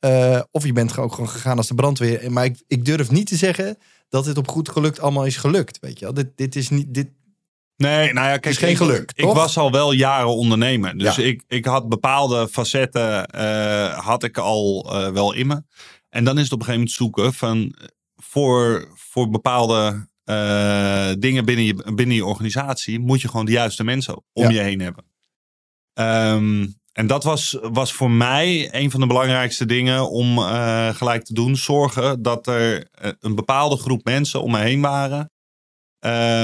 Uh, 0.00 0.40
of 0.50 0.64
je 0.64 0.72
bent 0.72 0.98
ook 0.98 1.12
gewoon 1.12 1.28
gegaan 1.28 1.56
als 1.56 1.68
de 1.68 1.74
brandweer. 1.74 2.32
Maar 2.32 2.44
ik, 2.44 2.62
ik 2.66 2.84
durf 2.84 3.10
niet 3.10 3.26
te 3.26 3.36
zeggen 3.36 3.78
dat 4.08 4.24
dit 4.24 4.38
op 4.38 4.48
goed 4.48 4.68
gelukt 4.68 5.00
allemaal 5.00 5.26
is 5.26 5.36
gelukt. 5.36 5.78
Weet 5.80 5.98
je 5.98 6.04
wel? 6.04 6.14
Dit, 6.14 6.28
dit 6.36 6.56
is 6.56 6.68
niet... 6.68 6.94
Dit, 6.94 7.08
Nee, 7.82 8.12
nou 8.12 8.26
ja, 8.26 8.32
kijk, 8.32 8.46
is 8.46 8.56
geen 8.58 8.70
ik, 8.70 8.76
geluk, 8.76 9.12
Ik 9.14 9.24
toch? 9.24 9.34
was 9.34 9.58
al 9.58 9.70
wel 9.70 9.92
jaren 9.92 10.34
ondernemer. 10.36 10.98
Dus 10.98 11.16
Ja. 11.16 11.22
ik, 11.22 11.42
ik 11.48 11.64
had 11.64 11.88
bepaalde 11.88 12.48
facetten 12.48 13.28
uh, 13.36 13.98
had 13.98 14.22
ik 14.22 14.38
al 14.38 14.90
uh, 14.92 15.08
wel 15.08 15.32
in 15.32 15.46
me. 15.46 15.62
En 16.08 16.24
dan 16.24 16.38
is 16.38 16.44
het 16.44 16.52
op 16.52 16.58
een 16.58 16.64
gegeven 16.64 16.80
moment 16.86 16.96
zoeken 16.96 17.34
van 17.34 17.74
voor, 18.16 18.88
voor 18.94 19.30
bepaalde 19.30 20.06
uh, 20.24 21.10
dingen 21.18 21.44
binnen 21.44 21.64
je, 21.64 21.92
binnen 21.94 22.16
je 22.16 22.24
organisatie 22.24 22.98
moet 22.98 23.20
je 23.20 23.28
gewoon 23.28 23.46
de 23.46 23.52
juiste 23.52 23.84
mensen 23.84 24.16
om 24.32 24.42
Ja. 24.42 24.50
je 24.50 24.60
heen 24.60 24.80
hebben. 24.80 25.04
Um, 25.94 26.80
en 26.92 27.06
dat 27.06 27.24
was, 27.24 27.58
was 27.60 27.92
voor 27.92 28.10
mij 28.10 28.74
een 28.74 28.90
van 28.90 29.00
de 29.00 29.06
belangrijkste 29.06 29.66
dingen 29.66 30.10
om 30.10 30.38
gelijk 30.94 31.24
te 31.24 31.34
doen. 31.34 31.56
Zorgen 31.56 32.22
dat 32.22 32.46
er 32.46 32.88
een 33.20 33.34
bepaalde 33.34 33.76
groep 33.76 34.04
mensen 34.04 34.42
om 34.42 34.50
me 34.50 34.58
heen 34.58 34.80
waren. 34.80 35.30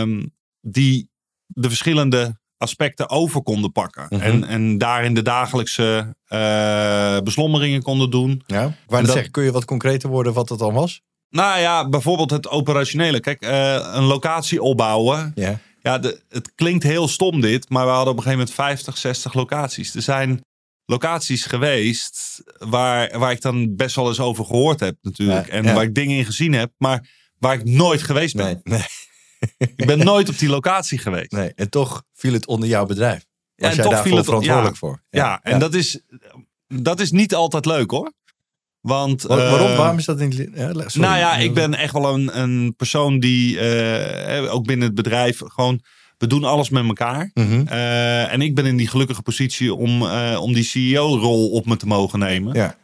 Um, 0.00 0.36
die 0.60 1.10
de 1.48 1.68
verschillende 1.68 2.38
aspecten 2.56 3.10
over 3.10 3.42
konden 3.42 3.72
pakken. 3.72 4.06
Mhm. 4.10 4.22
en, 4.22 4.44
en 4.44 4.78
daarin 4.78 5.14
de 5.14 5.22
dagelijkse 5.22 6.14
eh, 6.26 7.18
beslommeringen 7.18 7.82
konden 7.82 8.10
doen. 8.10 8.42
Ja. 8.46 8.74
Dat- 8.86 9.06
zeggen, 9.06 9.30
kun 9.30 9.44
je 9.44 9.52
wat 9.52 9.64
concreter 9.64 10.08
worden 10.08 10.32
wat 10.32 10.48
het 10.48 10.58
dan 10.58 10.74
was? 10.74 11.00
Nou 11.30 11.60
ja, 11.60 11.88
bijvoorbeeld 11.88 12.30
het 12.30 12.48
operationele. 12.48 13.20
Kijk, 13.20 13.42
eh, 13.42 13.90
een 13.92 14.04
locatie 14.04 14.62
opbouwen. 14.62 15.32
Ja. 15.34 15.58
Ja, 15.82 15.98
de, 15.98 16.22
het 16.28 16.54
klinkt 16.54 16.82
heel 16.82 17.08
stom 17.08 17.40
dit, 17.40 17.68
maar 17.68 17.84
we 17.84 17.90
hadden 17.90 18.12
op 18.12 18.16
een 18.18 18.22
gegeven 18.22 18.46
moment 18.46 18.56
50, 18.56 18.96
60 18.96 19.34
locaties. 19.34 19.94
Er 19.94 20.02
zijn 20.02 20.44
locaties 20.84 21.44
geweest 21.44 22.42
waar, 22.58 23.18
waar 23.18 23.30
ik 23.32 23.40
dan 23.40 23.76
best 23.76 23.96
wel 23.96 24.08
eens 24.08 24.20
over 24.20 24.44
gehoord 24.44 24.80
heb 24.80 24.96
natuurlijk. 25.02 25.46
Ja, 25.46 25.52
en 25.52 25.64
ja. 25.64 25.74
waar 25.74 25.82
ik 25.82 25.94
dingen 25.94 26.16
in 26.16 26.24
gezien 26.24 26.52
heb, 26.52 26.72
maar 26.78 27.08
waar 27.38 27.54
ik 27.54 27.64
nooit 27.64 28.02
geweest 28.02 28.36
ben. 28.36 28.44
Nee, 28.44 28.78
nee, 28.78 28.86
Ik 29.76 29.86
ben 29.86 29.98
nooit 29.98 30.28
op 30.28 30.38
die 30.38 30.48
locatie 30.48 30.98
geweest. 30.98 31.30
nee. 31.32 31.52
En 31.54 31.70
toch 31.70 32.04
viel 32.14 32.32
het 32.32 32.46
onder 32.46 32.68
jouw 32.68 32.86
bedrijf. 32.86 33.26
Ja, 33.54 33.68
en 33.68 33.74
jij 33.74 33.82
toch 33.84 33.92
daarvoor 33.92 34.06
viel 34.08 34.16
het- 34.16 34.24
verantwoordelijk 34.26 34.72
ja. 34.74 34.78
voor? 34.78 35.02
Ja, 35.10 35.40
en 35.42 35.58
Dat, 35.58 35.74
is, 35.74 36.00
dat 36.66 37.00
is 37.00 37.10
niet 37.10 37.34
altijd 37.34 37.66
leuk 37.66 37.90
hoor. 37.90 38.12
Want, 38.80 39.22
Wa- 39.22 39.36
Waarom? 39.36 39.68
eh, 39.70 39.76
Waarom 39.76 39.98
is 39.98 40.04
dat 40.04 40.18
niet... 40.18 40.48
Ja. 40.54 40.72
Nou 40.72 41.18
ja, 41.18 41.36
ik 41.36 41.54
ben 41.54 41.74
echt 41.74 41.92
wel 41.92 42.14
een, 42.14 42.38
een 42.40 42.74
persoon 42.76 43.20
die, 43.20 43.58
eh, 43.58 44.54
ook 44.54 44.66
binnen 44.66 44.86
het 44.86 44.94
bedrijf, 44.96 45.40
gewoon, 45.44 45.80
we 46.18 46.26
doen 46.26 46.44
alles 46.44 46.68
met 46.70 46.84
elkaar. 46.86 47.30
Mhm. 47.34 47.66
Eh, 47.66 48.32
en 48.32 48.40
ik 48.40 48.54
ben 48.54 48.66
in 48.66 48.76
die 48.76 48.88
gelukkige 48.88 49.22
positie 49.22 49.74
om, 49.74 50.02
eh, 50.02 50.38
om 50.42 50.52
die 50.52 50.64
CEO-rol 50.64 51.50
op 51.50 51.66
me 51.66 51.76
te 51.76 51.86
mogen 51.86 52.18
nemen. 52.18 52.54
Ja. 52.54 52.76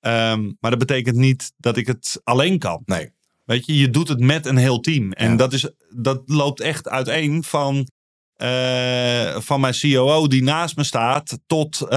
Ehm, 0.00 0.50
maar 0.60 0.70
dat 0.70 0.78
betekent 0.78 1.16
niet 1.16 1.52
dat 1.56 1.76
ik 1.76 1.86
het 1.86 2.20
alleen 2.24 2.58
kan. 2.58 2.82
Nee. 2.84 3.10
Weet 3.50 3.66
je, 3.66 3.78
je 3.78 3.90
doet 3.90 4.08
het 4.08 4.20
met 4.20 4.46
een 4.46 4.56
heel 4.56 4.80
team. 4.80 5.12
En 5.12 5.30
Ja. 5.30 5.36
dat, 5.36 5.52
is, 5.52 5.68
dat 5.88 6.22
loopt 6.26 6.60
echt 6.60 6.88
uiteen 6.88 7.44
van, 7.44 7.88
eh, 8.36 9.40
van 9.40 9.60
mijn 9.60 9.74
COO 9.80 10.26
die 10.26 10.42
naast 10.42 10.76
me 10.76 10.84
staat, 10.84 11.38
tot 11.46 11.80
eh, 11.80 11.88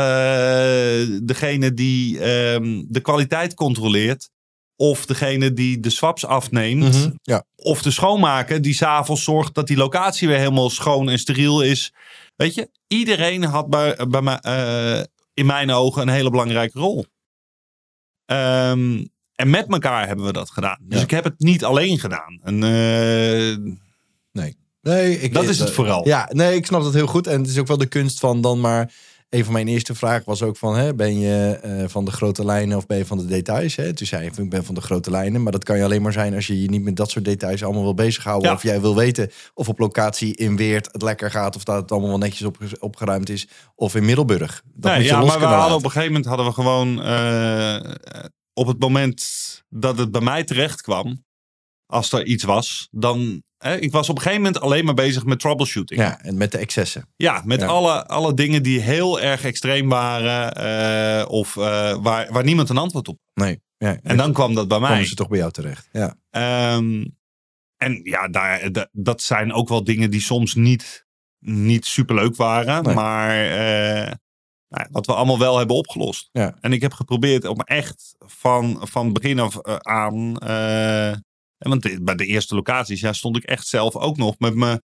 degene 1.24 1.74
die 1.74 2.20
ehm, 2.20 2.84
de 2.88 3.00
kwaliteit 3.02 3.54
controleert. 3.54 4.30
Of 4.76 5.06
degene 5.06 5.54
die 5.54 5.80
de 5.80 5.90
swaps 5.90 6.26
afneemt. 6.26 6.94
Mhm. 6.94 7.12
Ja. 7.22 7.44
Of 7.56 7.82
de 7.82 7.92
schoonmaker 7.92 8.62
die 8.62 8.74
s'avonds 8.74 9.24
zorgt 9.24 9.54
dat 9.54 9.68
die 9.68 9.78
locatie 9.78 10.28
weer 10.28 10.38
helemaal 10.38 10.70
schoon 10.70 11.10
en 11.10 11.20
steriel 11.20 11.62
is. 11.62 11.94
Weet 12.36 12.54
je, 12.54 12.70
iedereen 12.88 13.44
had 13.44 13.70
bij, 13.70 14.00
bij 14.10 14.22
mij, 14.22 14.40
eh, 14.40 15.04
in 15.34 15.46
mijn 15.46 15.72
ogen 15.72 16.02
een 16.02 16.14
hele 16.14 16.30
belangrijke 16.30 16.80
rol. 16.80 17.06
Ehm, 18.26 19.06
en 19.36 19.50
met 19.50 19.66
elkaar 19.68 20.08
hebben 20.08 20.26
we 20.26 20.34
dat 20.34 20.50
gedaan. 20.50 20.78
Dus 20.82 20.98
Ja. 20.98 21.04
ik 21.04 21.12
heb 21.12 21.24
het 21.24 21.40
niet 21.40 21.64
alleen 21.64 22.00
gedaan. 22.00 22.40
En, 22.44 22.64
eh, 22.64 23.72
Nee, 24.82 25.20
ik, 25.20 25.34
dat 25.34 25.44
is 25.44 25.60
het 25.60 25.72
vooral. 25.72 26.08
Ja, 26.08 26.30
nee, 26.32 26.56
ik 26.56 26.66
snap 26.66 26.84
dat 26.84 26.94
heel 26.94 27.08
goed. 27.08 27.28
En 27.28 27.42
het 27.42 27.50
is 27.50 27.58
ook 27.60 27.68
wel 27.68 27.78
de 27.78 27.86
kunst 27.86 28.20
van 28.20 28.42
dan 28.42 28.60
maar... 28.60 28.94
Een 29.30 29.44
van 29.44 29.54
mijn 29.54 29.68
eerste 29.68 29.96
vragen 29.96 30.24
was 30.26 30.42
ook 30.42 30.58
van... 30.58 30.76
Hè, 30.78 30.96
ben 30.96 31.20
je 31.20 31.60
eh, 31.62 31.84
van 31.88 32.06
de 32.06 32.12
grote 32.12 32.46
lijnen 32.46 32.78
of 32.78 32.86
ben 32.86 32.98
je 32.98 33.06
van 33.06 33.18
de 33.18 33.26
details? 33.26 33.76
Hè? 33.76 33.94
Toen 33.94 34.08
zei 34.08 34.24
je, 34.24 34.42
ik 34.42 34.50
ben 34.50 34.66
van 34.66 34.76
de 34.76 34.82
grote 34.82 35.10
lijnen. 35.12 35.44
Maar 35.44 35.52
dat 35.52 35.64
kan 35.64 35.78
je 35.78 35.84
alleen 35.84 36.02
maar 36.02 36.12
zijn 36.12 36.34
als 36.36 36.48
je 36.48 36.62
je 36.62 36.70
niet 36.70 36.84
met 36.84 36.96
dat 36.96 37.10
soort 37.10 37.26
details 37.26 37.64
allemaal 37.64 37.84
wil 37.84 37.94
bezighouden. 37.94 38.50
Ja. 38.50 38.56
Of 38.56 38.64
jij 38.64 38.82
wil 38.82 38.96
weten 38.96 39.32
of 39.54 39.70
op 39.70 39.80
locatie 39.80 40.36
in 40.36 40.56
Weert 40.58 40.90
het 40.92 41.02
lekker 41.02 41.32
gaat... 41.32 41.56
of 41.56 41.64
dat 41.64 41.76
het 41.76 41.92
allemaal 41.92 42.10
wel 42.10 42.18
netjes 42.18 42.48
op, 42.48 42.58
opgeruimd 42.80 43.30
is. 43.30 43.48
Of 43.76 43.96
in 43.96 44.06
Middelburg. 44.06 44.64
Dat 44.74 44.92
Nee, 44.92 45.00
moet 45.00 45.10
je 45.10 45.14
ja, 45.16 45.24
maar 45.24 45.40
we 45.40 45.46
hadden 45.46 45.78
op 45.78 45.84
een 45.84 45.92
gegeven 45.92 46.12
moment 46.14 46.26
hadden 46.26 46.46
we 46.46 46.54
gewoon 46.54 47.04
eh, 47.04 47.76
op 48.54 48.68
het 48.68 48.80
moment 48.80 49.24
dat 49.70 49.98
het 49.98 50.12
bij 50.12 50.22
mij 50.22 50.44
terecht 50.44 50.82
kwam, 50.82 51.26
als 51.86 52.12
er 52.12 52.26
iets 52.26 52.44
was, 52.44 52.88
dan. 52.92 53.44
Hè, 53.58 53.78
ik 53.78 53.92
was 53.92 54.10
op 54.10 54.16
een 54.16 54.22
gegeven 54.22 54.44
moment 54.44 54.62
alleen 54.64 54.86
maar 54.86 54.94
bezig 54.94 55.26
met 55.26 55.40
troubleshooting. 55.40 56.00
Ja, 56.00 56.22
en 56.22 56.38
met 56.38 56.52
de 56.52 56.58
excessen. 56.58 57.10
Ja, 57.16 57.42
met 57.46 57.60
Ja. 57.60 57.68
Alle, 57.68 58.08
alle 58.08 58.34
dingen 58.34 58.64
die 58.64 58.80
heel 58.80 59.20
erg 59.22 59.44
extreem 59.44 59.90
waren 59.90 60.54
eh, 60.54 61.30
of 61.30 61.58
eh, 61.58 61.98
waar, 62.02 62.32
waar 62.32 62.44
niemand 62.44 62.70
een 62.70 62.78
antwoord 62.78 63.08
op. 63.08 63.20
Nee. 63.34 63.62
Ja, 63.78 63.98
En 64.02 64.18
dan 64.18 64.34
kwam 64.34 64.54
dat 64.54 64.68
bij 64.68 64.80
mij. 64.80 64.90
komen 64.90 65.08
ze 65.08 65.16
toch 65.16 65.28
bij 65.28 65.38
jou 65.38 65.52
terecht. 65.52 65.90
Ja. 65.92 66.16
Ehm, 66.30 67.06
en 67.78 68.00
ja, 68.04 68.28
daar, 68.28 68.72
da- 68.72 68.90
dat 68.92 69.22
zijn 69.22 69.54
ook 69.54 69.70
wel 69.70 69.84
dingen 69.84 70.12
die 70.12 70.22
soms 70.22 70.54
niet, 70.56 71.06
niet 71.46 71.86
superleuk 71.86 72.36
waren. 72.36 72.84
Nee. 72.84 72.96
Maar 72.96 73.46
eh, 73.46 74.12
nou, 74.78 74.88
wat 74.92 75.06
we 75.06 75.14
allemaal 75.14 75.40
wel 75.40 75.58
hebben 75.58 75.76
opgelost. 75.76 76.30
Ja. 76.32 76.56
En 76.62 76.74
ik 76.74 76.82
heb 76.82 76.94
geprobeerd 76.94 77.46
om 77.46 77.60
echt 77.60 78.16
van, 78.20 78.80
van 78.82 79.14
begin 79.14 79.40
af 79.40 79.58
eh, 79.58 79.76
aan... 79.76 80.38
en 80.38 81.70
want 81.70 82.04
bij 82.04 82.16
de 82.16 82.26
eerste 82.26 82.56
locaties 82.56 83.00
ja, 83.02 83.14
stond 83.14 83.38
ik 83.38 83.44
echt 83.44 83.68
zelf 83.68 83.96
ook 83.96 84.18
nog 84.18 84.36
met 84.38 84.56
mijn 84.56 84.82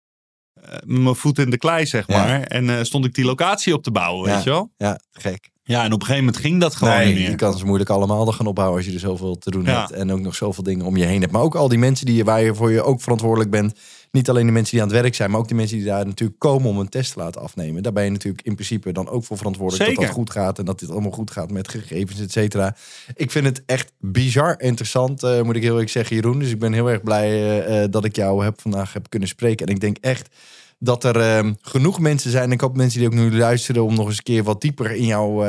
eh, 0.54 0.78
mijn 0.84 1.14
voet 1.16 1.38
in 1.38 1.50
de 1.50 1.56
klei, 1.58 1.86
zeg 1.86 2.06
Ja. 2.06 2.24
maar. 2.24 2.40
En 2.42 2.86
stond 2.86 3.04
ik 3.04 3.14
die 3.14 3.24
locatie 3.24 3.74
op 3.74 3.82
te 3.82 3.90
bouwen, 3.90 4.28
Ja. 4.28 4.34
weet 4.34 4.44
je 4.44 4.50
wel? 4.50 4.72
ja, 4.76 5.00
gek. 5.12 5.52
Ja, 5.62 5.80
en 5.84 5.92
op 5.92 6.00
een 6.00 6.06
gegeven 6.06 6.24
moment 6.24 6.42
ging 6.42 6.60
dat 6.60 6.74
gewoon 6.74 6.94
nee, 6.94 7.06
niet 7.06 7.16
meer. 7.18 7.30
je 7.30 7.36
kan 7.36 7.58
ze 7.58 7.64
moeilijk 7.64 7.90
allemaal 7.90 8.26
gaan 8.26 8.46
opbouwen 8.46 8.76
als 8.76 8.86
je 8.86 8.92
er 8.92 8.98
zoveel 8.98 9.38
te 9.38 9.50
doen 9.50 9.64
Ja. 9.64 9.78
hebt. 9.78 9.90
En 9.90 10.12
ook 10.12 10.20
nog 10.20 10.34
zoveel 10.34 10.62
dingen 10.62 10.86
om 10.86 10.96
je 10.96 11.04
heen 11.04 11.20
hebt. 11.20 11.32
Maar 11.32 11.42
ook 11.42 11.54
al 11.54 11.68
die 11.68 11.78
mensen 11.78 12.06
die 12.06 12.14
je, 12.14 12.24
waar 12.24 12.42
je 12.42 12.54
voor 12.54 12.72
je 12.72 12.82
ook 12.82 13.00
verantwoordelijk 13.00 13.50
bent. 13.50 13.78
Niet 14.14 14.28
alleen 14.28 14.46
de 14.46 14.52
mensen 14.52 14.72
die 14.72 14.82
aan 14.82 14.88
het 14.88 15.00
werk 15.00 15.14
zijn, 15.14 15.30
maar 15.30 15.40
ook 15.40 15.48
de 15.48 15.54
mensen 15.54 15.76
die 15.76 15.86
daar 15.86 16.06
natuurlijk 16.06 16.38
komen 16.38 16.68
om 16.68 16.78
een 16.78 16.88
test 16.88 17.12
te 17.12 17.18
laten 17.18 17.40
afnemen. 17.40 17.82
Daar 17.82 17.92
ben 17.92 18.04
je 18.04 18.10
natuurlijk 18.10 18.46
in 18.46 18.54
principe 18.54 18.92
dan 18.92 19.08
ook 19.08 19.24
voor 19.24 19.36
verantwoordelijk 19.36 19.84
dat 19.84 19.94
Zeker. 19.94 20.14
dat 20.14 20.18
goed 20.18 20.30
gaat. 20.30 20.58
En 20.58 20.64
dat 20.64 20.78
dit 20.78 20.90
allemaal 20.90 21.10
goed 21.10 21.30
gaat 21.30 21.50
met 21.50 21.68
gegevens, 21.68 22.20
et 22.20 22.32
cetera. 22.32 22.76
Ik 23.14 23.30
vind 23.30 23.44
het 23.44 23.62
echt 23.66 23.92
bizar 24.00 24.60
interessant, 24.60 25.22
eh, 25.22 25.42
moet 25.42 25.56
ik 25.56 25.62
heel 25.62 25.70
eerlijk 25.70 25.90
zeggen, 25.90 26.16
Jeroen. 26.16 26.38
Dus 26.38 26.50
ik 26.50 26.58
ben 26.58 26.72
heel 26.72 26.90
erg 26.90 27.02
blij 27.02 27.28
eh, 27.28 27.82
eh, 27.82 27.90
dat 27.90 28.04
ik 28.04 28.16
jou 28.16 28.44
heb, 28.44 28.60
vandaag 28.60 28.92
heb 28.92 29.10
kunnen 29.10 29.28
spreken. 29.28 29.66
En 29.66 29.74
ik 29.74 29.80
denk 29.80 29.96
echt 30.00 30.28
dat 30.78 31.04
er 31.04 31.54
genoeg 31.60 31.98
mensen 32.00 32.30
zijn. 32.30 32.44
En 32.44 32.52
ik 32.52 32.60
hoop 32.60 32.76
mensen 32.76 32.98
die 32.98 33.08
ook 33.08 33.14
nu 33.14 33.36
luisteren 33.36 33.84
om 33.84 33.94
nog 33.94 34.06
eens 34.06 34.16
een 34.16 34.22
keer 34.22 34.42
wat 34.42 34.60
dieper 34.60 34.90
in 34.90 35.06
jouw 35.06 35.44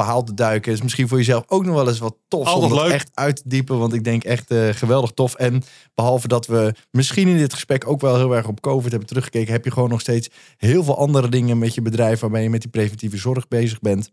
verhaal 0.00 0.22
te 0.22 0.34
duiken. 0.34 0.72
Is 0.72 0.82
misschien 0.82 1.08
voor 1.08 1.18
jezelf 1.18 1.44
ook 1.46 1.64
nog 1.64 1.74
wel 1.74 1.88
eens 1.88 1.98
wat 1.98 2.16
tof 2.28 2.46
Altijd 2.46 2.70
om 2.70 2.78
dat 2.78 2.86
leuk. 2.86 2.94
echt 2.94 3.10
uit 3.14 3.36
te 3.36 3.42
diepen. 3.46 3.78
Want 3.78 3.92
ik 3.92 4.04
denk 4.04 4.24
echt 4.24 4.50
eh, 4.50 4.68
geweldig 4.68 5.10
tof. 5.10 5.34
En 5.34 5.62
behalve 5.94 6.28
dat 6.28 6.46
we 6.46 6.74
misschien 6.90 7.28
in 7.28 7.36
dit 7.36 7.52
gesprek 7.52 7.88
ook 7.88 8.00
wel 8.00 8.16
heel 8.16 8.36
erg 8.36 8.46
op 8.46 8.60
COVID 8.60 8.90
hebben 8.90 9.08
teruggekeken, 9.08 9.52
heb 9.52 9.64
je 9.64 9.70
gewoon 9.70 9.88
nog 9.88 10.00
steeds 10.00 10.28
heel 10.56 10.84
veel 10.84 10.98
andere 10.98 11.28
dingen 11.28 11.58
met 11.58 11.74
je 11.74 11.82
bedrijf 11.82 12.20
waarmee 12.20 12.42
je 12.42 12.50
met 12.50 12.60
die 12.60 12.70
preventieve 12.70 13.16
zorg 13.16 13.48
bezig 13.48 13.80
bent 13.80 14.10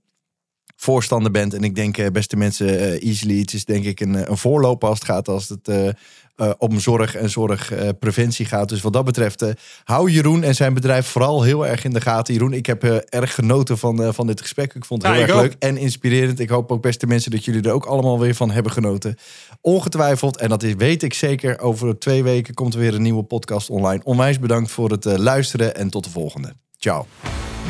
voorstander 0.77 1.31
bent. 1.31 1.53
En 1.53 1.63
ik 1.63 1.75
denk, 1.75 1.97
eh, 1.97 2.07
beste 2.11 2.35
mensen, 2.37 2.79
eh, 2.79 3.03
Easily, 3.07 3.39
het 3.39 3.53
is 3.53 3.65
denk 3.65 3.85
ik 3.85 3.99
een, 3.99 4.15
eh, 4.15 4.21
een 4.29 4.37
voorloper 4.37 4.89
als 4.89 4.99
het 4.99 5.07
gaat 5.07 5.27
als 5.27 5.49
het 5.49 5.67
eh, 5.67 5.87
eh, 6.35 6.49
om 6.57 6.79
zorg 6.79 7.15
en 7.15 7.29
zorgpreventie 7.29 8.45
gaat. 8.45 8.69
Dus 8.69 8.81
wat 8.81 8.93
dat 8.93 9.05
betreft, 9.05 9.43
hou 9.83 10.11
Jeroen 10.11 10.43
en 10.43 10.55
zijn 10.55 10.73
bedrijf 10.73 11.07
vooral 11.07 11.43
heel 11.43 11.67
erg 11.67 11.83
in 11.83 11.93
de 11.93 12.01
gaten. 12.01 12.33
Jeroen, 12.33 12.53
ik 12.53 12.65
heb 12.65 12.83
eh, 12.83 12.95
erg 13.09 13.35
genoten 13.35 13.77
van, 13.77 14.03
eh, 14.03 14.09
van 14.13 14.27
dit 14.27 14.41
gesprek. 14.41 14.73
Ik 14.73 14.85
vond 14.85 15.01
het 15.01 15.11
Ja, 15.11 15.17
heel 15.17 15.27
erg 15.27 15.35
ook. 15.35 15.41
leuk 15.41 15.55
en 15.59 15.77
inspirerend. 15.77 16.39
Ik 16.39 16.49
hoop 16.49 16.71
ook, 16.71 16.81
beste 16.81 17.07
mensen, 17.07 17.31
dat 17.31 17.45
jullie 17.45 17.61
er 17.61 17.71
ook 17.71 17.85
allemaal 17.85 18.19
weer 18.19 18.35
van 18.35 18.51
hebben 18.51 18.71
genoten. 18.71 19.15
Ongetwijfeld, 19.61 20.37
en 20.37 20.49
dat 20.49 20.63
is, 20.63 20.73
weet 20.77 21.03
ik 21.03 21.13
zeker, 21.13 21.59
over 21.59 21.99
twee 21.99 22.23
weken 22.23 22.53
komt 22.53 22.73
er 22.73 22.79
weer 22.79 22.93
een 22.93 23.01
nieuwe 23.01 23.23
podcast 23.23 23.69
online. 23.69 24.01
Onwijs 24.03 24.39
bedankt 24.39 24.71
voor 24.71 24.89
het 24.91 25.05
eh, 25.05 25.15
luisteren 25.17 25.75
en 25.75 25.89
tot 25.89 26.03
de 26.03 26.09
volgende. 26.09 26.53
Ciao. 26.77 27.05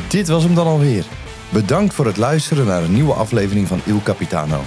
Dit 0.08 0.28
was 0.28 0.42
hem 0.42 0.54
dan 0.54 0.66
alweer. 0.66 1.04
Bedankt 1.52 1.94
voor 1.94 2.06
het 2.06 2.16
luisteren 2.16 2.66
naar 2.66 2.82
een 2.82 2.92
nieuwe 2.92 3.12
aflevering 3.12 3.68
van 3.68 3.80
Il 3.84 4.00
Capitano. 4.04 4.60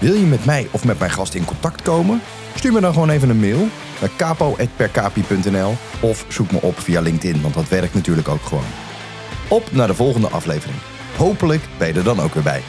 Wil 0.00 0.14
je 0.14 0.26
met 0.26 0.44
mij 0.44 0.68
of 0.70 0.84
met 0.84 0.98
mijn 0.98 1.10
gast 1.10 1.34
in 1.34 1.44
contact 1.44 1.82
komen? 1.82 2.20
Stuur 2.54 2.72
me 2.72 2.80
dan 2.80 2.92
gewoon 2.92 3.10
even 3.10 3.28
een 3.28 3.40
mail 3.40 3.68
naar 4.00 4.10
capo.percapi.nl 4.16 5.74
of 6.00 6.24
zoek 6.28 6.50
me 6.52 6.62
op 6.62 6.80
via 6.80 7.00
LinkedIn, 7.00 7.42
want 7.42 7.54
dat 7.54 7.68
werkt 7.68 7.94
natuurlijk 7.94 8.28
ook 8.28 8.42
gewoon. 8.42 8.64
Op 9.48 9.72
naar 9.72 9.86
de 9.86 9.94
volgende 9.94 10.28
aflevering. 10.28 10.78
Hopelijk 11.16 11.62
ben 11.78 11.88
je 11.88 11.94
er 11.94 12.04
dan 12.04 12.20
ook 12.20 12.34
weer 12.34 12.42
bij. 12.42 12.62